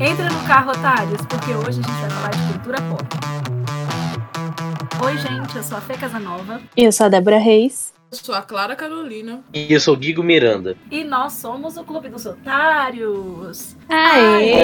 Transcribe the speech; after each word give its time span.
Entra 0.00 0.30
no 0.30 0.46
carro, 0.46 0.70
otários, 0.70 1.20
porque 1.28 1.50
hoje 1.52 1.80
a 1.80 1.82
gente 1.82 2.00
vai 2.00 2.08
falar 2.10 2.30
de 2.30 2.52
cultura 2.52 2.78
pop. 2.82 3.04
Oi, 5.04 5.18
gente, 5.18 5.56
eu 5.56 5.62
sou 5.64 5.76
a 5.76 5.80
Fê 5.80 5.94
Casanova. 5.94 6.60
E 6.76 6.84
eu 6.84 6.92
sou 6.92 7.06
a 7.06 7.08
Débora 7.08 7.38
Reis. 7.38 7.92
Eu 8.12 8.16
sou 8.16 8.32
a 8.32 8.42
Clara 8.42 8.76
Carolina. 8.76 9.40
E 9.52 9.72
eu 9.72 9.80
sou 9.80 9.94
o 9.94 9.96
Guigo 9.96 10.22
Miranda. 10.22 10.76
E 10.88 11.02
nós 11.02 11.32
somos 11.32 11.76
o 11.76 11.82
Clube 11.82 12.08
dos 12.10 12.24
Otários. 12.26 13.74
Aê! 13.88 14.62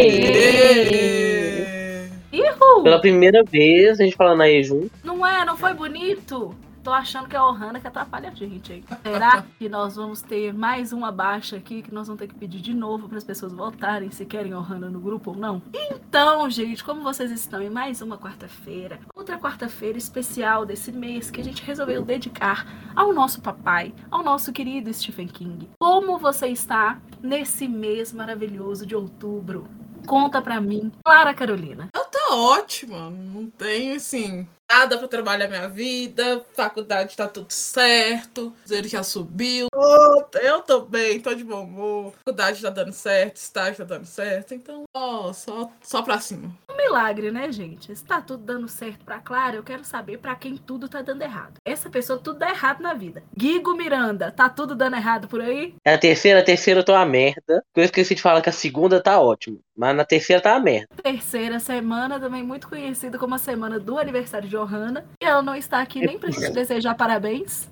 Ihu! 2.32 2.84
Pela 2.84 3.00
primeira 3.00 3.42
vez, 3.42 3.98
a 3.98 4.04
gente 4.04 4.14
falando 4.14 4.42
aí 4.42 4.62
junto. 4.62 4.90
Não 5.02 5.26
é? 5.26 5.44
Não 5.44 5.56
foi 5.56 5.74
bonito? 5.74 6.54
Tô 6.84 6.92
achando 6.92 7.26
que 7.26 7.34
é 7.34 7.38
a 7.38 7.46
Ohana 7.46 7.80
que 7.80 7.86
atrapalha 7.86 8.28
a 8.28 8.34
gente 8.34 8.70
aí. 8.70 8.84
Será 9.02 9.42
que 9.58 9.70
nós 9.70 9.96
vamos 9.96 10.20
ter 10.20 10.52
mais 10.52 10.92
uma 10.92 11.10
baixa 11.10 11.56
aqui 11.56 11.80
que 11.80 11.92
nós 11.92 12.08
vamos 12.08 12.20
ter 12.20 12.28
que 12.28 12.34
pedir 12.34 12.60
de 12.60 12.74
novo 12.74 13.08
para 13.08 13.16
as 13.16 13.24
pessoas 13.24 13.54
voltarem 13.54 14.10
se 14.10 14.26
querem 14.26 14.54
Ohana 14.54 14.90
no 14.90 15.00
grupo 15.00 15.30
ou 15.30 15.36
não? 15.36 15.62
Então, 15.72 16.48
gente, 16.50 16.84
como 16.84 17.02
vocês 17.02 17.30
estão 17.30 17.62
em 17.62 17.70
mais 17.70 18.02
uma 18.02 18.18
quarta-feira, 18.18 19.00
outra 19.14 19.38
quarta-feira 19.38 19.96
especial 19.96 20.66
desse 20.66 20.92
mês 20.92 21.30
que 21.30 21.40
a 21.40 21.44
gente 21.44 21.62
resolveu 21.62 22.02
dedicar 22.02 22.66
ao 22.94 23.14
nosso 23.14 23.40
papai, 23.40 23.94
ao 24.10 24.22
nosso 24.22 24.52
querido 24.52 24.92
Stephen 24.92 25.26
King. 25.26 25.70
Como 25.80 26.18
você 26.18 26.48
está 26.48 27.00
nesse 27.22 27.66
mês 27.66 28.12
maravilhoso 28.12 28.84
de 28.84 28.94
outubro? 28.94 29.66
Conta 30.06 30.42
pra 30.42 30.60
mim, 30.60 30.92
Clara 31.02 31.32
Carolina. 31.32 31.88
Eu 31.94 32.04
tô 32.04 32.36
ótima. 32.36 33.08
Não 33.08 33.46
tenho, 33.46 33.96
assim, 33.96 34.46
nada 34.74 34.98
pra 34.98 35.06
trabalhar 35.06 35.46
minha 35.46 35.68
vida. 35.68 36.44
Faculdade 36.52 37.16
tá 37.16 37.28
tudo 37.28 37.50
certo. 37.50 38.52
Ele 38.68 38.88
já 38.88 39.02
subiu. 39.04 39.68
Ô, 39.74 40.24
Eu 40.40 40.62
tô 40.62 40.80
bem, 40.80 41.20
tô 41.20 41.32
de 41.32 41.44
bom 41.44 41.62
humor. 41.62 42.12
Faculdade 42.24 42.60
tá 42.60 42.70
dando 42.70 42.92
certo, 42.92 43.36
estágio 43.36 43.76
tá 43.76 43.84
dando 43.84 44.04
certo. 44.04 44.52
Então, 44.54 44.82
ó, 44.92 45.32
só, 45.32 45.70
só 45.80 46.02
pra 46.02 46.18
cima. 46.18 46.50
Um 46.68 46.76
milagre, 46.76 47.30
né, 47.30 47.52
gente? 47.52 47.94
Se 47.94 48.04
tá 48.04 48.20
tudo 48.20 48.42
dando 48.42 48.66
certo 48.68 49.04
pra 49.04 49.20
Clara, 49.20 49.56
eu 49.56 49.62
quero 49.62 49.84
saber 49.84 50.18
pra 50.18 50.34
quem 50.34 50.56
tudo 50.56 50.88
tá 50.88 51.02
dando 51.02 51.22
errado. 51.22 51.54
Essa 51.64 51.88
pessoa 51.88 52.18
tudo 52.18 52.40
dá 52.40 52.50
errado 52.50 52.82
na 52.82 52.94
vida. 52.94 53.22
Guigo 53.36 53.74
Miranda, 53.74 54.32
tá 54.32 54.48
tudo 54.48 54.74
dando 54.74 54.96
errado 54.96 55.28
por 55.28 55.40
aí? 55.40 55.74
É 55.84 55.94
a 55.94 55.98
terceira, 55.98 56.40
a 56.40 56.44
terceira 56.44 56.80
eu 56.80 56.84
tô 56.84 56.92
uma 56.92 57.06
merda. 57.06 57.64
Eu 57.76 57.84
esqueci 57.84 58.16
de 58.16 58.22
falar 58.22 58.42
que 58.42 58.48
a 58.48 58.52
segunda 58.52 59.00
tá 59.00 59.20
ótima. 59.20 59.58
Mas 59.76 59.96
na 59.96 60.04
terceira 60.04 60.40
tá 60.40 60.52
uma 60.52 60.60
merda. 60.60 60.88
Terceira 61.02 61.58
semana, 61.58 62.18
também 62.20 62.42
muito 62.42 62.68
conhecida 62.68 63.18
como 63.18 63.34
a 63.34 63.38
semana 63.38 63.78
do 63.78 63.98
aniversário 63.98 64.48
de 64.48 64.56
Johanna. 64.64 65.04
E 65.20 65.24
ela 65.24 65.42
não 65.42 65.54
está 65.54 65.80
aqui 65.80 66.00
nem 66.00 66.18
pra 66.18 66.30
te 66.30 66.50
desejar 66.50 66.94
parabéns. 66.94 67.68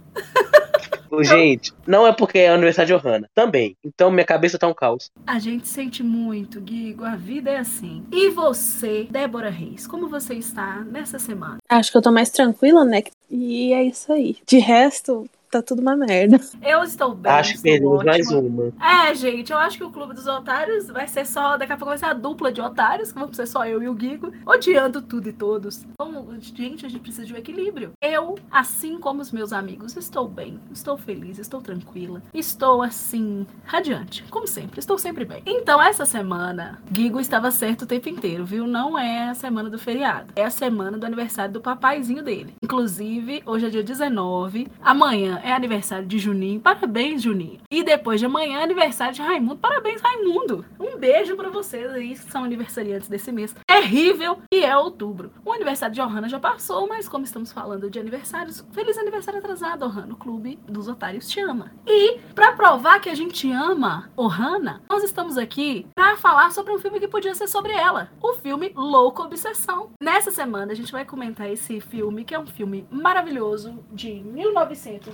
Gente, 1.21 1.75
não 1.87 2.07
é 2.07 2.13
porque 2.13 2.39
é 2.39 2.49
aniversário 2.49 2.97
de 2.97 3.03
Johanna. 3.03 3.29
Também. 3.35 3.77
Então 3.85 4.11
minha 4.11 4.25
cabeça 4.25 4.59
tá 4.59 4.67
um 4.67 4.73
caos. 4.73 5.11
A 5.27 5.39
gente 5.39 5.69
sente 5.69 6.03
muito, 6.03 6.61
Guigo. 6.61 7.05
A 7.05 7.17
vida 7.17 7.51
é 7.51 7.59
assim. 7.59 8.03
E 8.11 8.31
você, 8.31 9.07
Débora 9.11 9.51
Reis, 9.51 9.87
como 9.87 10.09
você 10.09 10.35
está 10.35 10.81
nessa 10.81 11.19
semana? 11.19 11.59
Acho 11.69 11.93
que 11.93 11.99
eu 11.99 12.03
tô 12.03 12.11
mais 12.11 12.31
tranquila, 12.31 12.85
né? 12.85 13.03
E 13.31 13.75
é 13.75 13.83
isso 13.83 14.11
aí. 14.13 14.39
De 14.47 14.59
resto, 14.59 15.29
tá 15.53 15.61
tudo 15.61 15.83
uma 15.83 15.95
merda. 15.95 16.41
Eu 16.63 16.83
estou 16.83 17.15
bem. 17.15 17.31
Acho 17.31 17.55
que 17.57 17.63
perdemos 17.63 18.03
mais 18.03 18.27
uma. 18.31 18.73
É, 18.81 19.15
gente, 19.15 19.53
eu 19.53 19.59
acho 19.59 19.77
que 19.77 19.85
o 19.85 19.91
Clube 19.91 20.15
dos 20.15 20.27
Otários 20.27 20.89
vai 20.89 21.07
ser 21.07 21.27
só. 21.27 21.59
Daqui 21.59 21.73
a 21.73 21.77
pouco 21.77 21.91
vai 21.91 21.99
ser 21.99 22.07
a 22.07 22.15
dupla 22.15 22.51
de 22.51 22.63
otários, 22.63 23.13
que 23.13 23.19
vão 23.19 23.31
ser 23.35 23.47
só 23.47 23.67
eu 23.67 23.83
e 23.83 23.89
o 23.89 23.95
Guigo, 23.95 24.33
odiando 24.47 25.03
tudo 25.03 25.29
e 25.29 25.33
todos. 25.33 25.85
Então, 25.93 26.27
gente, 26.41 26.87
a 26.87 26.89
gente 26.89 27.03
precisa 27.03 27.27
de 27.27 27.35
um 27.35 27.37
equilíbrio. 27.37 27.93
Eu, 28.01 28.39
assim 28.51 28.99
como 28.99 29.21
os 29.21 29.31
meus 29.31 29.53
amigos, 29.53 29.95
estou 29.95 30.27
bem, 30.27 30.59
estou 30.73 30.97
feliz, 30.97 31.39
estou 31.39 31.61
tranquila, 31.61 32.23
estou 32.33 32.83
assim, 32.83 33.47
radiante, 33.65 34.25
como 34.31 34.47
sempre, 34.47 34.81
estou 34.81 34.97
sempre 34.97 35.27
bem. 35.27 35.43
Então, 35.45 35.83
essa 35.83 36.07
semana, 36.07 36.81
Guigo 36.91 37.21
estava 37.21 37.51
certo 37.51 37.83
o 37.83 37.87
tempo 37.87 38.09
inteiro, 38.09 38.47
viu? 38.47 38.67
Não 38.67 38.99
é 38.99 39.29
a 39.29 39.35
semana 39.35 39.69
do 39.69 39.79
feriado, 39.79 40.33
é 40.35 40.45
a 40.45 40.51
semana 40.51 40.97
do 40.97 41.05
aniversário 41.05 41.53
do 41.53 41.61
papaizinho 41.61 42.23
dele. 42.23 42.55
Inclusive, 42.63 43.43
hoje 43.45 43.67
é 43.67 43.71
dia 43.71 43.83
19, 43.83 44.69
amanhã 44.81 45.42
é 45.43 45.53
aniversário 45.53 46.07
de 46.07 46.19
Juninho. 46.19 46.61
Parabéns, 46.61 47.23
Juninho. 47.23 47.61
E 47.71 47.83
depois 47.83 48.21
de 48.21 48.27
amanhã 48.27 48.61
é 48.61 48.63
aniversário 48.63 49.15
de 49.15 49.23
Raimundo. 49.23 49.57
Parabéns, 49.57 50.01
Raimundo. 50.01 50.65
Um 50.79 50.97
beijo 50.97 51.37
pra 51.37 51.51
vocês 51.51 51.91
aí 51.93 52.11
que 52.11 52.31
são 52.31 52.45
aniversariantes 52.45 53.09
desse 53.09 53.33
mês 53.33 53.55
terrível 53.67 54.39
que 54.51 54.65
é 54.65 54.77
outubro. 54.77 55.33
O 55.45 55.53
aniversário 55.53 55.95
de 55.95 56.01
Ohana 56.01 56.29
já 56.29 56.39
passou, 56.39 56.89
mas 56.89 57.09
como 57.09 57.25
estamos 57.25 57.53
falando 57.53 57.91
de 57.91 57.99
aniversários, 57.99 58.65
feliz 58.73 58.97
aniversário 58.97 59.41
atrasado, 59.41 59.85
Ohana. 59.85 60.13
O 60.13 60.17
Clube 60.17 60.59
dos 60.69 60.89
Otários 60.89 61.29
te 61.29 61.41
ama. 61.41 61.73
E 61.87 62.19
pra 62.35 62.53
provar 62.53 63.01
que 63.01 63.09
a 63.09 63.15
gente 63.15 63.51
ama 63.51 64.11
Ohana, 64.17 64.83
nós 64.89 65.03
estamos 65.03 65.37
aqui 65.37 65.87
pra 65.95 66.17
falar 66.17 66.53
sobre 66.53 66.73
um 66.73 66.79
filme 66.79 67.01
que 67.01 67.09
podia 67.09 67.35
ser 67.35 67.49
sobre 67.49 67.73
ela. 67.73 68.11
O 68.23 68.35
filme 68.35 68.73
Louco 68.75 69.23
Obsessão. 69.23 69.91
Nessa 70.03 70.31
semana 70.31 70.73
a 70.73 70.75
gente 70.75 70.93
vai 70.93 71.05
comentar 71.05 71.51
esse 71.51 71.81
filme, 71.81 72.25
que 72.25 72.35
é 72.35 72.39
um 72.39 72.47
filme 72.47 72.87
maravilhoso 72.91 73.79
de 73.93 74.13
1990, 74.13 75.11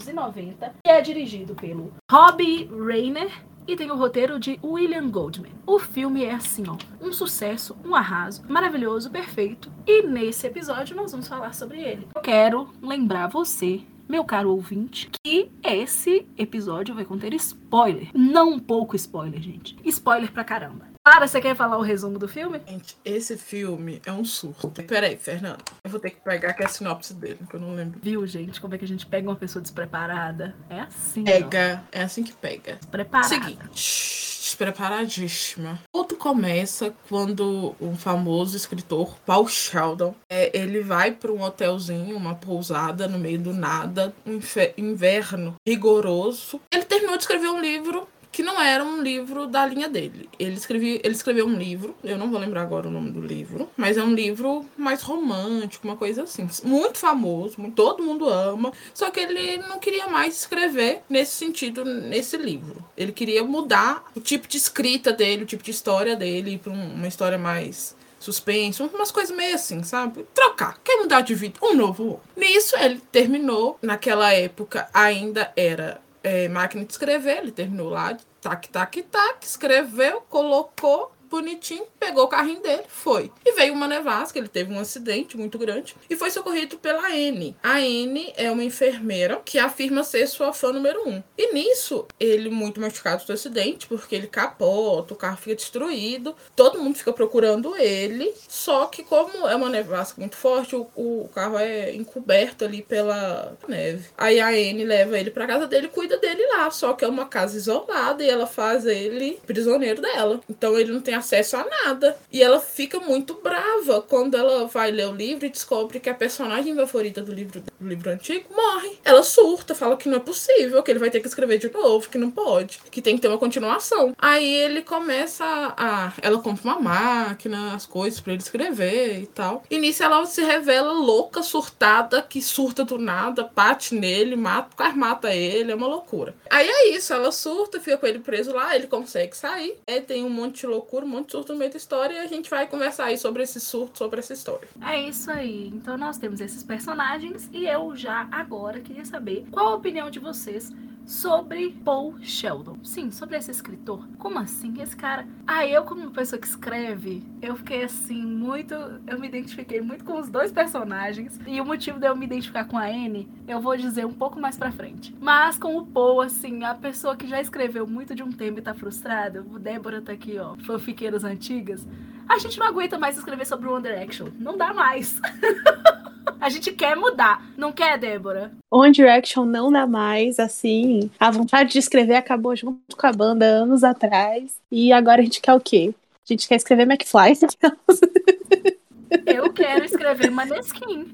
que 0.82 0.90
é 0.90 1.00
dirigido 1.00 1.54
pelo 1.54 1.92
Robbie 2.10 2.68
Rayner 2.70 3.30
e 3.66 3.76
tem 3.76 3.90
o 3.90 3.96
roteiro 3.96 4.40
de 4.40 4.58
William 4.64 5.10
Goldman. 5.10 5.52
O 5.66 5.78
filme 5.78 6.24
é 6.24 6.32
assim, 6.32 6.64
ó, 6.66 6.76
um 7.00 7.12
sucesso, 7.12 7.76
um 7.84 7.94
arraso, 7.94 8.42
maravilhoso, 8.48 9.10
perfeito. 9.10 9.70
E 9.86 10.02
nesse 10.02 10.46
episódio 10.46 10.96
nós 10.96 11.12
vamos 11.12 11.28
falar 11.28 11.54
sobre 11.54 11.80
ele. 11.80 12.08
Eu 12.14 12.22
quero 12.22 12.70
lembrar 12.80 13.28
você, 13.28 13.82
meu 14.08 14.24
caro 14.24 14.50
ouvinte, 14.50 15.10
que 15.22 15.50
esse 15.62 16.26
episódio 16.36 16.94
vai 16.94 17.04
conter 17.04 17.34
spoiler. 17.34 18.08
Não 18.14 18.58
pouco 18.58 18.96
spoiler, 18.96 19.40
gente. 19.40 19.76
Spoiler 19.84 20.32
pra 20.32 20.44
caramba. 20.44 20.88
Clara, 21.08 21.26
você 21.26 21.41
quer 21.41 21.56
falar 21.56 21.78
o 21.78 21.80
resumo 21.80 22.19
do 22.19 22.28
filme? 22.28 22.60
Gente, 22.69 22.94
esse 23.02 23.38
filme 23.38 23.98
é 24.04 24.12
um 24.12 24.26
surto. 24.26 24.69
Peraí, 24.82 25.16
Fernando. 25.16 25.64
Eu 25.82 25.91
vou 25.91 25.98
ter 25.98 26.10
que 26.10 26.20
pegar 26.20 26.50
aqui 26.50 26.62
a 26.62 26.69
sinopse 26.69 27.14
dele, 27.14 27.38
que 27.48 27.56
eu 27.56 27.60
não 27.60 27.74
lembro. 27.74 27.98
Viu, 28.02 28.26
gente, 28.26 28.60
como 28.60 28.74
é 28.74 28.78
que 28.78 28.84
a 28.84 28.88
gente 28.88 29.06
pega 29.06 29.26
uma 29.26 29.34
pessoa 29.34 29.62
despreparada? 29.62 30.54
É 30.69 30.80
assim, 30.80 31.22
ó. 31.22 31.24
Pega. 31.24 31.82
É 31.91 32.02
assim 32.02 32.22
que 32.22 32.34
pega. 32.34 32.74
Despreparada. 32.74 33.26
Seguinte, 33.26 34.38
despreparadíssima. 34.42 35.80
Tudo 35.91 36.14
começa 36.14 36.94
quando 37.08 37.75
um 37.80 37.96
famoso 37.96 38.54
escritor, 38.54 39.16
Paul 39.25 39.48
Sheldon, 39.48 40.14
é, 40.28 40.54
ele 40.54 40.82
vai 40.82 41.12
para 41.12 41.32
um 41.32 41.42
hotelzinho, 41.42 42.19
uma 42.19 42.34
pousada 42.34 43.08
no 43.08 43.19
meio 43.19 43.38
do 43.38 43.54
nada, 43.54 44.14
um 44.26 44.38
inverno 44.76 45.54
rigoroso. 45.66 46.60
Ele 46.70 46.84
terminou 46.84 47.16
de 47.16 47.22
escrever 47.22 47.48
um 47.48 47.62
livro 47.62 48.06
que 48.30 48.42
não 48.42 48.60
era 48.60 48.84
um 48.84 49.02
livro 49.02 49.46
da 49.46 49.66
linha 49.66 49.88
dele. 49.88 50.28
Ele, 50.38 50.54
escrevi, 50.54 51.00
ele 51.02 51.14
escreveu 51.14 51.46
um 51.46 51.56
livro, 51.56 51.96
eu 52.04 52.16
não 52.18 52.30
vou 52.30 52.38
lembrar 52.38 52.62
agora 52.62 52.88
o 52.88 52.90
nome 52.90 53.10
do 53.10 53.20
livro, 53.20 53.68
mas 53.76 53.96
é 53.96 54.02
um 54.02 54.14
livro 54.14 54.64
mais 54.76 55.02
romântico, 55.02 55.86
uma 55.88 55.96
coisa 55.96 56.22
assim. 56.22 56.48
Muito 56.64 56.98
famoso, 56.98 57.56
todo 57.74 58.02
mundo 58.02 58.28
ama. 58.28 58.72
Só 58.94 59.10
que 59.10 59.20
ele 59.20 59.58
não 59.58 59.78
queria 59.78 60.06
mais 60.08 60.36
escrever 60.36 61.02
nesse 61.08 61.32
sentido, 61.32 61.84
nesse 61.84 62.36
livro. 62.36 62.84
Ele 62.96 63.12
queria 63.12 63.42
mudar 63.44 64.04
o 64.14 64.20
tipo 64.20 64.46
de 64.46 64.56
escrita 64.56 65.12
dele, 65.12 65.42
o 65.42 65.46
tipo 65.46 65.62
de 65.62 65.70
história 65.70 66.14
dele, 66.14 66.60
um- 66.66 66.94
uma 66.94 67.08
história 67.08 67.38
mais 67.38 67.96
suspense, 68.20 68.82
umas 68.82 69.12
coisas 69.12 69.34
meio 69.36 69.54
assim, 69.54 69.82
sabe? 69.84 70.26
Trocar, 70.34 70.78
quer 70.82 70.96
mudar 70.96 71.20
de 71.20 71.34
vida, 71.34 71.54
um 71.62 71.74
novo. 71.74 72.20
Nisso 72.36 72.76
ele 72.76 73.00
terminou, 73.12 73.78
naquela 73.80 74.32
época 74.32 74.88
ainda 74.92 75.52
era 75.56 76.00
é, 76.22 76.48
máquina 76.48 76.84
de 76.84 76.92
escrever, 76.92 77.38
ele 77.38 77.52
terminou 77.52 77.88
lá, 77.88 78.16
tac, 78.40 78.68
tac, 78.68 79.02
tac, 79.02 79.44
escreveu, 79.44 80.20
colocou, 80.22 81.12
bonitinho, 81.28 81.84
pegou 81.98 82.24
o 82.24 82.28
carrinho 82.28 82.62
dele, 82.62 82.84
foi. 82.88 83.30
E 83.44 83.52
veio 83.52 83.72
uma 83.72 83.88
nevasca, 83.88 84.38
ele 84.38 84.48
teve 84.48 84.72
um 84.72 84.78
acidente 84.78 85.36
muito 85.36 85.58
grande 85.58 85.94
e 86.08 86.16
foi 86.16 86.30
socorrido 86.30 86.78
pela 86.78 87.14
N. 87.14 87.56
A 87.62 87.80
N 87.80 88.32
é 88.36 88.50
uma 88.50 88.64
enfermeira 88.64 89.40
que 89.44 89.58
afirma 89.58 90.02
ser 90.04 90.26
sua 90.26 90.52
fã 90.52 90.72
número 90.72 91.08
um. 91.08 91.22
E 91.36 91.52
nisso, 91.52 92.06
ele 92.18 92.48
muito 92.48 92.80
machucado 92.80 93.24
do 93.24 93.32
acidente, 93.32 93.86
porque 93.86 94.14
ele 94.14 94.26
capota, 94.26 95.14
o 95.14 95.16
carro 95.16 95.36
fica 95.36 95.56
destruído, 95.56 96.34
todo 96.54 96.78
mundo 96.78 96.96
fica 96.96 97.12
procurando 97.12 97.76
ele, 97.76 98.32
só 98.48 98.86
que 98.86 99.02
como 99.02 99.46
é 99.46 99.54
uma 99.54 99.69
nevasca 99.69 100.20
muito 100.20 100.36
forte, 100.36 100.76
o, 100.76 100.88
o 100.94 101.28
carro 101.34 101.58
é 101.58 101.94
encoberto 101.94 102.64
ali 102.64 102.82
pela 102.82 103.56
neve. 103.66 104.08
Aí 104.16 104.40
a 104.40 104.52
N 104.52 104.84
leva 104.84 105.19
ele 105.19 105.31
pra 105.31 105.46
casa 105.46 105.66
dele 105.66 105.88
cuida 105.88 106.16
dele 106.16 106.46
lá, 106.46 106.70
só 106.70 106.92
que 106.92 107.04
é 107.04 107.08
uma 107.08 107.26
casa 107.26 107.56
isolada 107.56 108.22
e 108.22 108.28
ela 108.28 108.46
faz 108.46 108.86
ele 108.86 109.38
prisioneiro 109.46 110.00
dela. 110.00 110.40
Então 110.48 110.78
ele 110.78 110.92
não 110.92 111.00
tem 111.00 111.14
acesso 111.19 111.56
a 111.56 111.65
nada. 111.65 112.17
E 112.32 112.43
ela 112.43 112.61
fica 112.61 112.99
muito 113.00 113.35
brava 113.35 114.03
quando 114.03 114.37
ela 114.37 114.67
vai 114.67 114.91
ler 114.91 115.09
o 115.09 115.15
livro 115.15 115.47
e 115.47 115.50
descobre 115.50 116.00
que 116.00 116.11
a 116.11 116.15
personagem 116.15 116.75
favorita 116.75 117.23
do 117.23 117.32
livro, 117.32 117.61
do 117.61 117.88
livro 117.88 118.11
antigo 118.11 118.47
morre. 118.55 118.99
Ela 119.05 119.23
surta, 119.23 119.75
fala 119.75 119.97
que 119.97 120.09
não 120.09 120.17
é 120.17 120.20
possível, 120.20 120.82
que 120.82 120.91
ele 120.91 120.99
vai 120.99 121.11
ter 121.11 121.20
que 121.20 121.29
escrever 121.29 121.59
de 121.59 121.70
novo, 121.70 122.09
que 122.09 122.19
não 122.19 122.31
pode, 122.31 122.81
que 122.91 123.03
tem 123.03 123.17
que 123.17 123.23
ter 123.23 123.29
uma 123.29 123.38
continuação. 123.38 124.15
Aí 124.19 124.49
ele 124.55 124.82
começa 124.82 125.44
a. 125.44 126.12
Ela 126.23 126.38
compra 126.38 126.65
uma 126.65 126.81
máquina, 126.81 127.75
as 127.75 127.87
coisas 127.87 128.20
pra 128.20 128.32
ele 128.32 128.43
escrever 128.43 129.20
e 129.20 129.26
tal. 129.26 129.62
E 129.70 129.79
nisso 129.79 130.03
ela 130.03 130.25
se 130.26 130.43
revela 130.43 130.93
louca, 130.93 131.43
surtada, 131.43 132.23
que 132.23 132.41
surta 132.41 132.85
do 132.85 132.99
nada, 132.99 133.50
bate 133.55 133.94
nele, 133.94 134.37
mata, 134.37 134.70
quase 134.76 134.97
mata 134.97 135.35
ele, 135.35 135.73
é 135.73 135.75
uma 135.75 135.87
loucura. 135.87 136.35
Aí 136.50 136.69
é 136.69 136.88
isso, 136.91 137.12
ela 137.12 137.32
surta, 137.32 137.81
fica 137.81 137.97
com 137.99 138.06
ele 138.06 138.20
preso 138.20 138.53
lá, 138.53 138.75
ele 138.75 138.87
consegue 138.87 139.37
sair. 139.37 139.79
Aí 139.87 140.00
tem 140.00 140.25
um 140.25 140.31
monte 140.31 140.61
de 140.61 140.67
loucura, 140.67 141.05
de 141.26 141.32
surto 141.32 141.52
no 141.52 141.58
meio 141.58 141.70
da 141.70 141.76
história 141.76 142.14
e 142.14 142.19
a 142.19 142.26
gente 142.26 142.49
vai 142.49 142.66
conversar 142.66 143.06
aí 143.06 143.19
sobre 143.19 143.43
esse 143.43 143.60
surto, 143.60 143.99
sobre 143.99 144.20
essa 144.20 144.32
história. 144.32 144.69
É 144.81 145.00
isso 145.08 145.31
aí. 145.31 145.69
Então 145.69 145.96
nós 145.96 146.19
temos 146.19 146.40
esses 146.40 146.62
personagens 146.62 147.49
e 147.52 147.66
eu 147.66 147.96
já 147.96 148.28
agora 148.31 148.81
queria 148.81 149.05
saber 149.05 149.46
qual 149.50 149.69
a 149.69 149.75
opinião 149.75 150.10
de 150.10 150.19
vocês 150.19 150.72
sobre 151.08 151.70
Paul 151.82 152.16
Sheldon. 152.20 152.76
Sim, 152.84 153.10
sobre 153.10 153.38
esse 153.38 153.50
escritor. 153.50 154.06
Como 154.19 154.38
assim? 154.38 154.75
Esse 154.81 154.94
cara. 154.94 155.26
Ah, 155.46 155.66
eu, 155.66 155.82
como 155.84 156.10
pessoa 156.10 156.38
que 156.38 156.46
escreve, 156.46 157.26
eu 157.40 157.56
fiquei 157.56 157.82
assim, 157.84 158.22
muito. 158.22 158.75
Eu 159.06 159.19
me 159.19 159.26
identifiquei 159.26 159.81
muito 159.81 160.05
com 160.05 160.20
os 160.20 160.28
dois 160.28 160.52
personagens. 160.52 161.40
E 161.46 161.58
o 161.62 161.64
motivo 161.64 161.99
de 161.99 162.06
eu 162.06 162.14
me 162.14 162.26
identificar 162.26 162.66
com 162.66 162.76
a 162.76 162.84
Anne, 162.84 163.26
eu 163.49 163.58
vou 163.58 163.75
dizer 163.75 164.05
um 164.05 164.12
pouco 164.12 164.38
mais 164.38 164.58
pra 164.58 164.70
frente. 164.70 165.16
Mas 165.19 165.56
com 165.56 165.78
o 165.78 165.87
Paul, 165.87 166.20
assim, 166.20 166.62
a 166.62 166.75
pessoa 166.75 167.16
que 167.16 167.26
já 167.26 167.40
escreveu 167.40 167.87
muito 167.87 168.14
de 168.14 168.22
um 168.22 168.31
tema 168.31 168.58
e 168.58 168.62
tá 168.62 168.75
frustrada, 168.75 169.40
o 169.40 169.58
Débora 169.58 170.02
tá 170.02 170.12
aqui, 170.12 170.38
ó, 170.38 170.56
fanfiqueiras 170.56 171.25
antigas. 171.25 171.87
A 172.28 172.37
gente 172.37 172.58
não 172.58 172.66
aguenta 172.66 172.99
mais 172.99 173.16
escrever 173.16 173.46
sobre 173.46 173.66
o 173.66 173.72
One 173.72 173.82
Direction. 173.82 174.28
Não 174.38 174.58
dá 174.58 174.75
mais. 174.75 175.19
A 176.40 176.48
gente 176.48 176.72
quer 176.72 176.96
mudar, 176.96 177.44
não 177.56 177.72
quer, 177.72 177.98
Débora? 177.98 178.52
One 178.70 178.92
Direction 178.92 179.44
não 179.44 179.70
dá 179.70 179.86
mais, 179.86 180.38
assim. 180.38 181.10
A 181.19 181.30
vontade 181.30 181.72
de 181.72 181.78
escrever 181.78 182.16
acabou 182.16 182.54
junto 182.54 182.96
com 182.96 183.06
a 183.06 183.12
banda 183.12 183.44
anos 183.44 183.84
atrás. 183.84 184.56
E 184.70 184.92
agora 184.92 185.20
a 185.20 185.25
gente 185.25 185.40
quer 185.40 185.54
o 185.54 185.60
quê? 185.60 185.94
A 186.28 186.32
gente 186.32 186.46
quer 186.46 186.56
escrever 186.56 186.82
McFly. 186.82 187.34
Eu 189.26 189.52
quero 189.52 189.84
escrever 189.84 190.31
Maneskin. 190.31 191.08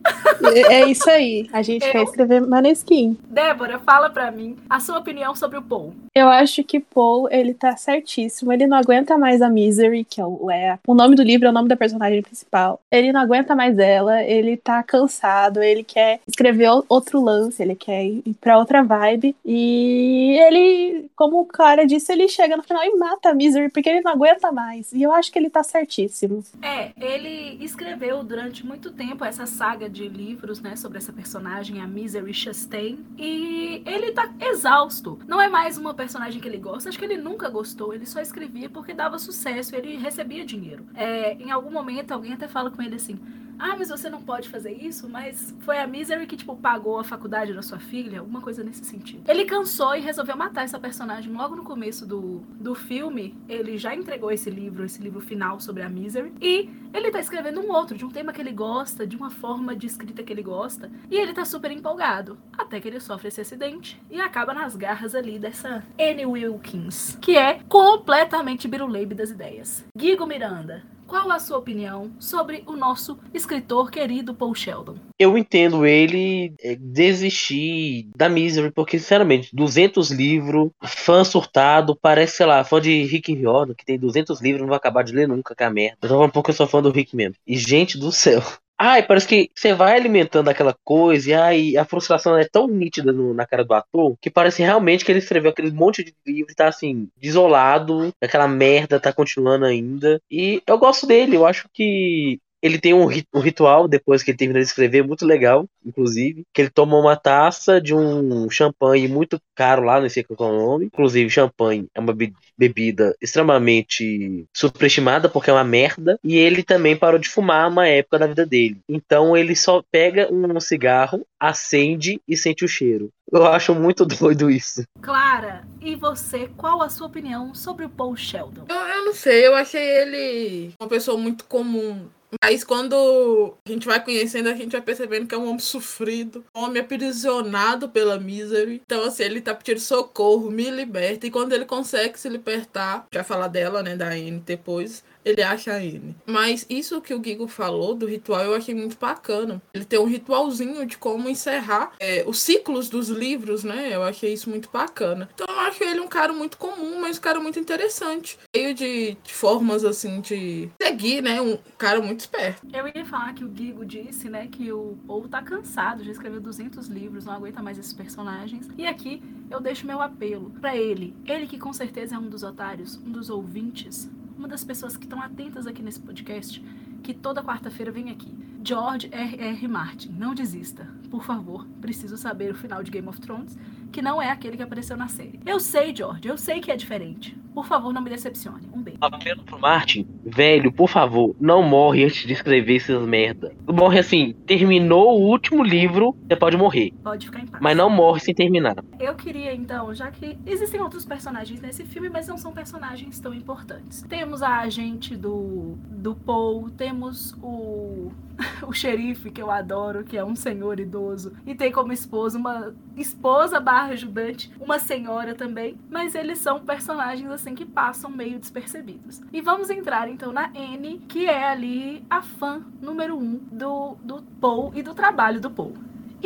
É 0.69 0.85
isso 0.87 1.08
aí. 1.08 1.49
A 1.52 1.62
gente 1.62 1.85
Eu- 1.87 1.93
quer 1.93 2.02
escrever 2.02 2.41
Maneskin. 2.41 3.17
Débora, 3.29 3.79
fala 3.79 4.11
pra 4.11 4.31
mim 4.31 4.56
a 4.69 4.81
sua 4.81 4.99
opinião 4.99 5.35
sobre 5.35 5.58
o 5.58 5.62
Paul. 5.62 5.94
Eu 6.14 6.29
acho 6.29 6.62
que 6.64 6.79
Paul, 6.81 7.29
ele 7.31 7.55
tá 7.55 7.76
certíssimo. 7.76 8.52
Ele 8.52 8.67
não 8.67 8.76
aguenta 8.76 9.17
mais 9.19 9.43
a 9.43 9.49
Misery, 9.49 10.05
que 10.05 10.20
é 10.20 10.26
o, 10.26 10.50
é 10.50 10.79
o 10.87 10.94
nome 10.94 11.14
do 11.17 11.23
livro, 11.23 11.46
é 11.46 11.50
o 11.50 11.52
nome 11.55 11.69
da 11.69 11.76
personagem 11.76 12.23
principal. 12.23 12.81
Ele 12.91 13.12
não 13.12 13.20
aguenta 13.20 13.55
mais 13.55 13.79
ela, 13.79 14.23
ele 14.23 14.56
tá 14.56 14.82
cansado, 14.82 15.62
ele 15.62 15.82
quer 15.85 16.20
escrever 16.26 16.69
outro 16.88 17.20
lance, 17.23 17.62
ele 17.62 17.75
quer 17.75 18.05
ir 18.05 18.23
pra 18.41 18.58
outra 18.58 18.82
vibe. 18.82 19.35
E 19.44 20.37
ele, 20.41 21.06
como 21.17 21.41
o 21.41 21.46
cara 21.46 21.85
disse, 21.87 22.12
ele 22.12 22.29
chega 22.29 22.56
no 22.56 22.62
final 22.62 22.82
e 22.85 22.96
mata 22.96 23.31
a 23.31 23.35
Misery, 23.35 23.69
porque 23.70 23.88
ele 23.88 24.00
não 24.00 24.12
aguenta 24.12 24.50
mais. 24.52 24.93
E 24.93 25.02
eu 25.02 25.12
acho 25.12 25.32
que 25.32 25.38
ele 25.38 25.50
tá 25.50 25.62
certíssimo. 25.62 26.43
É, 26.62 26.91
ele 27.00 27.58
escreveu 27.64 27.83
durante 28.26 28.66
muito 28.66 28.90
tempo 28.90 29.25
essa 29.25 29.46
saga 29.46 29.88
de 29.88 30.08
livros, 30.08 30.60
né, 30.60 30.76
sobre 30.76 30.98
essa 30.98 31.12
personagem, 31.12 31.81
a 31.81 31.86
Misery 31.86 32.32
Chastain, 32.32 33.04
e 33.19 33.82
ele 33.84 34.12
tá 34.12 34.32
exausto. 34.40 35.19
Não 35.26 35.40
é 35.40 35.48
mais 35.48 35.76
uma 35.76 35.94
personagem 35.94 36.40
que 36.40 36.48
ele 36.48 36.58
gosta, 36.58 36.88
acho 36.88 36.98
que 36.98 37.04
ele 37.04 37.16
nunca 37.16 37.48
gostou, 37.48 37.92
ele 37.92 38.06
só 38.06 38.20
escrevia 38.20 38.69
porque 38.69 38.94
dava 38.94 39.19
sucesso, 39.19 39.76
ele 39.76 39.96
recebia 39.96 40.44
dinheiro. 40.44 40.86
É, 40.94 41.34
em 41.34 41.50
algum 41.50 41.70
momento 41.70 42.12
alguém 42.12 42.32
até 42.32 42.48
fala 42.48 42.70
com 42.70 42.82
ele 42.82 42.96
assim: 42.96 43.19
"Ah, 43.59 43.75
mas 43.79 43.89
você 43.89 44.09
não 44.09 44.23
pode 44.23 44.49
fazer 44.49 44.73
isso, 44.73 45.09
mas 45.09 45.55
foi 45.61 45.79
a 45.79 45.87
Misery 45.87 46.27
que 46.27 46.37
tipo 46.37 46.56
pagou 46.56 46.99
a 46.99 47.05
faculdade 47.05 47.53
da 47.53 47.62
sua 47.62 47.79
filha", 47.79 48.21
alguma 48.21 48.41
coisa 48.41 48.62
nesse 48.62 48.85
sentido. 48.85 49.23
Ele 49.29 49.45
cansou 49.45 49.95
e 49.95 50.01
resolveu 50.01 50.37
matar 50.37 50.65
essa 50.65 50.79
personagem 50.79 51.33
logo 51.33 51.56
no 51.56 51.65
começo 51.65 52.06
do, 52.06 52.43
do 52.61 52.75
filme. 52.75 53.37
Ele 53.49 53.79
já 53.79 53.95
entregou 53.95 54.31
esse 54.31 54.51
livro, 54.51 54.85
esse 54.85 55.03
livro 55.03 55.21
final 55.21 55.61
sobre 55.61 55.83
a 55.83 55.89
Misery, 55.89 56.33
e 56.41 56.71
ele 56.93 57.11
tá 57.11 57.19
escrevendo 57.19 57.61
um 57.61 57.73
outro, 57.73 57.97
de 57.97 58.05
um 58.05 58.09
tema 58.09 58.33
que 58.33 58.41
ele 58.41 58.53
gosta, 58.53 59.06
de 59.06 59.17
uma 59.17 59.31
forma 59.31 59.75
de 59.75 59.87
escrita 59.87 60.23
que 60.23 60.33
ele 60.33 60.43
gosta, 60.43 60.91
e 61.11 61.17
ele 61.17 61.33
tá 61.33 61.45
super 61.45 61.71
empolgado. 61.71 62.39
Até 62.56 62.81
que 62.81 62.89
ele 62.89 63.01
sofre 63.01 63.29
esse 63.29 63.41
acidente 63.41 64.01
e 64.11 64.21
acaba 64.21 64.55
nas 64.55 64.77
garras 64.77 65.15
ali 65.15 65.39
dessa 65.39 65.83
Annie 65.99 66.27
Wilkins, 66.27 67.19
que 67.21 67.37
é 67.37 67.61
completamente 67.69 68.69
biruleibe 68.69 69.15
das 69.15 69.31
ideias. 69.31 69.85
Guigo 69.97 70.27
Miranda, 70.27 70.85
qual 71.06 71.31
a 71.31 71.39
sua 71.39 71.59
opinião 71.59 72.11
sobre 72.19 72.62
o 72.67 72.73
nosso 72.73 73.19
escritor 73.33 73.91
querido 73.91 74.35
Paul 74.35 74.55
Sheldon? 74.55 74.97
Eu 75.19 75.39
entendo 75.39 75.87
ele 75.87 76.55
é, 76.61 76.75
desistir 76.75 78.09
da 78.17 78.29
Misery, 78.29 78.71
porque, 78.71 78.99
sinceramente, 78.99 79.55
200 79.55 80.11
livros, 80.11 80.71
fã 80.85 81.25
surtado, 81.25 81.97
parece, 81.97 82.39
sei 82.39 82.47
lá, 82.47 82.65
fã 82.65 82.81
de 82.81 83.05
Rick 83.05 83.35
Riordan, 83.35 83.75
que 83.75 83.85
tem 83.85 83.99
200 83.99 84.41
livros, 84.41 84.62
não 84.62 84.69
vai 84.69 84.77
acabar 84.77 85.03
de 85.03 85.12
ler 85.12 85.29
nunca, 85.29 85.55
que 85.55 85.62
é 85.62 85.67
a 85.67 85.71
merda. 85.71 85.99
Eu 86.03 86.09
tô 86.09 86.15
falando 86.17 86.33
porque 86.33 86.51
eu 86.51 86.55
sou 86.55 86.67
fã 86.67 86.83
do 86.83 86.91
Rick 86.91 87.15
mesmo. 87.15 87.37
E, 87.47 87.56
gente 87.56 87.99
do 87.99 88.11
céu. 88.11 88.43
Ai, 88.86 89.02
parece 89.06 89.26
que 89.26 89.50
você 89.54 89.72
vai 89.72 89.96
alimentando 89.96 90.50
aquela 90.50 90.75
coisa 90.84 91.31
e 91.31 91.32
ai, 91.34 91.76
a 91.76 91.86
frustração 91.86 92.36
é 92.36 92.44
tão 92.46 92.66
nítida 92.69 93.12
no- 93.12 93.32
na 93.32 93.46
cara 93.46 93.64
do 93.64 93.72
ator 93.72 94.14
que 94.20 94.28
parece 94.31 94.62
realmente 94.62 95.04
que 95.04 95.10
ele 95.12 95.20
escreveu 95.20 95.50
aquele 95.50 95.70
monte 95.70 96.04
de 96.04 96.14
livro 96.26 96.52
e 96.52 96.54
tá 96.54 96.69
assim, 96.69 97.08
desolado, 97.16 98.12
aquela 98.22 98.46
merda 98.46 99.00
tá 99.00 99.10
continuando 99.12 99.64
ainda. 99.64 100.20
E 100.31 100.60
eu 100.66 100.76
gosto 100.78 101.06
dele, 101.06 101.34
eu 101.36 101.46
acho 101.46 101.66
que 101.72 102.38
ele 102.64 102.78
tem 102.78 102.94
um, 102.94 103.05
ri- 103.05 103.26
um 103.34 103.40
ritual 103.40 103.87
depois 103.87 104.22
que 104.22 104.31
ele 104.31 104.38
termina 104.38 104.58
de 104.58 104.64
escrever, 104.64 105.06
muito 105.06 105.26
legal, 105.26 105.66
inclusive, 105.84 106.44
que 106.55 106.62
ele 106.62 106.70
toma 106.70 106.96
uma 106.99 107.14
taça 107.14 107.78
de 107.78 107.94
um 107.94 108.49
champanhe 108.49 109.06
muito 109.06 109.38
caro 109.55 109.82
lá, 109.84 110.00
não 110.00 110.08
sei 110.08 110.25
qual 110.25 110.49
é 110.49 110.52
o 110.52 110.56
nome. 110.56 110.87
Inclusive, 110.87 111.28
champanhe 111.28 111.87
é 111.94 112.00
uma 112.00 112.14
be- 112.14 112.32
bebida 112.56 113.14
extremamente 113.20 114.46
superestimada 114.56 115.28
porque 115.28 115.50
é 115.50 115.52
uma 115.52 115.62
merda. 115.62 116.19
E 116.25 116.37
ele 116.38 116.62
também 116.62 116.96
parou 116.96 117.19
de 117.19 117.28
fumar 117.28 117.69
uma 117.70 117.87
época 117.87 118.19
da 118.19 118.26
vida 118.26 118.46
dele. 118.46 118.78
Então 118.88 119.37
ele 119.37 119.55
só 119.55 119.82
pega 119.93 120.32
um 120.32 120.58
cigarro, 120.58 121.26
acende 121.38 122.19
e 122.26 122.34
sente 122.34 122.64
o 122.64 122.69
cheiro. 122.69 123.10
Eu 123.31 123.46
acho 123.46 123.75
muito 123.75 124.06
doido 124.06 124.50
isso. 124.50 124.84
Clara, 125.02 125.64
e 125.82 125.94
você, 125.94 126.49
qual 126.56 126.81
a 126.81 126.88
sua 126.88 127.08
opinião 127.08 127.55
sobre 127.55 127.84
o 127.84 127.90
Paul 127.90 128.17
Sheldon? 128.17 128.64
Eu, 128.69 128.76
eu 128.76 129.05
não 129.05 129.12
sei, 129.12 129.46
eu 129.46 129.55
achei 129.55 129.82
ele 129.82 130.70
uma 130.81 130.88
pessoa 130.88 131.19
muito 131.19 131.44
comum. 131.44 132.06
Mas 132.42 132.64
quando 132.64 133.56
a 133.66 133.69
gente 133.70 133.86
vai 133.86 134.02
conhecendo, 134.02 134.48
a 134.48 134.54
gente 134.54 134.72
vai 134.72 134.81
percebendo 134.81 135.26
que 135.26 135.34
é 135.34 135.38
um 135.38 135.46
homem 135.46 135.58
sofrido, 135.58 136.44
um 136.54 136.64
homem 136.64 136.82
aprisionado 136.82 137.88
pela 137.88 138.19
misery. 138.19 138.82
Então, 138.84 139.04
assim, 139.04 139.22
ele 139.25 139.40
tá 139.40 139.54
pedindo 139.54 139.81
socorro, 139.81 140.50
me 140.50 140.70
liberta. 140.70 141.26
E 141.26 141.31
quando 141.31 141.52
ele 141.52 141.64
consegue 141.64 142.19
se 142.19 142.28
libertar, 142.28 143.06
já 143.12 143.25
falar 143.25 143.48
dela, 143.48 143.82
né, 143.82 143.96
da 143.96 144.08
Anne 144.08 144.42
depois, 144.44 145.02
ele 145.25 145.43
acha 145.43 145.73
Anne. 145.75 146.15
Mas 146.26 146.67
isso 146.69 147.00
que 147.00 147.15
o 147.15 147.23
Gigo 147.23 147.49
falou 147.49 147.94
do 147.94 148.06
ritual, 148.06 148.43
eu 148.43 148.55
achei 148.55 148.75
muito 148.75 148.97
bacana. 148.99 149.62
Ele 149.73 149.85
tem 149.85 149.99
um 149.99 150.06
ritualzinho 150.06 150.85
de 150.87 150.99
como 150.99 151.29
encerrar 151.29 151.93
é, 151.99 152.25
os 152.26 152.41
ciclos 152.41 152.88
dos 152.88 153.09
livros, 153.09 153.65
né? 153.65 153.91
Eu 153.93 154.03
achei 154.03 154.32
isso 154.32 154.50
muito 154.50 154.69
bacana. 154.71 155.29
Então, 155.35 155.47
eu 155.49 155.61
acho 155.61 155.82
ele 155.82 156.00
um 156.00 156.09
cara 156.09 156.32
muito 156.32 156.59
comum, 156.59 157.00
mas 157.00 157.19
um 157.19 157.21
cara 157.21 157.41
muito 157.41 157.59
interessante. 157.59 158.38
Cheio 158.55 158.75
de, 158.75 159.17
de 159.23 159.32
formas, 159.32 159.85
assim, 159.85 160.21
de 160.21 160.69
seguir, 160.81 161.23
né? 161.23 161.41
Um 161.41 161.59
cara 161.79 162.01
muito 162.01 162.20
esperto. 162.20 162.67
Eu 162.72 162.87
ia 162.89 163.05
falar 163.05 163.32
que 163.34 163.44
o 163.44 163.55
Gigo 163.55 163.84
disse, 163.84 164.29
né, 164.29 164.48
que 164.51 164.72
o 164.72 164.98
Paul 165.06 165.29
tá 165.29 165.43
cansado, 165.43 166.05
já 166.05 166.10
escreveu 166.10 166.41
200 166.41 166.87
livros, 166.89 167.25
não 167.25 167.32
aguenta 167.32 167.63
mais 167.63 167.79
esses 167.79 167.93
personagens. 167.93 168.69
E 168.77 168.87
aqui 168.87 169.22
eu 169.51 169.60
deixo 169.60 169.87
meu 169.87 170.01
apelo 170.01 170.51
pra 170.60 170.77
ele. 170.77 171.15
Ele 171.25 171.46
que 171.46 171.58
com 171.58 171.72
certeza 171.72 172.17
é 172.17 172.19
um 172.19 172.29
dos 172.29 172.43
otários, 172.43 172.96
um 172.96 173.10
dos 173.10 173.31
ouvintes, 173.31 174.10
uma 174.44 174.48
das 174.48 174.63
pessoas 174.63 174.94
que 174.94 175.05
estão 175.05 175.22
atentas 175.22 175.67
aqui 175.67 175.82
nesse 175.82 175.98
podcast, 175.98 176.63
que 177.03 177.15
toda 177.15 177.43
quarta-feira 177.43 177.91
vem 177.91 178.10
aqui. 178.10 178.31
George 178.63 179.08
R. 179.10 179.41
R. 179.41 179.69
Martin, 179.69 180.10
não 180.10 180.34
desista. 180.34 180.86
Por 181.10 181.24
favor, 181.24 181.67
preciso 181.81 182.19
saber 182.19 182.53
o 182.53 182.55
final 182.55 182.82
de 182.82 182.91
Game 182.91 183.08
of 183.08 183.19
Thrones, 183.22 183.56
que 183.91 184.03
não 184.03 184.20
é 184.20 184.31
aquele 184.31 184.58
que 184.58 184.63
apareceu 184.63 184.98
na 184.98 185.08
série. 185.08 185.41
Eu 185.46 185.58
sei, 185.58 185.96
George, 185.96 186.29
eu 186.29 186.36
sei 186.36 186.60
que 186.60 186.70
é 186.70 186.77
diferente. 186.77 187.34
Por 187.55 187.67
favor, 187.67 187.91
não 187.91 188.03
me 188.03 188.10
decepcione. 188.10 188.69
Um. 188.74 188.83
Apelo 189.01 189.43
pro 189.44 189.58
Martin, 189.58 190.06
velho, 190.24 190.72
por 190.72 190.89
favor, 190.89 191.34
não 191.41 191.63
morre 191.63 192.05
antes 192.05 192.27
de 192.27 192.32
escrever 192.32 192.77
essas 192.77 193.05
merda. 193.06 193.53
Morre 193.67 193.98
assim, 193.98 194.34
terminou 194.46 195.20
o 195.20 195.29
último 195.29 195.63
livro, 195.63 196.17
você 196.27 196.36
pode 196.36 196.56
morrer. 196.56 196.93
Pode 197.03 197.27
ficar 197.27 197.41
em 197.41 197.46
paz. 197.46 197.63
Mas 197.63 197.77
não 197.77 197.91
morre 197.91 198.20
sem 198.20 198.34
terminar. 198.34 198.77
Eu 198.98 199.15
queria, 199.15 199.55
então, 199.55 199.94
já 199.94 200.10
que 200.10 200.39
existem 200.46 200.81
outros 200.81 201.05
personagens 201.05 201.60
nesse 201.60 201.84
filme, 201.84 202.08
mas 202.08 202.29
não 202.29 202.36
são 202.36 202.53
personagens 202.53 203.19
tão 203.20 203.34
importantes. 203.34 204.03
Temos 204.08 204.43
a 204.43 204.60
agente 204.60 205.17
do, 205.17 205.77
do 205.91 206.15
Paul, 206.15 206.70
temos 206.70 207.32
o, 207.43 208.10
o 208.67 208.72
xerife, 208.72 209.31
que 209.31 209.43
eu 209.43 209.50
adoro, 209.50 210.05
que 210.05 210.17
é 210.17 210.24
um 210.24 210.36
senhor 210.36 210.81
idoso, 210.81 211.32
e 211.46 211.55
tem 211.55 211.70
como 211.70 211.93
esposa 211.93 212.38
uma 212.38 212.74
esposa 212.96 213.60
barra 213.60 213.93
ajudante, 213.93 214.53
uma 214.60 214.79
senhora 214.79 215.34
também, 215.34 215.79
mas 215.91 216.14
eles 216.14 216.38
são 216.38 216.60
personagens, 216.60 217.31
assim, 217.31 217.55
que 217.55 217.64
passam 217.64 218.10
meio 218.10 218.38
despercebidos. 218.38 219.20
E 219.32 219.41
vamos 219.41 219.70
entrar, 219.70 220.08
então, 220.08 220.32
na 220.32 220.50
Anne, 220.55 220.98
que 221.08 221.26
é 221.26 221.48
ali 221.48 222.05
a 222.08 222.22
fã 222.22 222.62
número 222.81 223.17
um 223.17 223.38
do, 223.50 223.96
do 224.03 224.22
Paul 224.41 224.72
e 224.74 224.82
do 224.82 224.94
trabalho 224.94 225.41
do 225.41 225.50
Paul. 225.50 225.74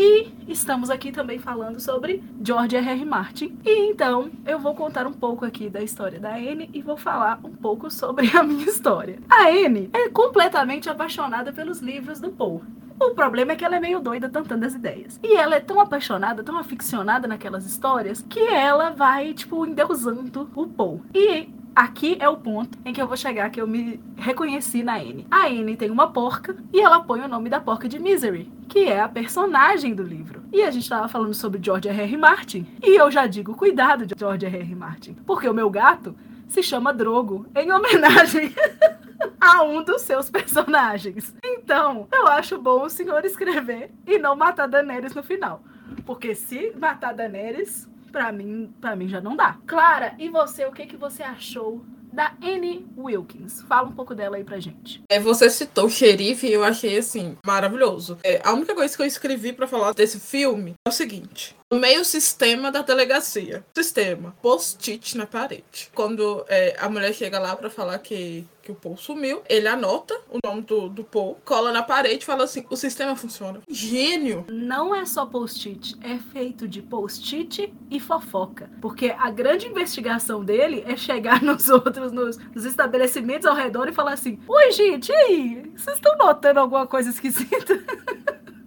E 0.00 0.32
estamos 0.46 0.90
aqui 0.90 1.10
também 1.10 1.40
falando 1.40 1.80
sobre 1.80 2.22
George 2.40 2.76
R. 2.76 2.88
R. 2.88 3.04
Martin. 3.04 3.58
E 3.64 3.90
então 3.90 4.30
eu 4.46 4.56
vou 4.56 4.72
contar 4.72 5.08
um 5.08 5.12
pouco 5.12 5.44
aqui 5.44 5.68
da 5.68 5.82
história 5.82 6.20
da 6.20 6.36
Anne 6.36 6.70
e 6.72 6.80
vou 6.80 6.96
falar 6.96 7.40
um 7.42 7.50
pouco 7.50 7.90
sobre 7.90 8.30
a 8.36 8.44
minha 8.44 8.64
história. 8.64 9.18
A 9.28 9.48
Anne 9.48 9.90
é 9.92 10.08
completamente 10.08 10.88
apaixonada 10.88 11.52
pelos 11.52 11.80
livros 11.80 12.20
do 12.20 12.30
Poe. 12.30 12.60
O 13.00 13.10
problema 13.10 13.52
é 13.52 13.56
que 13.56 13.64
ela 13.64 13.74
é 13.74 13.80
meio 13.80 13.98
doida 13.98 14.28
tentando 14.28 14.62
as 14.64 14.74
ideias. 14.74 15.18
E 15.20 15.34
ela 15.34 15.56
é 15.56 15.60
tão 15.60 15.80
apaixonada, 15.80 16.44
tão 16.44 16.56
aficionada 16.56 17.26
naquelas 17.26 17.66
histórias, 17.66 18.24
que 18.28 18.40
ela 18.40 18.90
vai, 18.90 19.34
tipo, 19.34 19.66
endeusando 19.66 20.48
o 20.54 20.66
Poe. 20.68 21.00
E 21.12 21.48
aqui 21.74 22.16
é 22.20 22.28
o 22.28 22.36
ponto 22.36 22.78
em 22.84 22.92
que 22.92 23.00
eu 23.00 23.06
vou 23.06 23.16
chegar 23.16 23.50
que 23.50 23.60
eu 23.60 23.66
me 23.66 24.00
reconheci 24.16 24.82
na 24.82 24.96
Anne. 24.96 25.26
A 25.30 25.46
Anne 25.46 25.76
tem 25.76 25.90
uma 25.90 26.10
porca 26.12 26.56
e 26.72 26.80
ela 26.80 27.00
põe 27.00 27.20
o 27.20 27.28
nome 27.28 27.48
da 27.48 27.60
porca 27.60 27.88
de 27.88 27.98
Misery, 27.98 28.50
que 28.68 28.84
é 28.84 29.00
a 29.00 29.08
personagem 29.08 29.94
do 29.94 30.02
livro. 30.02 30.42
E 30.52 30.62
a 30.62 30.70
gente 30.70 30.82
estava 30.82 31.08
falando 31.08 31.34
sobre 31.34 31.60
George 31.62 31.88
R. 31.88 32.02
R. 32.02 32.16
Martin, 32.16 32.66
e 32.82 32.96
eu 32.96 33.10
já 33.10 33.26
digo 33.26 33.54
cuidado 33.54 34.06
de 34.06 34.14
George 34.18 34.46
R. 34.46 34.58
R. 34.58 34.74
Martin, 34.74 35.14
porque 35.26 35.48
o 35.48 35.54
meu 35.54 35.70
gato 35.70 36.16
se 36.48 36.62
chama 36.62 36.94
Drogo, 36.94 37.46
em 37.54 37.70
homenagem 37.70 38.54
a 39.40 39.62
um 39.62 39.82
dos 39.82 40.02
seus 40.02 40.30
personagens. 40.30 41.34
Então, 41.44 42.08
eu 42.12 42.26
acho 42.26 42.58
bom 42.58 42.84
o 42.84 42.90
senhor 42.90 43.24
escrever 43.24 43.90
e 44.06 44.18
não 44.18 44.34
matar 44.34 44.66
Daenerys 44.66 45.14
no 45.14 45.22
final. 45.22 45.62
Porque 46.06 46.34
se 46.34 46.72
matar 46.78 47.12
Daenerys, 47.12 47.88
pra 48.18 48.32
mim, 48.32 48.74
pra 48.80 48.96
mim 48.96 49.08
já 49.08 49.20
não 49.20 49.36
dá. 49.36 49.58
Clara, 49.64 50.16
e 50.18 50.28
você, 50.28 50.64
o 50.64 50.72
que, 50.72 50.86
que 50.86 50.96
você 50.96 51.22
achou 51.22 51.84
da 52.12 52.32
Annie 52.42 52.84
Wilkins. 52.96 53.62
Fala 53.62 53.86
um 53.86 53.92
pouco 53.92 54.12
dela 54.12 54.36
aí 54.36 54.42
pra 54.42 54.58
gente. 54.58 55.00
É, 55.08 55.20
você 55.20 55.48
citou 55.48 55.86
o 55.86 55.90
xerife 55.90 56.48
e 56.48 56.52
eu 56.52 56.64
achei 56.64 56.98
assim 56.98 57.36
maravilhoso. 57.46 58.18
É, 58.24 58.40
a 58.42 58.52
única 58.54 58.74
coisa 58.74 58.96
que 58.96 59.00
eu 59.00 59.06
escrevi 59.06 59.52
para 59.52 59.68
falar 59.68 59.92
desse 59.92 60.18
filme 60.18 60.74
é 60.84 60.88
o 60.88 60.92
seguinte: 60.92 61.54
no 61.70 61.78
meio 61.78 62.04
sistema 62.04 62.72
da 62.72 62.80
delegacia. 62.80 63.64
Sistema. 63.74 64.34
Post-it 64.40 65.16
na 65.16 65.26
parede. 65.26 65.90
Quando 65.94 66.44
é, 66.48 66.74
a 66.78 66.88
mulher 66.88 67.12
chega 67.12 67.38
lá 67.38 67.54
para 67.54 67.68
falar 67.68 67.98
que, 67.98 68.46
que 68.62 68.72
o 68.72 68.74
Paul 68.74 68.96
sumiu, 68.96 69.42
ele 69.46 69.68
anota 69.68 70.18
o 70.30 70.38
nome 70.42 70.62
do, 70.62 70.88
do 70.88 71.04
Paul, 71.04 71.36
cola 71.44 71.70
na 71.70 71.82
parede 71.82 72.22
e 72.22 72.26
fala 72.26 72.44
assim: 72.44 72.64
o 72.70 72.76
sistema 72.76 73.14
funciona. 73.14 73.60
Gênio! 73.68 74.46
Não 74.50 74.94
é 74.94 75.04
só 75.04 75.26
post-it, 75.26 75.94
é 76.00 76.16
feito 76.32 76.66
de 76.66 76.80
post-it 76.80 77.72
e 77.90 78.00
fofoca. 78.00 78.70
Porque 78.80 79.14
a 79.18 79.30
grande 79.30 79.66
investigação 79.66 80.42
dele 80.42 80.82
é 80.86 80.96
chegar 80.96 81.42
nos 81.44 81.68
outros, 81.68 82.12
nos, 82.12 82.38
nos 82.38 82.64
estabelecimentos 82.64 83.46
ao 83.46 83.54
redor 83.54 83.88
e 83.88 83.92
falar 83.92 84.14
assim: 84.14 84.38
Oi, 84.48 84.72
gente, 84.72 85.12
e 85.12 85.14
aí? 85.14 85.72
Vocês 85.76 85.96
estão 85.96 86.16
notando 86.16 86.60
alguma 86.60 86.86
coisa 86.86 87.10
esquisita? 87.10 87.78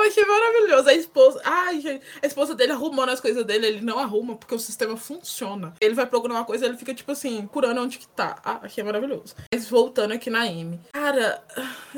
Eu 0.00 0.08
achei 0.08 0.24
maravilhoso. 0.24 0.88
A 0.88 0.94
esposa. 0.94 1.40
Ai, 1.44 1.80
gente. 1.80 2.04
A 2.22 2.26
esposa 2.26 2.54
dele 2.54 2.72
arrumando 2.72 3.10
as 3.10 3.20
coisas 3.20 3.44
dele, 3.44 3.66
ele 3.66 3.80
não 3.80 3.98
arruma 3.98 4.34
porque 4.36 4.54
o 4.54 4.58
sistema 4.58 4.96
funciona. 4.96 5.74
Ele 5.80 5.94
vai 5.94 6.06
programar 6.06 6.42
uma 6.42 6.46
coisa, 6.46 6.66
ele 6.66 6.76
fica, 6.76 6.94
tipo 6.94 7.12
assim, 7.12 7.46
curando 7.46 7.80
onde 7.80 7.98
que 7.98 8.08
tá. 8.08 8.40
Ah, 8.44 8.60
achei 8.62 8.82
maravilhoso. 8.82 9.34
Mas 9.52 9.68
voltando 9.68 10.12
aqui 10.12 10.30
na 10.30 10.42
Amy. 10.42 10.80
Cara, 10.92 11.42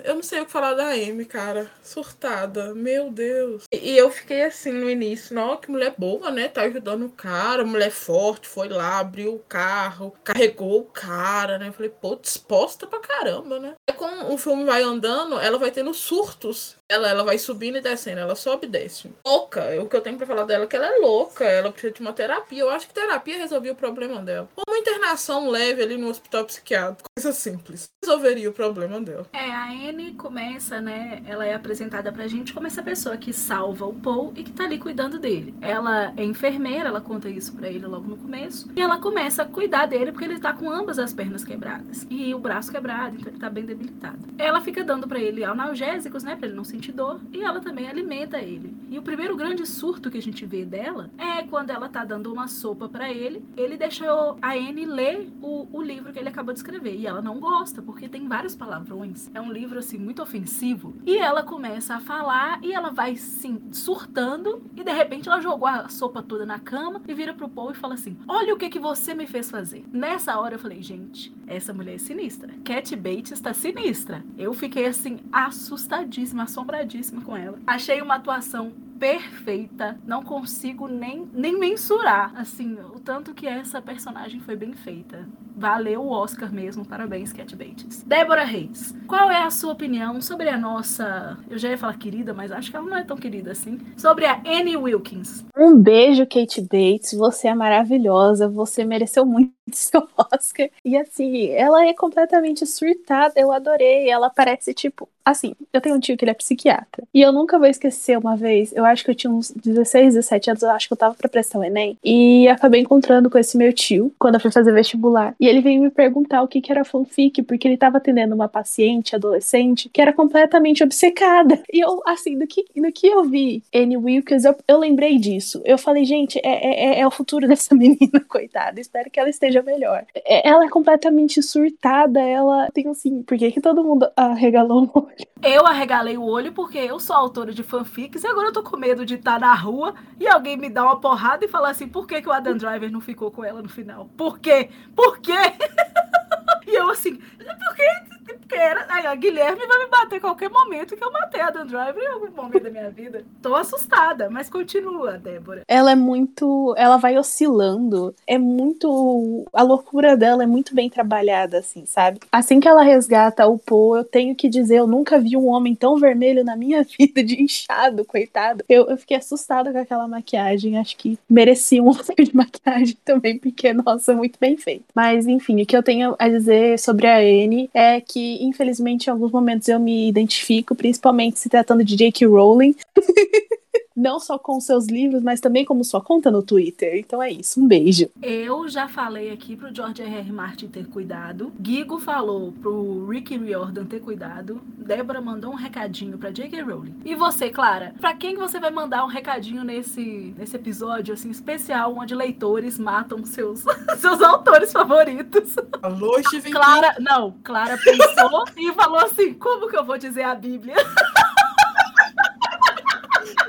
eu 0.03 0.17
não 0.17 0.23
sei 0.23 0.41
o 0.41 0.47
que 0.47 0.53
falar 0.53 0.75
da 0.75 0.89
Amy, 0.89 1.25
cara. 1.25 1.71
Surtada. 1.83 2.75
Meu 2.75 3.11
Deus. 3.11 3.65
E, 3.73 3.93
e 3.93 3.99
eu 3.99 4.11
fiquei 4.11 4.43
assim 4.43 4.73
no 4.73 4.91
início. 4.91 5.35
Não, 5.35 5.57
que 5.57 5.71
mulher 5.71 5.95
boa, 5.97 6.31
né? 6.31 6.49
Tá 6.49 6.63
ajudando 6.63 7.07
o 7.07 7.11
cara. 7.11 7.65
Mulher 7.65 7.91
forte, 7.91 8.49
foi 8.49 8.69
lá, 8.69 8.99
abriu 8.99 9.35
o 9.35 9.39
carro, 9.39 10.15
carregou 10.25 10.81
o 10.81 10.85
cara, 10.85 11.59
né? 11.59 11.69
Eu 11.69 11.73
falei, 11.73 11.91
pô, 11.91 12.17
disposta 12.17 12.87
pra 12.87 12.99
caramba, 12.99 13.59
né? 13.59 13.75
É 13.87 13.93
como 13.93 14.33
o 14.33 14.39
filme 14.39 14.65
vai 14.65 14.83
andando, 14.83 15.39
ela 15.39 15.59
vai 15.59 15.71
tendo 15.71 15.95
surtos. 15.95 16.77
Ela, 16.89 17.09
ela 17.09 17.25
vai 17.25 17.39
subindo 17.39 17.79
e 17.79 17.81
descendo, 17.93 18.21
ela 18.21 18.35
sobe 18.35 18.67
e 18.67 18.71
desce. 18.71 19.11
Louca, 19.25 19.63
o 19.81 19.89
que 19.89 19.97
eu 19.97 20.01
tenho 20.01 20.17
pra 20.17 20.27
falar 20.27 20.45
dela 20.45 20.65
é 20.65 20.67
que 20.67 20.77
ela 20.77 20.87
é 20.87 20.99
louca, 20.99 21.45
ela 21.45 21.71
precisa 21.71 21.93
de 21.93 22.01
uma 22.01 22.13
terapia. 22.13 22.61
Eu 22.61 22.71
acho 22.71 22.89
que 22.89 22.95
terapia 22.95 23.39
resolvia 23.39 23.73
o 23.73 23.77
problema 23.77 24.21
dela. 24.21 24.49
Uma 24.67 24.79
internação 24.79 25.49
leve 25.49 25.83
ali 25.83 25.97
no 25.97 26.09
hospital 26.09 26.45
psiquiátrico, 26.45 27.09
coisa 27.23 27.33
simples, 27.33 27.89
resolveria 28.05 28.51
o 28.51 28.53
problema 28.53 29.01
dela. 29.01 29.27
É, 29.33 29.53
a 29.53 29.71
Anne 29.71 30.13
começa, 30.15 30.81
né? 30.81 31.23
Ela 31.25 31.47
é 31.47 31.55
apresentada 31.55 32.11
pra 32.11 32.27
gente 32.27 32.53
como 32.53 32.67
essa 32.67 32.83
pessoa 32.83 33.17
que 33.17 33.33
salva 33.33 33.87
o 33.87 33.95
Paul 33.95 34.33
e 34.35 34.43
que 34.43 34.51
tá 34.51 34.65
ali 34.65 34.77
cuidando 34.77 35.21
dele. 35.21 35.55
Ela 35.61 36.13
é 36.17 36.25
enfermeira, 36.25 36.89
ela 36.89 37.01
conta 37.01 37.29
isso 37.29 37.55
pra 37.55 37.69
ele 37.69 37.87
logo 37.87 38.09
no 38.09 38.17
começo. 38.17 38.69
E 38.75 38.81
ela 38.81 38.99
começa 38.99 39.43
a 39.43 39.47
cuidar 39.47 39.87
dele 39.87 40.11
porque 40.11 40.25
ele 40.25 40.41
tá 40.41 40.53
com 40.53 40.69
ambas 40.69 40.99
as 40.99 41.15
pernas 41.15 41.45
quebradas 41.45 42.05
e 42.11 42.35
o 42.35 42.41
braço 42.41 42.73
quebrado, 42.73 43.17
então 43.17 43.31
ele 43.31 43.39
tá 43.39 43.49
bem 43.49 43.65
debilitado. 43.65 44.19
Ela 44.37 44.61
fica 44.61 44.83
dando 44.83 45.07
pra 45.07 45.21
ele 45.21 45.45
analgésicos, 45.45 46.25
né? 46.25 46.35
Pra 46.35 46.49
ele 46.49 46.57
não 46.57 46.65
sentir 46.65 46.91
dor. 46.91 47.21
E 47.33 47.41
ela 47.41 47.61
também 47.61 47.89
alimenta 47.89 48.39
ele. 48.39 48.75
E 48.91 48.99
o 48.99 49.03
primeiro 49.03 49.37
grande 49.37 49.65
surto 49.65 50.11
que 50.11 50.19
a 50.19 50.23
gente 50.23 50.45
vê 50.45 50.65
dela 50.65 51.09
é 51.17 51.45
quando 51.45 51.71
ela 51.71 51.89
tá 51.89 52.05
dando 52.05 52.33
uma 52.33 52.49
sopa 52.49 52.89
para 52.89 53.13
ele. 53.13 53.45
Ele 53.57 53.77
deixou 53.77 54.37
a 54.43 54.55
Anne 54.55 54.85
ler 54.85 55.31
o, 55.41 55.69
o 55.73 55.81
livro 55.81 56.13
que 56.13 56.19
ele 56.19 56.29
acabou 56.29 56.53
de 56.53 56.59
escrever. 56.59 56.97
E 56.99 57.12
ela 57.13 57.23
não 57.23 57.39
gosta, 57.39 57.81
porque 57.83 58.09
tem 58.09 58.27
vários 58.27 58.55
palavrões. 58.55 59.31
É 59.35 59.41
um 59.41 59.53
livro, 59.53 59.79
assim, 59.79 59.99
muito 59.99 60.23
ofensivo. 60.23 60.97
E 61.07 61.17
ela 61.17 61.43
começa 61.43 61.95
a 61.95 62.01
falar 62.01 62.59
e 62.63 62.73
ela 62.73 62.91
vai, 62.91 63.17
sim, 63.17 63.63
surtando. 63.71 64.63
E 64.77 64.83
de 64.83 64.93
repente 64.93 65.29
ela 65.29 65.41
jogou 65.41 65.69
a 65.69 65.89
sopa 65.89 66.23
toda 66.23 66.45
na 66.45 66.59
cama 66.59 67.01
e 67.07 67.15
vira 67.15 67.35
pro 67.35 67.49
Paul 67.49 67.71
e 67.71 67.75
fala 67.75 67.95
assim: 67.95 68.17
Olha 68.27 68.55
o 68.55 68.59
que, 68.59 68.69
que 68.69 68.79
você 68.79 69.15
me 69.15 69.27
fez 69.27 69.51
fazer. 69.51 69.85
Nessa 69.93 70.39
hora 70.39 70.55
eu 70.55 70.59
falei, 70.59 70.83
gente, 70.83 71.35
essa 71.47 71.73
mulher 71.73 71.95
é 71.95 71.99
sinistra. 71.99 72.55
Cat 72.65 72.95
Bates 72.97 73.33
está 73.33 73.53
sinistra. 73.53 74.25
Eu 74.37 74.55
fiquei 74.55 74.87
assim, 74.87 75.21
assustadíssima, 75.31 76.45
assombradíssima 76.45 77.23
com 77.23 77.37
ela. 77.37 77.59
Achei 77.67 78.01
uma 78.01 78.17
atuação 78.17 78.73
perfeita. 79.03 79.99
Não 80.07 80.23
consigo 80.23 80.87
nem, 80.87 81.29
nem 81.35 81.59
mensurar, 81.59 82.33
assim, 82.37 82.79
o 82.95 83.01
tanto 83.01 83.35
que 83.35 83.49
essa 83.49 83.83
personagem 83.83 84.39
foi 84.39 84.55
bem 84.55 84.75
feita. 84.75 85.27
Valeu 85.57 86.03
o 86.03 86.11
Oscar 86.11 86.53
mesmo. 86.53 86.85
Parabéns, 86.85 87.33
Cat 87.33 87.55
Bates. 87.55 88.03
Débora 88.05 88.45
Reis, 88.45 88.95
qual 89.07 89.31
é 89.31 89.43
a 89.43 89.51
sua 89.51 89.73
opinião 89.73 90.21
sobre 90.21 90.49
a 90.49 90.57
nossa. 90.57 91.37
Eu 91.51 91.59
já 91.59 91.69
ia 91.69 91.79
falar 91.79 91.99
querida, 91.99 92.33
mas 92.33 92.51
acho 92.51 92.71
que 92.71 92.77
ela 92.77 92.89
não 92.89 92.97
é 92.97 93.05
tão 93.05 93.17
querida 93.17 93.53
assim. 93.53 93.79
Sobre 93.97 94.25
a 94.25 94.41
Annie 94.47 94.77
Wilkins. 94.77 95.45
Um 95.57 95.77
beijo, 95.77 96.27
Kate 96.27 96.61
Bates. 96.61 97.13
Você 97.13 97.49
é 97.49 97.55
maravilhosa. 97.55 98.49
Você 98.49 98.85
mereceu 98.85 99.27
muito 99.27 99.53
seu 99.73 100.09
Oscar. 100.33 100.71
E 100.85 100.97
assim, 100.97 101.49
ela 101.51 101.87
é 101.87 101.93
completamente 101.93 102.65
surtada. 102.67 103.35
Eu 103.37 103.53
adorei. 103.53 104.09
Ela 104.09 104.31
parece 104.31 104.73
tipo. 104.73 105.09
Assim, 105.25 105.55
eu 105.73 105.81
tenho 105.81 105.95
um 105.95 106.01
tio 106.01 106.17
que 106.17 106.25
ele 106.25 106.33
é 106.33 106.35
psiquiatra. 106.35 107.07
E 107.15 107.21
eu 107.21 107.31
nunca 107.31 107.59
vou 107.59 107.69
esquecer 107.69 108.19
uma 108.19 108.37
vez. 108.37 108.73
Eu 108.73 108.85
acho 108.93 109.05
que 109.05 109.11
eu 109.11 109.15
tinha 109.15 109.33
uns 109.33 109.51
16, 109.51 110.15
17 110.15 110.51
anos. 110.51 110.63
Eu 110.63 110.71
acho 110.71 110.87
que 110.87 110.93
eu 110.93 110.97
tava 110.97 111.15
pra 111.15 111.29
prestar 111.29 111.59
o 111.59 111.65
Enem. 111.65 111.99
E 112.05 112.49
acabei 112.49 112.81
encontrando 112.81 113.31
com 113.31 113.39
esse 113.39 113.57
meu 113.57 113.73
tio 113.73 114.13
quando 114.19 114.35
eu 114.35 114.41
fui 114.41 114.51
fazer 114.51 114.73
vestibular. 114.73 115.35
E 115.41 115.47
ele 115.47 115.61
veio 115.61 115.81
me 115.81 115.91
perguntar 115.91 116.43
o 116.43 116.49
que, 116.49 116.61
que 116.61 116.71
era 116.71 116.85
fanfic, 116.85 117.43
porque 117.43 117.67
ele 117.67 117.77
tava 117.77 117.99
atendendo 117.99 118.35
uma 118.35 118.49
paciente 118.49 119.15
adolescente 119.15 119.89
que 119.89 120.01
era 120.01 120.13
completamente 120.13 120.83
obcecada. 120.83 121.63
E 121.73 121.81
eu, 121.81 122.01
assim, 122.07 122.39
do 122.39 122.47
que, 122.47 122.65
do 122.77 122.93
que 122.93 123.07
eu 123.07 123.25
vi 123.25 123.63
Annie 123.75 123.97
Wilkins, 123.97 124.45
eu, 124.45 124.55
eu 124.69 124.79
lembrei 124.79 125.19
disso. 125.19 125.63
Eu 125.65 125.79
falei, 125.79 126.05
gente, 126.05 126.39
é, 126.45 126.97
é, 126.97 127.01
é 127.01 127.07
o 127.07 127.11
futuro 127.11 127.47
dessa 127.49 127.75
menina, 127.75 128.21
coitada. 128.29 128.81
Espero 128.81 129.11
que 129.11 129.19
ela 129.19 129.31
esteja 129.31 129.63
melhor. 129.63 130.05
É, 130.15 130.49
ela 130.49 130.65
é 130.65 130.69
completamente 130.69 131.43
surtada. 131.43 132.21
Ela 132.21 132.69
tem 132.73 132.89
assim, 132.89 133.23
por 133.23 133.37
que, 133.39 133.51
que 133.51 133.61
todo 133.61 133.85
mundo 133.85 134.11
arregalou 134.17 134.91
o 134.95 134.99
olho? 134.99 135.33
Eu 135.43 135.67
arregalei 135.67 136.17
o 136.17 136.25
olho 136.25 136.53
porque 136.53 136.79
eu 136.79 137.01
sou 137.01 137.17
autora 137.17 137.53
de 137.53 137.63
fanfics 137.63 138.23
e 138.23 138.27
agora 138.27 138.49
eu 138.49 138.53
tô 138.53 138.63
com 138.73 138.79
medo 138.79 139.05
de 139.05 139.17
estar 139.17 139.39
na 139.39 139.55
rua 139.55 139.95
e 140.19 140.27
alguém 140.27 140.57
me 140.57 140.71
dar 140.71 140.85
uma 140.85 140.99
porrada 140.99 141.45
e 141.45 141.49
falar 141.49 141.71
assim: 141.71 141.87
por 141.87 142.07
que, 142.07 142.23
que 142.23 142.29
o 142.29 142.33
Adam 142.33 142.57
Driver 142.57 142.91
não 142.91 143.03
ficou 143.03 143.31
com 143.31 143.45
ela 143.45 143.61
no 143.61 143.69
final? 143.69 144.07
Por 144.17 144.39
quê? 144.39 144.71
Por 144.97 145.19
quê? 145.19 145.33
e 146.67 146.75
eu 146.75 146.89
assim, 146.89 147.17
por 147.17 147.77
quê? 147.77 148.12
Porque 148.39 148.55
era. 148.55 148.87
Aí, 148.89 149.07
a 149.07 149.15
Guilherme 149.15 149.67
vai 149.67 149.79
me 149.79 149.91
bater 149.91 150.17
a 150.17 150.21
qualquer 150.21 150.51
momento 150.51 150.97
que 150.97 151.05
eu 151.05 151.13
matei 151.13 151.41
a 151.41 151.51
Dan 151.51 151.67
Driver 151.67 152.03
em 152.03 152.07
algum 152.07 152.31
momento 152.31 152.63
da 152.63 152.71
minha 152.71 152.91
vida. 152.91 153.25
Tô 153.41 153.55
assustada, 153.55 154.29
mas 154.31 154.49
continua, 154.49 155.19
Débora. 155.19 155.63
Ela 155.67 155.93
é 155.93 155.97
muito. 155.97 156.75
Ela 156.77 156.97
vai 156.97 157.19
oscilando. 157.19 158.15
É 158.27 158.39
muito. 158.39 159.45
A 159.53 159.63
loucura 159.63 160.17
dela 160.17 160.43
é 160.43 160.47
muito 160.47 160.75
bem 160.75 160.89
trabalhada, 160.89 161.59
assim, 161.59 161.87
sabe? 161.87 162.21
Assim 162.31 162.61
que 162.61 162.69
ela 162.69 162.83
resgata 162.83 163.47
o 163.47 163.59
Poe, 163.59 164.01
eu 164.01 164.05
tenho 164.05 164.35
que 164.35 164.49
dizer, 164.49 164.77
eu 164.77 164.87
nunca 164.87 165.19
vi 165.19 165.37
um 165.37 165.47
homem 165.49 165.75
tão 165.75 165.97
vermelho 165.97 166.45
na 166.45 166.57
minha 166.57 166.85
vida, 166.99 167.23
de 167.23 167.43
inchado, 167.43 168.05
coitado. 168.05 168.65
Eu, 168.69 168.89
eu 168.89 168.97
fiquei 168.97 169.17
assustada 169.17 169.73
com 169.73 169.79
aquela 169.79 170.09
maquiagem. 170.09 170.79
Acho 170.79 170.97
que 170.97 171.19
merecia 171.29 171.83
um 171.83 171.89
Oscar 172.03 172.17
de 172.17 172.35
maquiagem 172.35 172.97
também, 173.05 173.39
porque, 173.39 173.73
nossa, 173.73 174.15
muito 174.15 174.39
bem 174.39 174.57
feito. 174.57 174.85
Mas, 174.95 175.27
enfim, 175.27 175.63
o 175.63 175.67
que 175.67 175.77
eu 175.77 175.83
tenho 175.83 176.15
a 176.19 176.29
dizer 176.29 176.79
sobre 176.79 177.07
a 177.07 177.19
Anne 177.19 177.71
é 177.73 178.01
que, 178.01 178.22
infelizmente, 178.41 179.07
em 179.07 179.11
alguns 179.11 179.31
momentos 179.31 179.69
eu 179.69 179.79
me 179.79 180.09
identifico, 180.09 180.75
principalmente 180.75 181.39
se 181.39 181.49
tratando 181.49 181.85
de 181.85 181.97
J.K. 181.97 182.27
Rowling. 182.27 182.75
Não 183.97 184.19
só 184.19 184.39
com 184.39 184.61
seus 184.61 184.87
livros, 184.87 185.23
mas 185.23 185.41
também 185.41 185.65
como 185.65 185.85
sua 185.85 186.01
conta 186.01 186.31
no 186.31 186.43
Twitter. 186.43 186.97
Então 186.97 187.23
é 187.23 187.31
isso, 187.31 187.61
um 187.61 187.67
beijo. 187.67 188.09
Eu 188.23 188.69
já 188.69 188.89
falei 188.89 189.31
aqui 189.31 189.57
pro 189.57 189.75
George 189.75 190.03
R. 190.03 190.17
R. 190.17 190.33
Martin 190.33 190.69
ter 190.69 190.87
cuidado. 190.87 191.53
Gigo 191.63 191.99
falou 191.99 192.53
pro 192.53 193.07
Rick 193.07 193.37
Riordan 193.37 193.85
ter 193.85 194.01
cuidado. 194.01 194.61
Débora 194.79 195.21
mandou 195.21 195.53
um 195.53 195.57
recadinho 195.57 196.19
pra 196.19 196.31
J.K. 196.31 196.63
Rowling. 196.63 196.95
E 197.05 197.15
você, 197.15 197.51
Clara? 197.51 197.95
Pra 198.01 198.15
quem 198.15 198.37
você 198.37 198.59
vai 198.59 198.71
mandar 198.71 199.05
um 199.05 199.09
recadinho 199.09 199.65
nesse, 199.65 200.35
nesse 200.37 200.57
episódio, 200.57 201.15
assim, 201.15 201.31
especial, 201.31 201.95
onde 201.97 202.15
leitores 202.15 202.79
matam 202.79 203.25
seus, 203.25 203.65
seus 203.99 204.21
autores 204.21 204.73
favoritos? 204.73 205.55
Alô, 205.83 206.21
Stephen 206.25 206.53
Clara, 206.53 206.97
não, 207.01 207.35
Clara 207.43 207.79
pensou 207.79 208.45
e 208.57 208.73
falou 208.73 208.99
assim: 208.99 209.35
como 209.35 209.69
que 209.69 209.77
eu 209.77 209.85
vou 209.85 209.99
dizer 209.99 210.23
a 210.23 210.35
Bíblia? 210.35 210.75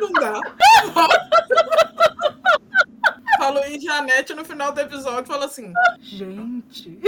Não 0.04 0.12
dá. 0.14 0.40
Halloween 3.40 3.80
Janete 3.82 4.34
no 4.34 4.46
final 4.46 4.72
do 4.72 4.80
episódio 4.80 5.26
fala 5.26 5.46
assim: 5.46 5.74
Gente. 6.00 7.00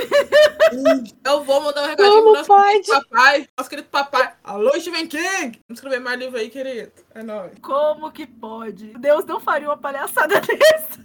Eu 1.23 1.43
vou 1.43 1.61
mandar 1.61 1.83
um 1.83 1.87
recadinho 1.87 2.11
Como 2.11 2.23
pro 2.23 2.33
nosso 2.33 2.47
pode? 2.47 2.81
querido 2.81 3.05
papai. 3.09 3.47
Nosso 3.57 3.69
querido 3.69 3.87
papai. 3.89 4.33
Alô, 4.43 4.71
Stephen 4.79 5.07
King! 5.07 5.61
Vamos 5.67 5.79
escrever 5.79 5.99
mais 5.99 6.19
livro 6.19 6.37
aí, 6.37 6.49
querido. 6.49 6.91
É 7.13 7.23
nóis. 7.23 7.53
Como 7.61 8.11
que 8.11 8.25
pode? 8.27 8.87
Deus 8.97 9.25
não 9.25 9.39
faria 9.39 9.69
uma 9.69 9.77
palhaçada 9.77 10.39
dessa. 10.41 10.99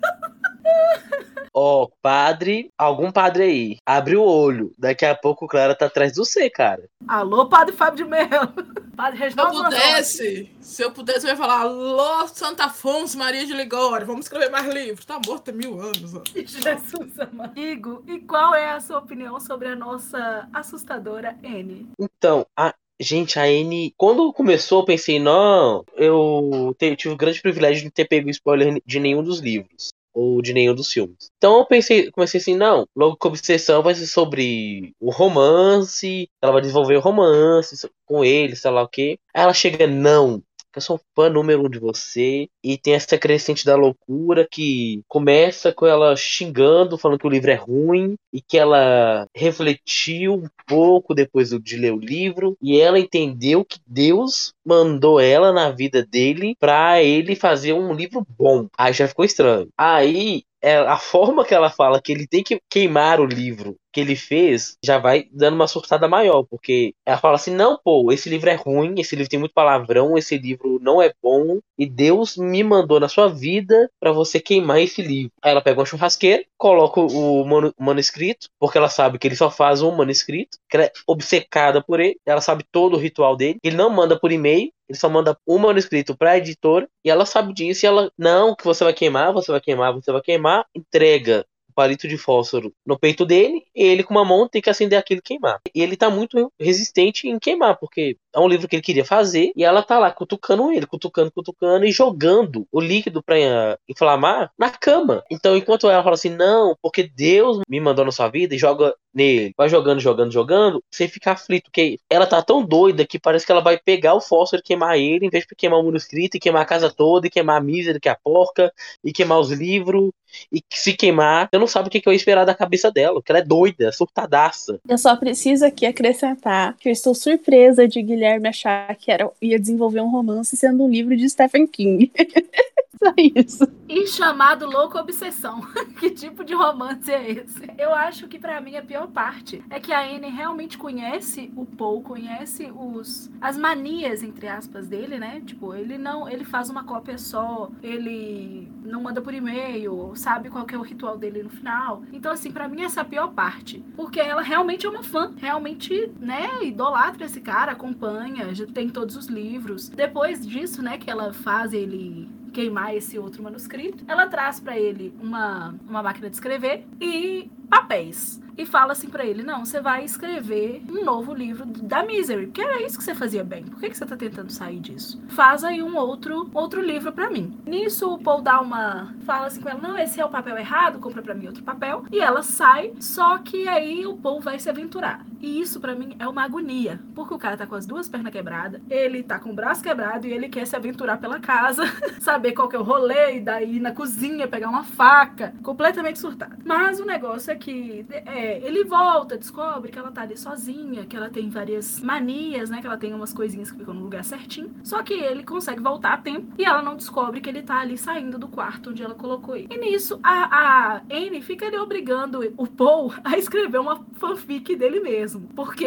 Ó, 1.52 1.88
padre, 2.00 2.70
algum 2.78 3.10
padre 3.10 3.42
aí, 3.42 3.76
abre 3.84 4.16
o 4.16 4.22
olho. 4.22 4.72
Daqui 4.78 5.04
a 5.04 5.14
pouco 5.14 5.44
o 5.44 5.48
Clara 5.48 5.74
tá 5.74 5.86
atrás 5.86 6.12
do 6.14 6.24
C, 6.24 6.48
cara. 6.48 6.84
Alô, 7.08 7.48
Padre 7.48 7.74
Fábio 7.74 8.04
de 8.04 8.10
Mello. 8.10 8.52
Padre 8.96 9.16
Se 9.16 9.22
eu 9.22 9.28
Reginaldo 9.28 9.64
pudesse, 9.64 10.50
se 10.60 10.82
eu 10.82 10.90
pudesse, 10.92 11.26
eu 11.26 11.30
ia 11.30 11.36
falar: 11.36 11.60
Alô, 11.62 12.28
Santa 12.28 12.64
Afonso 12.66 13.16
Maria 13.16 13.46
de 13.46 13.54
Ligório. 13.54 14.06
Vamos 14.06 14.26
escrever 14.26 14.50
mais 14.50 14.66
livros. 14.72 15.06
Tá 15.06 15.18
morto 15.26 15.48
há 15.48 15.52
mil 15.54 15.80
anos, 15.80 16.14
ó. 16.14 16.22
Jesus 16.36 17.18
amado. 17.18 17.58
Igor, 17.58 18.02
e 18.06 18.18
qual 18.20 18.54
é 18.54 18.70
a 18.72 18.80
sua 18.80 18.98
opinião 18.98 19.40
sobre 19.40 19.68
a 19.68 19.74
nossa 19.74 20.46
assustadora 20.52 21.36
N? 21.42 21.88
Então, 21.98 22.46
a. 22.56 22.74
Gente, 23.02 23.38
a 23.38 23.48
N. 23.50 23.94
Quando 23.96 24.30
começou, 24.30 24.80
eu 24.80 24.84
pensei, 24.84 25.18
não, 25.18 25.82
eu 25.96 26.76
te- 26.78 26.94
tive 26.96 27.14
o 27.14 27.16
grande 27.16 27.40
privilégio 27.40 27.78
de 27.78 27.84
não 27.86 27.90
ter 27.90 28.04
pego 28.06 28.28
spoiler 28.28 28.78
de 28.84 29.00
nenhum 29.00 29.22
dos 29.22 29.40
livros. 29.40 29.88
Ou 30.12 30.42
de 30.42 30.52
nenhum 30.52 30.74
dos 30.74 30.92
filmes. 30.92 31.30
Então 31.36 31.58
eu 31.58 31.66
pensei, 31.66 32.10
comecei 32.10 32.40
assim, 32.40 32.56
não, 32.56 32.86
logo 32.96 33.16
que 33.16 33.28
obsessão 33.28 33.82
vai 33.82 33.94
ser 33.94 34.06
sobre 34.06 34.92
o 35.00 35.10
romance, 35.10 36.28
ela 36.42 36.52
vai 36.52 36.60
desenvolver 36.60 36.96
o 36.96 37.00
romance 37.00 37.88
com 38.04 38.24
ele, 38.24 38.56
sei 38.56 38.70
lá 38.70 38.82
o 38.82 38.88
quê. 38.88 39.18
Aí 39.32 39.42
ela 39.42 39.54
chega, 39.54 39.86
não, 39.86 40.42
eu 40.78 40.82
sou 40.82 41.00
fã 41.14 41.28
número 41.28 41.66
um 41.66 41.68
de 41.68 41.78
você. 41.78 42.48
E 42.62 42.78
tem 42.78 42.94
essa 42.94 43.18
crescente 43.18 43.64
da 43.64 43.76
loucura 43.76 44.46
que 44.50 45.02
começa 45.08 45.72
com 45.72 45.86
ela 45.86 46.14
xingando, 46.16 46.98
falando 46.98 47.18
que 47.18 47.26
o 47.26 47.30
livro 47.30 47.50
é 47.50 47.54
ruim. 47.54 48.14
E 48.32 48.40
que 48.40 48.56
ela 48.58 49.26
refletiu 49.34 50.34
um 50.34 50.48
pouco 50.66 51.14
depois 51.14 51.50
de 51.50 51.76
ler 51.76 51.92
o 51.92 51.98
livro. 51.98 52.56
E 52.62 52.78
ela 52.78 52.98
entendeu 52.98 53.64
que 53.64 53.78
Deus 53.86 54.52
mandou 54.64 55.18
ela 55.18 55.52
na 55.52 55.70
vida 55.70 56.04
dele 56.04 56.54
pra 56.58 57.02
ele 57.02 57.34
fazer 57.34 57.72
um 57.72 57.92
livro 57.92 58.26
bom. 58.38 58.68
Aí 58.78 58.92
já 58.92 59.08
ficou 59.08 59.24
estranho. 59.24 59.68
Aí 59.76 60.42
é, 60.62 60.76
a 60.76 60.98
forma 60.98 61.44
que 61.44 61.54
ela 61.54 61.70
fala 61.70 62.00
que 62.00 62.12
ele 62.12 62.26
tem 62.26 62.42
que 62.42 62.60
queimar 62.70 63.20
o 63.20 63.24
livro 63.26 63.76
que 63.92 64.00
ele 64.00 64.14
fez 64.14 64.76
já 64.84 64.98
vai 64.98 65.26
dando 65.32 65.54
uma 65.54 65.66
surtada 65.66 66.06
maior, 66.08 66.44
porque 66.44 66.94
ela 67.04 67.18
fala 67.18 67.34
assim: 67.36 67.54
não, 67.54 67.78
pô, 67.82 68.12
esse 68.12 68.28
livro 68.28 68.48
é 68.50 68.54
ruim, 68.54 68.94
esse 68.98 69.16
livro 69.16 69.30
tem 69.30 69.38
muito 69.40 69.52
palavrão, 69.54 70.16
esse 70.16 70.38
livro 70.38 70.78
não 70.80 71.02
é 71.02 71.12
bom, 71.22 71.58
e 71.78 71.86
Deus 71.86 72.36
me 72.36 72.62
mandou 72.62 73.00
na 73.00 73.08
sua 73.08 73.28
vida 73.28 73.90
pra 73.98 74.12
você 74.12 74.38
queimar 74.40 74.80
esse 74.80 75.02
livro. 75.02 75.32
Aí 75.42 75.50
ela 75.50 75.60
pega 75.62 75.80
uma 75.80 75.86
churrasqueira, 75.86 76.44
coloca 76.56 77.00
o 77.00 77.44
manu- 77.44 77.74
manuscrito, 77.78 78.48
porque 78.58 78.78
ela 78.78 78.88
sabe 78.88 79.18
que 79.18 79.26
ele 79.26 79.36
só 79.36 79.50
faz 79.50 79.82
um 79.82 79.90
manuscrito, 79.94 80.58
que 80.68 80.76
ela 80.76 80.86
é 80.86 80.92
obcecada 81.06 81.82
por 81.82 82.00
ele, 82.00 82.16
ela 82.24 82.40
sabe 82.40 82.64
todo 82.70 82.94
o 82.94 83.00
ritual 83.00 83.36
dele, 83.36 83.58
ele 83.62 83.76
não 83.76 83.90
manda 83.90 84.18
por 84.18 84.30
e-mail. 84.32 84.70
Ele 84.90 84.98
só 84.98 85.08
manda 85.08 85.38
um 85.46 85.56
manuscrito 85.56 86.16
pra 86.16 86.36
editora 86.36 86.88
e 87.04 87.10
ela 87.10 87.24
sabe 87.24 87.54
disso 87.54 87.86
e 87.86 87.86
ela, 87.86 88.10
não, 88.18 88.56
que 88.56 88.64
você 88.64 88.82
vai 88.82 88.92
queimar, 88.92 89.32
você 89.32 89.52
vai 89.52 89.60
queimar, 89.60 89.94
você 89.94 90.10
vai 90.10 90.20
queimar, 90.20 90.66
entrega 90.74 91.46
o 91.68 91.72
palito 91.72 92.08
de 92.08 92.18
fósforo 92.18 92.74
no 92.84 92.98
peito 92.98 93.24
dele, 93.24 93.62
e 93.72 93.84
ele 93.84 94.02
com 94.02 94.12
uma 94.12 94.24
mão 94.24 94.48
tem 94.48 94.60
que 94.60 94.68
acender 94.68 94.98
aquilo 94.98 95.20
e 95.20 95.22
queimar. 95.22 95.60
E 95.72 95.80
ele 95.80 95.96
tá 95.96 96.10
muito 96.10 96.52
resistente 96.58 97.28
em 97.28 97.38
queimar, 97.38 97.78
porque 97.78 98.16
é 98.34 98.40
um 98.40 98.48
livro 98.48 98.68
que 98.68 98.76
ele 98.76 98.82
queria 98.82 99.04
fazer, 99.04 99.52
e 99.56 99.64
ela 99.64 99.82
tá 99.82 99.98
lá 99.98 100.10
cutucando 100.10 100.70
ele, 100.72 100.86
cutucando, 100.86 101.30
cutucando, 101.32 101.84
e 101.84 101.92
jogando 101.92 102.66
o 102.70 102.80
líquido 102.80 103.22
pra 103.22 103.38
eh, 103.38 103.76
inflamar 103.88 104.50
na 104.58 104.70
cama. 104.70 105.22
Então, 105.30 105.56
enquanto 105.56 105.88
ela 105.88 106.02
fala 106.02 106.14
assim, 106.14 106.30
não, 106.30 106.76
porque 106.80 107.10
Deus 107.14 107.60
me 107.68 107.80
mandou 107.80 108.04
na 108.04 108.12
sua 108.12 108.28
vida, 108.28 108.54
e 108.54 108.58
joga 108.58 108.94
nele, 109.12 109.52
vai 109.56 109.68
jogando, 109.68 110.00
jogando, 110.00 110.32
jogando, 110.32 110.82
você 110.90 111.08
fica 111.08 111.32
aflito, 111.32 111.64
porque 111.64 111.98
ela 112.08 112.26
tá 112.26 112.40
tão 112.42 112.64
doida 112.64 113.04
que 113.04 113.18
parece 113.18 113.44
que 113.44 113.50
ela 113.50 113.60
vai 113.60 113.76
pegar 113.76 114.14
o 114.14 114.20
fósforo 114.20 114.60
e 114.60 114.64
queimar 114.64 114.96
ele, 114.96 115.26
em 115.26 115.30
vez 115.30 115.44
de 115.44 115.54
queimar 115.56 115.80
o 115.80 115.84
manuscrito, 115.84 116.36
e 116.36 116.40
queimar 116.40 116.62
a 116.62 116.66
casa 116.66 116.90
toda, 116.90 117.26
e 117.26 117.30
queimar 117.30 117.56
a 117.56 117.60
mísera, 117.60 117.98
que 117.98 118.08
é 118.08 118.12
a 118.12 118.18
porca, 118.22 118.72
e 119.04 119.12
queimar 119.12 119.40
os 119.40 119.50
livros, 119.50 120.10
e 120.52 120.60
que 120.60 120.78
se 120.78 120.92
queimar, 120.92 121.48
você 121.50 121.58
não 121.58 121.66
sabe 121.66 121.88
o 121.88 121.90
que 121.90 122.00
que 122.00 122.08
eu 122.08 122.12
ia 122.12 122.16
esperar 122.16 122.44
da 122.44 122.54
cabeça 122.54 122.90
dela, 122.90 123.14
porque 123.14 123.32
ela 123.32 123.40
é 123.40 123.44
doida, 123.44 123.90
surtadaça. 123.90 124.78
Eu 124.88 124.96
só 124.96 125.16
preciso 125.16 125.64
aqui 125.64 125.84
acrescentar 125.84 126.76
que 126.78 126.88
eu 126.88 126.92
estou 126.92 127.14
surpresa 127.14 127.88
de 127.88 128.00
Guilherme 128.00 128.19
achar 128.26 128.94
que 128.96 129.10
era, 129.10 129.30
ia 129.40 129.58
desenvolver 129.58 130.00
um 130.00 130.10
romance 130.10 130.56
sendo 130.56 130.84
um 130.84 130.90
livro 130.90 131.16
de 131.16 131.28
Stephen 131.28 131.66
King. 131.66 132.10
Só 133.02 133.14
isso. 133.16 133.66
E 133.88 134.06
chamado 134.06 134.66
Louco 134.66 134.98
Obsessão. 134.98 135.62
que 135.98 136.10
tipo 136.10 136.44
de 136.44 136.54
romance 136.54 137.10
é 137.10 137.30
esse? 137.30 137.62
Eu 137.78 137.94
acho 137.94 138.28
que 138.28 138.38
pra 138.38 138.60
mim 138.60 138.76
a 138.76 138.82
pior 138.82 139.08
parte 139.08 139.64
é 139.70 139.80
que 139.80 139.90
a 139.90 140.02
Anne 140.02 140.28
realmente 140.28 140.76
conhece 140.76 141.50
o 141.56 141.64
Paul, 141.64 142.02
conhece 142.02 142.70
os 142.70 143.30
as 143.40 143.56
manias 143.56 144.22
entre 144.22 144.46
aspas 144.48 144.86
dele, 144.86 145.18
né? 145.18 145.40
Tipo, 145.46 145.74
ele 145.74 145.96
não, 145.96 146.28
ele 146.28 146.44
faz 146.44 146.68
uma 146.68 146.84
cópia 146.84 147.16
só, 147.16 147.70
ele 147.82 148.70
não 148.84 149.02
manda 149.02 149.22
por 149.22 149.32
e-mail, 149.32 150.12
sabe 150.14 150.50
qual 150.50 150.66
que 150.66 150.74
é 150.74 150.78
o 150.78 150.82
ritual 150.82 151.16
dele 151.16 151.42
no 151.42 151.50
final. 151.50 152.02
Então 152.12 152.30
assim, 152.30 152.52
pra 152.52 152.68
mim 152.68 152.82
essa 152.82 153.00
é 153.00 153.02
a 153.02 153.06
pior 153.06 153.28
parte, 153.32 153.82
porque 153.96 154.20
ela 154.20 154.42
realmente 154.42 154.84
é 154.84 154.90
uma 154.90 155.02
fã, 155.02 155.32
realmente, 155.38 156.12
né, 156.20 156.62
idolatra 156.62 157.24
esse 157.24 157.40
cara, 157.40 157.72
acompanha, 157.72 158.09
já 158.52 158.66
tem 158.66 158.88
todos 158.88 159.16
os 159.16 159.26
livros. 159.26 159.88
Depois 159.88 160.46
disso, 160.46 160.82
né, 160.82 160.98
que 160.98 161.10
ela 161.10 161.32
faz 161.32 161.72
ele 161.72 162.28
queimar 162.52 162.94
esse 162.94 163.18
outro 163.18 163.42
manuscrito, 163.42 164.04
ela 164.08 164.26
traz 164.26 164.58
pra 164.60 164.78
ele 164.78 165.14
uma, 165.20 165.74
uma 165.88 166.02
máquina 166.02 166.28
de 166.28 166.36
escrever 166.36 166.84
e 167.00 167.50
papéis. 167.70 168.40
E 168.60 168.66
fala 168.66 168.92
assim 168.92 169.08
pra 169.08 169.24
ele: 169.24 169.42
Não, 169.42 169.64
você 169.64 169.80
vai 169.80 170.04
escrever 170.04 170.82
um 170.86 171.02
novo 171.02 171.32
livro 171.32 171.64
da 171.64 172.02
Misery, 172.02 172.46
porque 172.46 172.60
era 172.60 172.82
isso 172.82 172.98
que 172.98 173.04
você 173.04 173.14
fazia 173.14 173.42
bem. 173.42 173.64
Por 173.64 173.80
que, 173.80 173.88
que 173.88 173.96
você 173.96 174.04
tá 174.04 174.16
tentando 174.16 174.52
sair 174.52 174.78
disso? 174.80 175.18
Faz 175.28 175.64
aí 175.64 175.82
um 175.82 175.96
outro, 175.96 176.50
outro 176.52 176.82
livro 176.82 177.10
pra 177.10 177.30
mim. 177.30 177.58
Nisso, 177.64 178.12
o 178.12 178.18
Paul 178.18 178.42
dá 178.42 178.60
uma. 178.60 179.14
Fala 179.24 179.46
assim 179.46 179.62
com 179.62 179.68
ela: 179.70 179.80
Não, 179.80 179.96
esse 179.96 180.20
é 180.20 180.24
o 180.26 180.28
papel 180.28 180.58
errado, 180.58 180.98
compra 180.98 181.22
pra 181.22 181.34
mim 181.34 181.46
outro 181.46 181.62
papel. 181.62 182.04
E 182.12 182.20
ela 182.20 182.42
sai, 182.42 182.92
só 183.00 183.38
que 183.38 183.66
aí 183.66 184.06
o 184.06 184.16
Paul 184.16 184.40
vai 184.42 184.58
se 184.58 184.68
aventurar. 184.68 185.24
E 185.40 185.58
isso 185.58 185.80
pra 185.80 185.94
mim 185.94 186.14
é 186.18 186.28
uma 186.28 186.44
agonia, 186.44 187.00
porque 187.14 187.32
o 187.32 187.38
cara 187.38 187.56
tá 187.56 187.66
com 187.66 187.74
as 187.74 187.86
duas 187.86 188.10
pernas 188.10 188.30
quebradas, 188.30 188.82
ele 188.90 189.22
tá 189.22 189.38
com 189.38 189.50
o 189.50 189.54
braço 189.54 189.82
quebrado 189.82 190.26
e 190.26 190.32
ele 190.32 190.50
quer 190.50 190.66
se 190.66 190.76
aventurar 190.76 191.16
pela 191.16 191.40
casa, 191.40 191.82
saber 192.20 192.52
qual 192.52 192.68
que 192.68 192.76
é 192.76 192.78
o 192.78 192.82
rolê, 192.82 193.38
e 193.38 193.40
daí 193.40 193.80
na 193.80 193.92
cozinha 193.92 194.46
pegar 194.46 194.68
uma 194.68 194.84
faca, 194.84 195.54
completamente 195.62 196.18
surtado. 196.18 196.56
Mas 196.62 197.00
o 197.00 197.06
negócio 197.06 197.50
é 197.50 197.56
que 197.60 198.04
é, 198.10 198.58
ele 198.66 198.82
volta, 198.84 199.36
descobre 199.36 199.92
que 199.92 199.98
ela 199.98 200.10
tá 200.10 200.22
ali 200.22 200.36
sozinha, 200.36 201.04
que 201.06 201.14
ela 201.14 201.28
tem 201.28 201.48
várias 201.50 202.00
manias, 202.00 202.70
né? 202.70 202.80
Que 202.80 202.86
ela 202.86 202.96
tem 202.96 203.14
umas 203.14 203.32
coisinhas 203.32 203.70
que 203.70 203.78
ficam 203.78 203.94
no 203.94 204.02
lugar 204.02 204.24
certinho. 204.24 204.74
Só 204.82 205.02
que 205.02 205.14
ele 205.14 205.44
consegue 205.44 205.80
voltar 205.80 206.14
a 206.14 206.16
tempo 206.16 206.52
e 206.58 206.64
ela 206.64 206.82
não 206.82 206.96
descobre 206.96 207.40
que 207.40 207.48
ele 207.48 207.62
tá 207.62 207.80
ali 207.80 207.96
saindo 207.96 208.38
do 208.38 208.48
quarto 208.48 208.90
onde 208.90 209.02
ela 209.02 209.14
colocou 209.14 209.54
ele. 209.54 209.68
E 209.70 209.76
nisso, 209.76 210.18
a, 210.22 210.96
a 210.96 211.02
Anne 211.10 211.42
fica 211.42 211.66
ali 211.66 211.76
obrigando 211.76 212.40
o 212.56 212.66
Paul 212.66 213.12
a 213.22 213.36
escrever 213.36 213.78
uma 213.78 214.04
fanfic 214.14 214.74
dele 214.74 215.00
mesmo. 215.00 215.48
Porque 215.54 215.86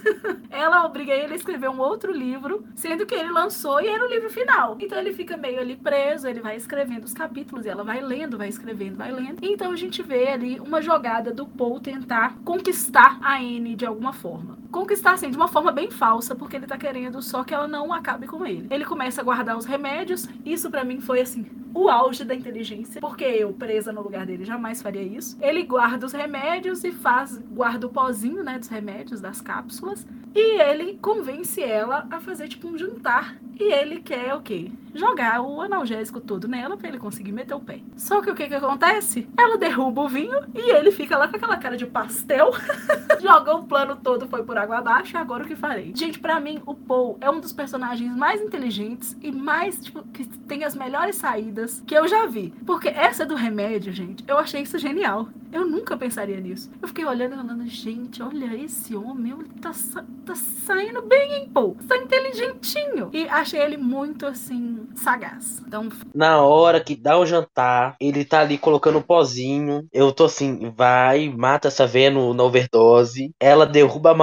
ela 0.50 0.84
obriga 0.84 1.12
ele 1.12 1.32
a 1.32 1.36
escrever 1.36 1.70
um 1.70 1.80
outro 1.80 2.12
livro, 2.12 2.64
sendo 2.74 3.06
que 3.06 3.14
ele 3.14 3.30
lançou 3.30 3.80
e 3.80 3.88
era 3.88 4.04
o 4.04 4.08
livro 4.08 4.28
final. 4.30 4.76
Então 4.78 4.98
ele 4.98 5.14
fica 5.14 5.36
meio 5.36 5.60
ali 5.60 5.76
preso, 5.76 6.28
ele 6.28 6.40
vai 6.40 6.56
escrevendo 6.56 7.04
os 7.04 7.14
capítulos 7.14 7.64
e 7.64 7.68
ela 7.70 7.82
vai 7.82 8.02
lendo, 8.02 8.36
vai 8.36 8.48
escrevendo, 8.48 8.96
vai 8.96 9.10
lendo. 9.10 9.38
Então 9.42 9.72
a 9.72 9.76
gente 9.76 10.02
vê 10.02 10.28
ali 10.28 10.60
uma 10.60 10.82
jogada 10.82 11.05
do 11.32 11.46
Paul 11.46 11.80
tentar 11.80 12.36
conquistar 12.44 13.18
a 13.22 13.36
Anne 13.36 13.76
de 13.76 13.86
alguma 13.86 14.12
forma. 14.12 14.58
Conquistar, 14.76 15.12
assim, 15.12 15.30
de 15.30 15.38
uma 15.38 15.48
forma 15.48 15.72
bem 15.72 15.90
falsa, 15.90 16.34
porque 16.34 16.54
ele 16.54 16.66
tá 16.66 16.76
querendo 16.76 17.22
só 17.22 17.42
que 17.42 17.54
ela 17.54 17.66
não 17.66 17.94
acabe 17.94 18.26
com 18.26 18.44
ele. 18.44 18.66
Ele 18.70 18.84
começa 18.84 19.22
a 19.22 19.24
guardar 19.24 19.56
os 19.56 19.64
remédios, 19.64 20.28
isso 20.44 20.70
pra 20.70 20.84
mim 20.84 21.00
foi 21.00 21.22
assim, 21.22 21.46
o 21.72 21.88
auge 21.88 22.24
da 22.24 22.34
inteligência, 22.34 23.00
porque 23.00 23.24
eu, 23.24 23.54
presa 23.54 23.90
no 23.90 24.02
lugar 24.02 24.26
dele, 24.26 24.44
jamais 24.44 24.82
faria 24.82 25.02
isso. 25.02 25.38
Ele 25.40 25.62
guarda 25.62 26.04
os 26.04 26.12
remédios 26.12 26.84
e 26.84 26.92
faz, 26.92 27.38
guarda 27.38 27.86
o 27.86 27.90
pozinho, 27.90 28.42
né, 28.42 28.58
dos 28.58 28.68
remédios, 28.68 29.20
das 29.20 29.40
cápsulas, 29.40 30.06
e 30.34 30.60
ele 30.60 30.98
convence 31.00 31.62
ela 31.62 32.06
a 32.10 32.20
fazer 32.20 32.48
tipo 32.48 32.68
um 32.68 32.76
jantar. 32.76 33.36
E 33.58 33.72
ele 33.72 34.00
quer 34.00 34.34
o 34.34 34.42
quê? 34.42 34.70
Jogar 34.94 35.40
o 35.40 35.62
analgésico 35.62 36.20
todo 36.20 36.46
nela 36.46 36.76
pra 36.76 36.88
ele 36.88 36.98
conseguir 36.98 37.32
meter 37.32 37.54
o 37.54 37.60
pé. 37.60 37.80
Só 37.96 38.20
que 38.20 38.30
o 38.30 38.34
que 38.34 38.46
que 38.46 38.54
acontece? 38.54 39.26
Ela 39.36 39.56
derruba 39.56 40.02
o 40.02 40.08
vinho 40.08 40.38
e 40.54 40.70
ele 40.70 40.90
fica 40.90 41.16
lá 41.16 41.28
com 41.28 41.36
aquela 41.36 41.56
cara 41.56 41.76
de 41.76 41.86
pastel. 41.86 42.50
Jogou 43.20 43.60
o 43.60 43.64
plano 43.64 43.96
todo, 43.96 44.28
foi 44.28 44.42
por 44.42 44.58
água 44.58 44.65
abaixo. 44.72 45.16
Agora 45.16 45.44
o 45.44 45.46
que 45.46 45.56
farei? 45.56 45.92
Gente, 45.94 46.18
pra 46.18 46.40
mim, 46.40 46.62
o 46.66 46.74
Paul 46.74 47.16
é 47.20 47.30
um 47.30 47.40
dos 47.40 47.52
personagens 47.52 48.14
mais 48.16 48.40
inteligentes 48.40 49.16
e 49.22 49.30
mais, 49.30 49.80
tipo, 49.80 50.02
que 50.08 50.24
tem 50.24 50.64
as 50.64 50.74
melhores 50.74 51.16
saídas 51.16 51.82
que 51.86 51.94
eu 51.94 52.06
já 52.08 52.26
vi. 52.26 52.52
Porque 52.64 52.88
essa 52.88 53.24
do 53.24 53.34
remédio, 53.34 53.92
gente, 53.92 54.24
eu 54.26 54.38
achei 54.38 54.62
isso 54.62 54.78
genial. 54.78 55.28
Eu 55.52 55.64
nunca 55.64 55.96
pensaria 55.96 56.38
nisso. 56.40 56.70
Eu 56.82 56.88
fiquei 56.88 57.04
olhando 57.04 57.32
e 57.32 57.36
falando, 57.36 57.66
gente, 57.66 58.22
olha 58.22 58.54
esse 58.56 58.94
homem, 58.96 59.32
ele 59.32 59.48
tá, 59.60 59.70
tá 60.24 60.34
saindo 60.34 61.02
bem, 61.02 61.32
hein, 61.32 61.50
pô? 61.52 61.76
Tá 61.88 61.96
inteligentinho. 61.96 63.10
E 63.12 63.28
achei 63.28 63.60
ele 63.60 63.76
muito, 63.76 64.26
assim, 64.26 64.86
sagaz. 64.94 65.62
Então... 65.66 65.88
Na 66.14 66.42
hora 66.42 66.80
que 66.80 66.94
dá 66.94 67.18
o 67.18 67.26
jantar, 67.26 67.96
ele 68.00 68.24
tá 68.24 68.40
ali 68.40 68.58
colocando 68.58 68.98
um 68.98 69.02
pozinho. 69.02 69.86
Eu 69.92 70.12
tô 70.12 70.24
assim, 70.24 70.72
vai, 70.76 71.28
mata 71.28 71.68
essa 71.68 71.86
véia 71.86 72.10
no, 72.10 72.34
na 72.34 72.42
overdose. 72.42 73.32
Ela 73.40 73.64
derruba 73.66 74.10
a 74.10 74.14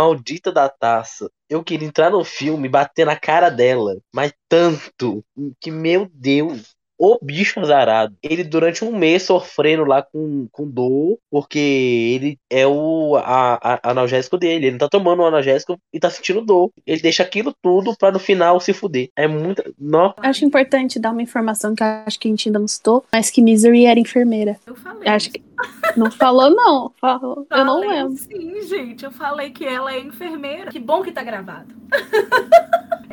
da 0.52 0.70
taça. 0.70 1.30
Eu 1.50 1.64
queria 1.64 1.88
entrar 1.88 2.10
no 2.10 2.24
filme 2.24 2.68
e 2.68 2.72
bater 2.72 3.06
na 3.06 3.16
cara 3.16 3.50
dela. 3.50 3.98
Mas 4.14 4.34
tanto 4.50 5.24
que, 5.60 5.70
meu 5.72 6.10
Deus, 6.14 6.76
o 6.98 7.20
bicho 7.22 7.60
azarado. 7.60 8.16
Ele 8.24 8.44
durante 8.44 8.86
um 8.86 8.96
mês 8.96 9.24
sofrendo 9.24 9.84
lá 9.84 10.02
com, 10.02 10.48
com 10.52 10.70
dor, 10.70 11.18
porque 11.30 11.60
ele 11.60 12.38
é 12.50 12.66
o 12.66 13.18
a, 13.18 13.60
a, 13.62 13.92
analgésico 13.92 14.38
dele. 14.38 14.68
Ele 14.68 14.72
não 14.72 14.78
tá 14.80 14.90
tomando 14.90 15.22
o 15.22 15.26
analgésico 15.26 15.78
e 15.92 16.00
tá 16.00 16.10
sentindo 16.10 16.42
dor. 16.42 16.72
Ele 16.86 17.02
deixa 17.02 17.24
aquilo 17.24 17.54
tudo 17.62 17.96
pra 17.98 18.12
no 18.12 18.20
final 18.20 18.60
se 18.60 18.72
fuder. 18.74 19.10
É 19.18 19.28
muito. 19.28 19.64
Não. 19.78 20.14
Acho 20.18 20.46
importante 20.46 21.00
dar 21.00 21.12
uma 21.12 21.22
informação 21.22 21.76
que 21.76 21.84
acho 21.84 22.20
que 22.20 22.28
a 22.28 22.32
gente 22.32 22.48
ainda 22.48 22.60
não 22.60 22.68
citou, 22.68 23.04
mas 23.12 23.30
que 23.30 23.42
Misery 23.42 23.86
era 23.86 24.00
enfermeira. 24.00 24.58
Eu 24.66 24.76
falei. 24.76 25.10
Acho 25.10 25.30
que. 25.32 25.44
Não 25.96 26.10
falou, 26.12 26.50
não. 26.50 26.92
Falou. 27.00 27.46
eu 27.50 27.66
não 27.66 27.80
lembro. 27.80 28.18
Sim, 28.18 28.62
gente. 28.64 29.06
Eu 29.06 29.12
falei 29.12 29.52
que 29.52 29.66
ela 29.66 29.94
é 29.94 30.00
enfermeira. 30.00 30.72
Que 30.72 30.80
bom 30.80 31.04
que 31.04 31.12
tá 31.12 31.24
gravado. 31.24 31.74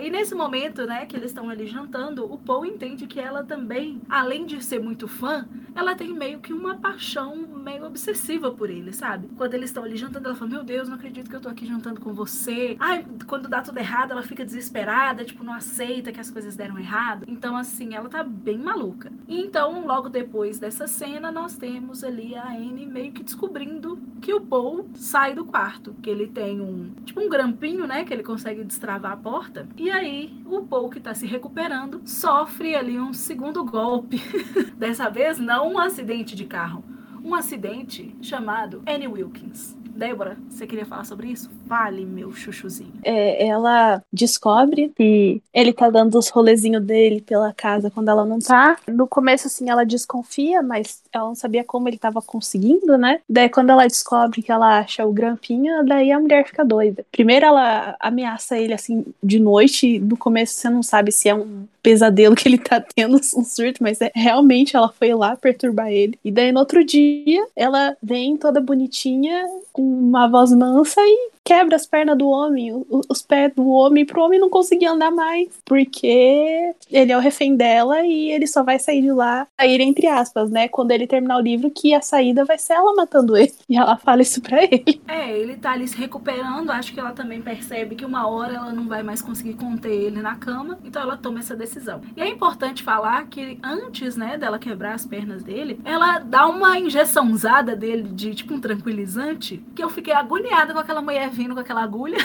E 0.03 0.11
nesse 0.11 0.35
momento, 0.35 0.87
né, 0.87 1.07
que 1.07 1.17
eles 1.17 1.31
estão 1.31 1.49
ali 1.49 1.67
jantando, 1.67 2.25
o 2.31 2.39
Paul 2.39 2.65
entende 2.65 3.07
que 3.07 3.21
ela 3.21 3.45
também, 3.45 4.01
além 4.09 4.47
de 4.47 4.63
ser 4.65 4.81
muito 4.81 5.07
fã, 5.07 5.47
ela 5.75 5.95
tem 5.95 6.13
meio 6.13 6.41
que 6.41 6.53
uma 6.53 6.77
paixão 6.77 7.37
meio 7.37 7.85
obsessiva 7.85 8.51
por 8.51 8.71
ele, 8.71 8.93
sabe? 8.93 9.29
Quando 9.37 9.55
eles 9.55 9.71
estão 9.71 9.85
ali 9.85 9.97
jantando, 9.97 10.29
ela 10.29 10.37
fala: 10.37 10.51
Meu 10.51 10.65
Deus, 10.65 10.89
não 10.89 10.97
acredito 10.97 11.29
que 11.29 11.37
eu 11.37 11.41
tô 11.41 11.49
aqui 11.49 11.67
jantando 11.67 12.01
com 12.01 12.13
você. 12.13 12.77
Ai, 12.79 13.05
quando 13.27 13.49
dá 13.49 13.63
tudo 13.63 13.79
errado, 13.79 14.13
ela 14.13 14.23
fica 14.23 14.45
desesperada, 14.45 15.25
tipo, 15.25 15.45
não 15.45 15.53
aceita 15.53 16.13
que 16.13 16.21
as 16.21 16.31
coisas 16.31 16.57
deram 16.57 16.79
errado. 16.79 17.25
Então, 17.29 17.57
assim, 17.57 17.95
ela 17.95 18.09
tá 18.09 18.23
bem 18.23 18.59
maluca. 18.59 19.13
E 19.29 19.41
então, 19.41 19.87
logo 19.87 20.09
depois 20.09 20.59
dessa 20.59 20.87
cena, 20.87 21.31
nós 21.31 21.57
temos 21.57 22.03
ali 22.03 22.35
a 22.35 22.49
Anne 22.49 22.87
meio 22.87 23.13
que 23.13 23.23
descobrindo 23.23 23.99
que 24.21 24.33
o 24.33 24.41
Paul 24.41 24.89
sai 24.95 25.35
do 25.35 25.45
quarto, 25.45 25.95
que 26.03 26.11
ele 26.11 26.27
tem 26.27 26.61
um, 26.61 26.91
tipo, 27.05 27.21
um 27.21 27.29
grampinho, 27.29 27.87
né, 27.87 28.05
que 28.05 28.13
ele 28.13 28.23
consegue 28.23 28.65
destravar 28.65 29.13
a 29.13 29.17
porta. 29.17 29.69
E 29.77 29.90
e 29.91 29.93
aí, 29.93 30.33
o 30.47 30.63
Paul, 30.63 30.89
que 30.89 30.99
está 30.99 31.13
se 31.13 31.27
recuperando, 31.27 32.01
sofre 32.05 32.77
ali 32.77 33.01
um 33.01 33.13
segundo 33.13 33.65
golpe. 33.65 34.23
Dessa 34.79 35.11
vez, 35.11 35.37
não 35.37 35.73
um 35.73 35.81
acidente 35.81 36.37
de 36.37 36.45
carro, 36.45 36.85
um 37.25 37.35
acidente 37.35 38.17
chamado 38.23 38.85
Annie 38.87 39.09
Wilkins. 39.09 39.80
Débora, 40.01 40.39
você 40.49 40.67
queria 40.67 40.87
falar 40.87 41.05
sobre 41.05 41.29
isso? 41.29 41.51
Fale, 41.69 42.07
meu 42.07 42.33
chuchuzinho. 42.33 42.95
É, 43.05 43.47
ela 43.47 44.03
descobre 44.11 44.91
que 44.97 45.43
ele 45.53 45.75
tá 45.75 45.91
dando 45.91 46.19
os 46.19 46.31
rolezinhos 46.31 46.83
dele 46.83 47.21
pela 47.21 47.53
casa 47.53 47.91
quando 47.91 48.09
ela 48.09 48.25
não 48.25 48.39
tá. 48.39 48.79
No 48.89 49.07
começo, 49.07 49.47
assim, 49.47 49.69
ela 49.69 49.85
desconfia, 49.85 50.63
mas 50.63 51.03
ela 51.13 51.27
não 51.27 51.35
sabia 51.35 51.63
como 51.63 51.87
ele 51.87 51.99
tava 51.99 52.23
conseguindo, 52.23 52.97
né? 52.97 53.21
Daí, 53.29 53.51
quando 53.51 53.69
ela 53.69 53.87
descobre 53.87 54.43
que 54.43 54.51
ela 54.51 54.79
acha 54.79 55.05
o 55.05 55.13
grampinho, 55.13 55.85
daí 55.85 56.11
a 56.11 56.19
mulher 56.19 56.47
fica 56.47 56.65
doida. 56.65 57.05
Primeiro, 57.13 57.45
ela 57.45 57.95
ameaça 58.01 58.57
ele, 58.57 58.73
assim, 58.73 59.05
de 59.23 59.39
noite. 59.39 59.99
No 59.99 60.17
começo, 60.17 60.55
você 60.55 60.71
não 60.71 60.83
sabe 60.83 61.13
se 61.13 61.29
é 61.29 61.35
um 61.35 61.67
pesadelo 61.83 62.35
que 62.35 62.49
ele 62.49 62.59
tá 62.59 62.81
tendo, 62.81 63.17
um 63.37 63.45
surto, 63.45 63.83
mas 63.83 64.01
é, 64.01 64.11
realmente 64.15 64.77
ela 64.77 64.89
foi 64.89 65.15
lá 65.15 65.37
perturbar 65.37 65.91
ele. 65.91 66.19
E 66.25 66.31
daí, 66.31 66.53
no 66.53 66.61
outro 66.61 66.83
dia, 66.83 67.47
ela 67.55 67.95
vem 68.03 68.37
toda 68.37 68.61
bonitinha, 68.61 69.47
com 69.73 69.90
uma 69.91 70.29
voz 70.29 70.53
mansa 70.53 71.01
e 71.01 71.31
quebra 71.51 71.75
as 71.75 71.85
pernas 71.85 72.17
do 72.17 72.29
homem, 72.29 72.87
os 73.09 73.23
pés 73.23 73.53
do 73.57 73.69
homem, 73.71 74.07
pro 74.07 74.23
homem 74.23 74.39
não 74.39 74.49
conseguir 74.49 74.87
andar 74.87 75.11
mais, 75.11 75.49
porque 75.65 76.73
ele 76.89 77.11
é 77.11 77.17
o 77.17 77.21
refém 77.21 77.57
dela 77.57 78.07
e 78.07 78.31
ele 78.31 78.47
só 78.47 78.63
vai 78.63 78.79
sair 78.79 79.03
de 79.03 79.11
lá, 79.11 79.49
sair 79.61 79.81
entre 79.81 80.07
aspas, 80.07 80.49
né? 80.49 80.69
Quando 80.69 80.93
ele 80.93 81.09
terminar 81.09 81.39
o 81.39 81.41
livro, 81.41 81.69
que 81.69 81.93
a 81.93 82.01
saída 82.01 82.45
vai 82.45 82.57
ser 82.57 82.75
ela 82.75 82.95
matando 82.95 83.37
ele. 83.37 83.51
E 83.71 83.77
ela 83.77 83.97
fala 83.97 84.23
isso 84.23 84.41
pra 84.43 84.65
ele. 84.65 85.01
É, 85.07 85.31
ele 85.31 85.57
tá 85.57 85.73
ali 85.73 85.87
se 85.87 85.97
recuperando, 85.97 86.71
acho 86.71 86.93
que 86.93 86.99
ela 86.99 87.13
também 87.13 87.41
percebe 87.41 87.95
que 87.95 88.05
uma 88.05 88.29
hora 88.29 88.55
ela 88.55 88.73
não 88.73 88.89
vai 88.89 89.01
mais 89.03 89.23
conseguir 89.23 89.55
conter 89.55 89.93
ele 89.93 90.21
na 90.21 90.35
cama, 90.35 90.79
então 90.85 91.01
ela 91.01 91.17
toma 91.17 91.39
essa 91.39 91.55
decisão. 91.55 92.01
E 92.17 92.21
é 92.21 92.29
importante 92.29 92.83
falar 92.83 93.29
que 93.29 93.59
antes, 93.63 94.17
né, 94.17 94.37
dela 94.37 94.59
quebrar 94.59 94.95
as 94.95 95.07
pernas 95.07 95.45
dele, 95.45 95.81
ela 95.85 96.19
dá 96.19 96.49
uma 96.49 96.79
injeçãozada 96.79 97.77
dele 97.77 98.09
de 98.09 98.35
tipo 98.35 98.55
um 98.55 98.61
tranquilizante, 98.61 99.63
que 99.75 99.85
eu 99.85 99.89
fiquei 99.89 100.15
agoniada 100.15 100.73
com 100.73 100.81
aquela 100.81 101.01
mulher 101.01 101.31
vindo 101.41 101.55
com 101.55 101.61
aquela 101.61 101.83
agulha. 101.83 102.19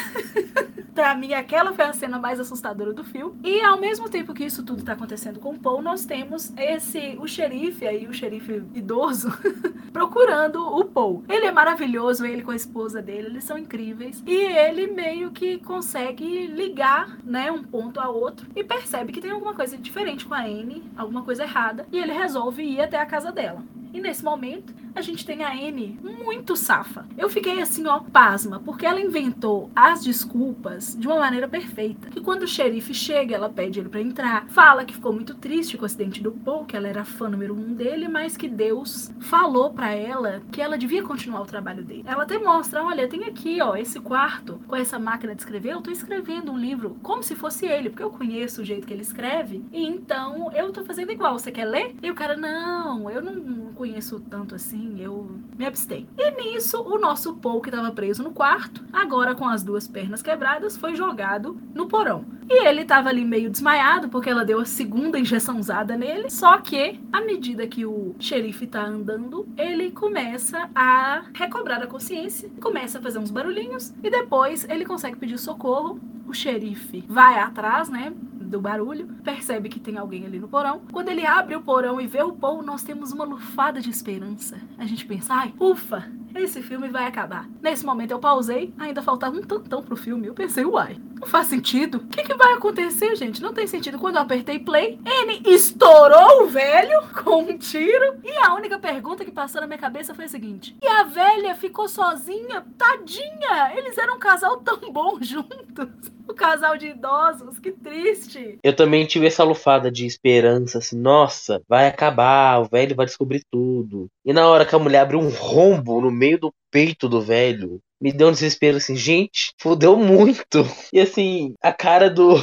pra 0.93 1.15
mim, 1.15 1.33
aquela 1.33 1.73
foi 1.73 1.85
a 1.85 1.93
cena 1.93 2.19
mais 2.19 2.37
assustadora 2.37 2.91
do 2.91 3.03
filme. 3.03 3.39
E 3.43 3.61
ao 3.61 3.79
mesmo 3.79 4.09
tempo 4.09 4.33
que 4.33 4.43
isso 4.43 4.61
tudo 4.63 4.83
tá 4.83 4.91
acontecendo 4.91 5.39
com 5.39 5.51
o 5.51 5.59
Paul, 5.59 5.81
nós 5.81 6.05
temos 6.05 6.51
esse, 6.57 7.17
o 7.19 7.25
xerife 7.25 7.87
aí, 7.87 8.07
o 8.07 8.13
xerife 8.13 8.61
idoso, 8.73 9.29
procurando 9.93 10.59
o 10.61 10.83
Paul. 10.83 11.23
Ele 11.29 11.45
é 11.45 11.51
maravilhoso, 11.51 12.25
ele 12.25 12.41
com 12.41 12.51
a 12.51 12.55
esposa 12.55 13.01
dele, 13.01 13.27
eles 13.27 13.45
são 13.45 13.57
incríveis. 13.57 14.21
E 14.27 14.35
ele 14.35 14.87
meio 14.87 15.31
que 15.31 15.59
consegue 15.59 16.47
ligar, 16.47 17.17
né, 17.23 17.49
um 17.49 17.63
ponto 17.63 18.01
a 18.01 18.09
outro 18.09 18.47
e 18.53 18.63
percebe 18.63 19.13
que 19.13 19.21
tem 19.21 19.31
alguma 19.31 19.53
coisa 19.53 19.77
diferente 19.77 20.25
com 20.25 20.33
a 20.33 20.41
Anne, 20.41 20.83
alguma 20.97 21.23
coisa 21.23 21.43
errada, 21.43 21.87
e 21.89 21.97
ele 21.97 22.11
resolve 22.11 22.63
ir 22.63 22.81
até 22.81 22.99
a 22.99 23.05
casa 23.05 23.31
dela. 23.31 23.63
E 23.95 24.01
nesse 24.01 24.25
momento, 24.25 24.75
a 24.93 24.99
gente 24.99 25.25
tem 25.25 25.41
a 25.41 25.53
Anne 25.53 25.97
muito 26.03 26.57
safa. 26.57 27.05
Eu 27.17 27.29
fiquei 27.29 27.61
assim, 27.61 27.87
ó, 27.87 28.01
pasma, 28.01 28.59
porque 28.59 28.85
ela 28.85 28.99
inventou 28.99 29.71
as 29.73 30.03
desculpas 30.03 30.97
de 30.99 31.07
uma 31.07 31.17
maneira 31.17 31.47
perfeita. 31.47 32.09
Que 32.09 32.19
quando 32.19 32.43
o 32.43 32.47
xerife 32.47 32.93
chega, 32.93 33.33
ela 33.33 33.49
pede 33.49 33.79
ele 33.79 33.87
para 33.87 34.01
entrar, 34.01 34.47
fala 34.49 34.83
que 34.83 34.93
ficou 34.93 35.13
muito 35.13 35.33
triste 35.35 35.77
com 35.77 35.83
o 35.83 35.85
acidente 35.85 36.21
do 36.21 36.33
Paul, 36.33 36.65
que 36.65 36.75
ela 36.75 36.89
era 36.89 37.05
fã 37.05 37.29
número 37.29 37.55
um 37.55 37.73
dele, 37.73 38.09
mas 38.09 38.35
que 38.35 38.49
Deus 38.49 39.13
falou 39.21 39.71
para 39.71 39.93
ela 39.93 40.41
que 40.51 40.61
ela 40.61 40.77
devia 40.77 41.01
continuar 41.01 41.43
o 41.43 41.45
trabalho 41.45 41.81
dele. 41.81 42.03
Ela 42.05 42.23
até 42.23 42.37
mostra, 42.37 42.83
olha, 42.83 43.07
tem 43.07 43.23
aqui, 43.23 43.61
ó, 43.61 43.77
esse 43.77 44.01
quarto 44.01 44.59
com 44.67 44.75
essa 44.75 44.99
máquina 44.99 45.33
de 45.33 45.41
escrever, 45.41 45.71
eu 45.71 45.81
tô 45.81 45.89
escrevendo 45.89 46.51
um 46.51 46.57
livro 46.57 46.97
como 47.01 47.23
se 47.23 47.33
fosse 47.33 47.65
ele, 47.65 47.89
porque 47.89 48.03
eu 48.03 48.09
conheço 48.09 48.61
o 48.61 48.65
jeito 48.65 48.85
que 48.85 48.93
ele 48.93 49.03
escreve, 49.03 49.63
e 49.71 49.85
então 49.85 50.51
eu 50.51 50.73
tô 50.73 50.83
fazendo 50.83 51.13
igual. 51.13 51.39
Você 51.39 51.49
quer 51.49 51.63
ler? 51.63 51.95
E 52.03 52.11
o 52.11 52.15
cara, 52.15 52.35
não, 52.35 53.09
eu 53.09 53.21
não 53.21 53.64
conheço 53.75 54.19
tanto 54.19 54.55
assim 54.55 54.99
eu 54.99 55.29
me 55.57 55.65
abstenho. 55.65 56.07
E 56.17 56.31
nisso, 56.31 56.81
o 56.81 56.97
nosso 56.97 57.35
Paul, 57.35 57.61
que 57.61 57.69
estava 57.69 57.91
preso 57.91 58.23
no 58.23 58.31
quarto, 58.31 58.83
agora 58.91 59.35
com 59.35 59.47
as 59.47 59.63
duas 59.63 59.87
pernas 59.87 60.21
quebradas, 60.21 60.77
foi 60.77 60.95
jogado 60.95 61.59
no 61.73 61.87
porão. 61.87 62.25
E 62.49 62.67
ele 62.67 62.81
estava 62.81 63.09
ali 63.09 63.25
meio 63.25 63.49
desmaiado, 63.49 64.09
porque 64.09 64.29
ela 64.29 64.45
deu 64.45 64.59
a 64.59 64.65
segunda 64.65 65.19
injeçãozada 65.19 65.97
nele. 65.97 66.29
Só 66.29 66.57
que, 66.59 66.99
à 67.11 67.21
medida 67.21 67.67
que 67.67 67.85
o 67.85 68.15
xerife 68.19 68.67
tá 68.67 68.85
andando, 68.85 69.47
ele 69.57 69.91
começa 69.91 70.69
a 70.73 71.23
recobrar 71.33 71.81
a 71.81 71.87
consciência, 71.87 72.49
começa 72.61 72.99
a 72.99 73.01
fazer 73.01 73.19
uns 73.19 73.31
barulhinhos, 73.31 73.93
e 74.03 74.09
depois 74.09 74.67
ele 74.69 74.85
consegue 74.85 75.17
pedir 75.17 75.37
socorro. 75.37 75.99
O 76.27 76.33
xerife 76.33 77.03
vai 77.07 77.39
atrás, 77.39 77.89
né? 77.89 78.13
Do 78.49 78.61
barulho, 78.61 79.07
percebe 79.23 79.69
que 79.69 79.79
tem 79.79 79.97
alguém 79.97 80.25
ali 80.25 80.39
no 80.39 80.47
porão. 80.47 80.81
Quando 80.91 81.09
ele 81.09 81.25
abre 81.25 81.55
o 81.55 81.61
porão 81.61 81.99
e 81.99 82.07
vê 82.07 82.21
o 82.23 82.33
Paul, 82.33 82.63
nós 82.63 82.83
temos 82.83 83.11
uma 83.11 83.25
lufada 83.25 83.81
de 83.81 83.89
esperança. 83.89 84.59
A 84.77 84.85
gente 84.85 85.05
pensa, 85.05 85.33
ai, 85.33 85.53
ufa, 85.59 86.09
esse 86.43 86.61
filme 86.61 86.89
vai 86.89 87.05
acabar. 87.05 87.47
Nesse 87.61 87.85
momento 87.85 88.11
eu 88.11 88.19
pausei, 88.19 88.73
ainda 88.77 89.01
faltava 89.01 89.35
um 89.35 89.41
tantão 89.41 89.83
pro 89.83 89.95
filme. 89.95 90.27
Eu 90.27 90.33
pensei, 90.33 90.65
uai, 90.65 90.97
não 91.19 91.27
faz 91.27 91.47
sentido. 91.47 91.95
O 91.97 92.07
que, 92.07 92.23
que 92.23 92.33
vai 92.35 92.53
acontecer, 92.53 93.15
gente? 93.15 93.41
Não 93.41 93.53
tem 93.53 93.67
sentido. 93.67 93.97
Quando 93.97 94.15
eu 94.15 94.21
apertei 94.21 94.59
play, 94.59 94.99
ele 95.05 95.41
estourou 95.49 96.43
o 96.43 96.47
velho 96.47 97.01
com 97.23 97.43
um 97.43 97.57
tiro. 97.57 98.19
E 98.23 98.31
a 98.31 98.53
única 98.53 98.77
pergunta 98.77 99.23
que 99.23 99.31
passou 99.31 99.61
na 99.61 99.67
minha 99.67 99.79
cabeça 99.79 100.13
foi 100.13 100.25
a 100.25 100.29
seguinte: 100.29 100.75
e 100.81 100.87
a 100.87 101.03
velha 101.03 101.55
ficou 101.55 101.87
sozinha? 101.87 102.65
Tadinha! 102.77 103.73
Eles 103.75 103.97
eram 103.97 104.15
um 104.15 104.19
casal 104.19 104.57
tão 104.57 104.91
bom 104.91 105.17
juntos. 105.21 106.13
O 106.27 106.33
casal 106.33 106.75
de 106.75 106.87
idosos, 106.87 107.59
que 107.59 107.71
triste. 107.71 108.57
Eu 108.63 108.75
também 108.75 109.05
tive 109.05 109.27
essa 109.27 109.43
lufada 109.43 109.91
de 109.91 110.07
esperança, 110.07 110.79
assim, 110.79 110.97
nossa, 110.97 111.61
vai 111.69 111.87
acabar, 111.87 112.59
o 112.61 112.65
velho 112.65 112.95
vai 112.95 113.05
descobrir 113.05 113.43
tudo. 113.51 114.07
E 114.25 114.33
na 114.33 114.47
hora 114.47 114.65
que 114.65 114.73
a 114.73 114.79
mulher 114.79 115.01
abre 115.01 115.15
um 115.15 115.29
rombo 115.29 116.01
no 116.01 116.09
meio 116.09 116.24
do 116.33 116.53
peito 116.71 117.07
do 117.07 117.21
velho, 117.21 117.79
me 118.01 118.11
deu 118.11 118.27
um 118.27 118.31
desespero 118.31 118.77
assim, 118.77 118.95
gente, 118.95 119.53
fudeu 119.59 119.95
muito. 119.95 120.63
E 120.93 120.99
assim, 120.99 121.53
a 121.61 121.73
cara 121.73 122.09
do, 122.09 122.35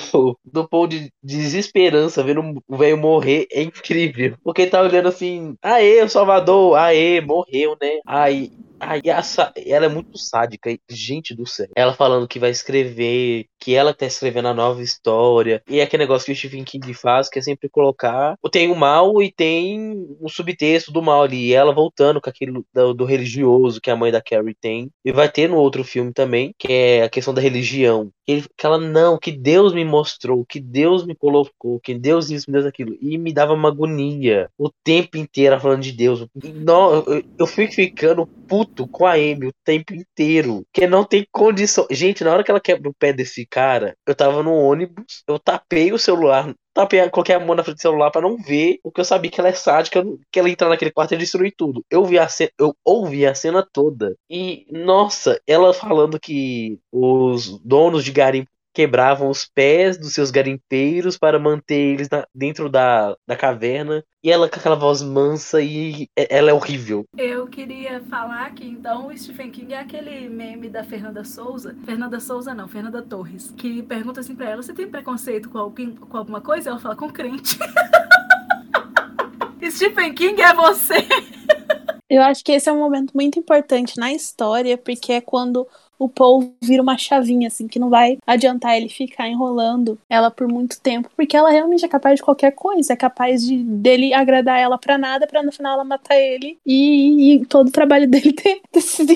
do 0.44 0.68
Paul 0.68 0.86
de 0.86 1.10
desesperança 1.22 2.22
vendo 2.22 2.62
o 2.68 2.76
velho 2.76 2.98
morrer 2.98 3.46
é 3.50 3.62
incrível. 3.62 4.36
Porque 4.42 4.62
ele 4.62 4.70
tá 4.70 4.82
olhando 4.82 5.08
assim, 5.08 5.54
aê, 5.62 6.02
o 6.02 6.08
Salvador, 6.08 6.76
aê, 6.76 7.20
morreu, 7.20 7.76
né? 7.80 8.00
Aí 8.06 8.50
Aí 8.82 9.02
essa, 9.04 9.52
ela 9.56 9.86
é 9.86 9.88
muito 9.88 10.18
sádica, 10.18 10.76
gente 10.90 11.34
do 11.34 11.46
céu. 11.46 11.68
Ela 11.76 11.94
falando 11.94 12.26
que 12.26 12.40
vai 12.40 12.50
escrever 12.50 13.46
que 13.60 13.76
ela 13.76 13.94
tá 13.94 14.04
escrevendo 14.06 14.48
a 14.48 14.54
nova 14.54 14.82
história. 14.82 15.62
E 15.68 15.78
é 15.78 15.84
aquele 15.84 16.02
negócio 16.02 16.26
que 16.26 16.32
o 16.32 16.36
Stephen 16.36 16.64
King 16.64 16.92
faz, 16.92 17.28
que 17.28 17.38
é 17.38 17.42
sempre 17.42 17.68
colocar. 17.68 18.36
Tem 18.50 18.68
o 18.68 18.74
mal 18.74 19.22
e 19.22 19.30
tem 19.30 20.04
o 20.20 20.28
subtexto 20.28 20.90
do 20.90 21.00
mal 21.00 21.22
ali. 21.22 21.46
E 21.46 21.54
ela 21.54 21.72
voltando 21.72 22.20
com 22.20 22.28
aquilo 22.28 22.64
do, 22.74 22.92
do 22.92 23.04
religioso 23.04 23.80
que 23.80 23.90
a 23.90 23.96
mãe 23.96 24.10
da 24.10 24.20
Carrie 24.20 24.56
tem. 24.60 24.90
E 25.04 25.12
vai 25.12 25.30
ter 25.30 25.48
no 25.48 25.56
outro 25.56 25.84
filme 25.84 26.12
também, 26.12 26.52
que 26.58 26.72
é 26.72 27.02
a 27.04 27.08
questão 27.08 27.32
da 27.32 27.40
religião. 27.40 28.10
Que, 28.26 28.42
que 28.56 28.66
ela, 28.66 28.78
não, 28.78 29.16
que 29.16 29.30
Deus 29.30 29.72
me 29.72 29.84
mostrou, 29.84 30.44
que 30.44 30.58
Deus 30.58 31.06
me 31.06 31.14
colocou, 31.14 31.78
que 31.78 31.94
Deus 31.94 32.30
isso, 32.30 32.50
Deus 32.50 32.66
aquilo. 32.66 32.96
E 33.00 33.16
me 33.16 33.32
dava 33.32 33.52
uma 33.52 33.68
agonia 33.68 34.50
o 34.58 34.70
tempo 34.82 35.16
inteiro 35.16 35.60
falando 35.60 35.82
de 35.82 35.92
Deus. 35.92 36.26
Não, 36.34 36.94
eu, 36.94 37.22
eu 37.38 37.46
fico 37.46 37.72
ficando 37.72 38.26
puto 38.26 38.71
com 38.88 39.06
a 39.06 39.12
Amy 39.12 39.46
o 39.46 39.54
tempo 39.64 39.94
inteiro. 39.94 40.64
Que 40.72 40.86
não 40.86 41.04
tem 41.04 41.26
condição. 41.30 41.86
Gente, 41.90 42.24
na 42.24 42.32
hora 42.32 42.44
que 42.44 42.50
ela 42.50 42.60
quebra 42.60 42.88
o 42.90 42.94
pé 42.94 43.12
desse 43.12 43.46
cara, 43.46 43.96
eu 44.06 44.14
tava 44.14 44.42
no 44.42 44.54
ônibus, 44.54 45.22
eu 45.26 45.38
tapei 45.38 45.92
o 45.92 45.98
celular 45.98 46.54
tapei, 46.72 47.00
a 47.00 47.40
mão 47.40 47.54
na 47.54 47.62
frente 47.62 47.76
do 47.76 47.82
celular 47.82 48.10
para 48.10 48.22
não 48.22 48.36
ver, 48.36 48.78
porque 48.82 49.00
eu 49.00 49.04
sabia 49.04 49.30
que 49.30 49.40
ela 49.40 49.50
é 49.50 49.52
sádica, 49.52 50.02
que 50.30 50.38
ela 50.38 50.48
entrar 50.48 50.68
naquele 50.68 50.90
quarto 50.90 51.14
e 51.14 51.18
destruir 51.18 51.54
tudo. 51.56 51.84
Eu 51.90 52.04
vi 52.04 52.18
a 52.18 52.28
cena, 52.28 52.50
eu 52.58 52.74
ouvi 52.84 53.26
a 53.26 53.34
cena 53.34 53.66
toda. 53.72 54.16
E, 54.28 54.66
nossa, 54.70 55.40
ela 55.46 55.74
falando 55.74 56.18
que 56.18 56.78
os 56.90 57.58
donos 57.58 58.04
de 58.04 58.10
garimpo 58.10 58.50
quebravam 58.72 59.28
os 59.28 59.44
pés 59.44 59.98
dos 59.98 60.12
seus 60.12 60.30
garimpeiros 60.30 61.18
para 61.18 61.38
manter 61.38 61.74
eles 61.74 62.08
na, 62.08 62.26
dentro 62.34 62.68
da, 62.68 63.14
da 63.26 63.36
caverna. 63.36 64.02
E 64.24 64.30
ela 64.30 64.48
com 64.48 64.56
aquela 64.56 64.76
voz 64.76 65.02
mansa 65.02 65.60
e 65.60 66.08
ela 66.16 66.50
é 66.50 66.54
horrível. 66.54 67.04
Eu 67.16 67.46
queria 67.48 68.00
falar 68.02 68.54
que 68.54 68.64
então 68.64 69.08
o 69.08 69.18
Stephen 69.18 69.50
King 69.50 69.74
é 69.74 69.80
aquele 69.80 70.28
meme 70.28 70.68
da 70.68 70.84
Fernanda 70.84 71.24
Souza. 71.24 71.76
Fernanda 71.84 72.20
Souza 72.20 72.54
não, 72.54 72.68
Fernanda 72.68 73.02
Torres. 73.02 73.52
Que 73.56 73.82
pergunta 73.82 74.20
assim 74.20 74.36
pra 74.36 74.50
ela: 74.50 74.62
você 74.62 74.72
tem 74.72 74.88
preconceito 74.88 75.50
com, 75.50 75.58
alguém, 75.58 75.94
com 75.94 76.16
alguma 76.16 76.40
coisa? 76.40 76.70
Ela 76.70 76.78
fala 76.78 76.94
com 76.94 77.10
crente. 77.10 77.58
Stephen 79.70 80.14
King 80.14 80.40
é 80.40 80.54
você. 80.54 81.06
Eu 82.08 82.20
acho 82.22 82.44
que 82.44 82.52
esse 82.52 82.68
é 82.68 82.72
um 82.72 82.78
momento 82.78 83.12
muito 83.14 83.38
importante 83.38 83.98
na 83.98 84.12
história, 84.12 84.76
porque 84.76 85.14
é 85.14 85.20
quando 85.20 85.66
o 86.02 86.08
Paul 86.08 86.52
vira 86.60 86.82
uma 86.82 86.98
chavinha, 86.98 87.48
assim, 87.48 87.68
que 87.68 87.78
não 87.78 87.88
vai 87.88 88.18
adiantar 88.26 88.76
ele 88.76 88.88
ficar 88.88 89.28
enrolando 89.28 89.98
ela 90.08 90.30
por 90.30 90.48
muito 90.48 90.80
tempo, 90.80 91.08
porque 91.16 91.36
ela 91.36 91.50
realmente 91.50 91.84
é 91.84 91.88
capaz 91.88 92.16
de 92.16 92.22
qualquer 92.22 92.52
coisa, 92.52 92.92
é 92.92 92.96
capaz 92.96 93.46
de 93.46 93.56
dele 93.56 94.12
agradar 94.12 94.58
ela 94.58 94.78
pra 94.78 94.98
nada, 94.98 95.26
pra 95.26 95.42
no 95.42 95.52
final 95.52 95.74
ela 95.74 95.84
matar 95.84 96.16
ele 96.16 96.58
e, 96.66 97.34
e 97.34 97.46
todo 97.46 97.68
o 97.68 97.72
trabalho 97.72 98.08
dele 98.10 98.32
ter, 98.32 98.60
ter 98.70 98.80
sido 98.80 99.12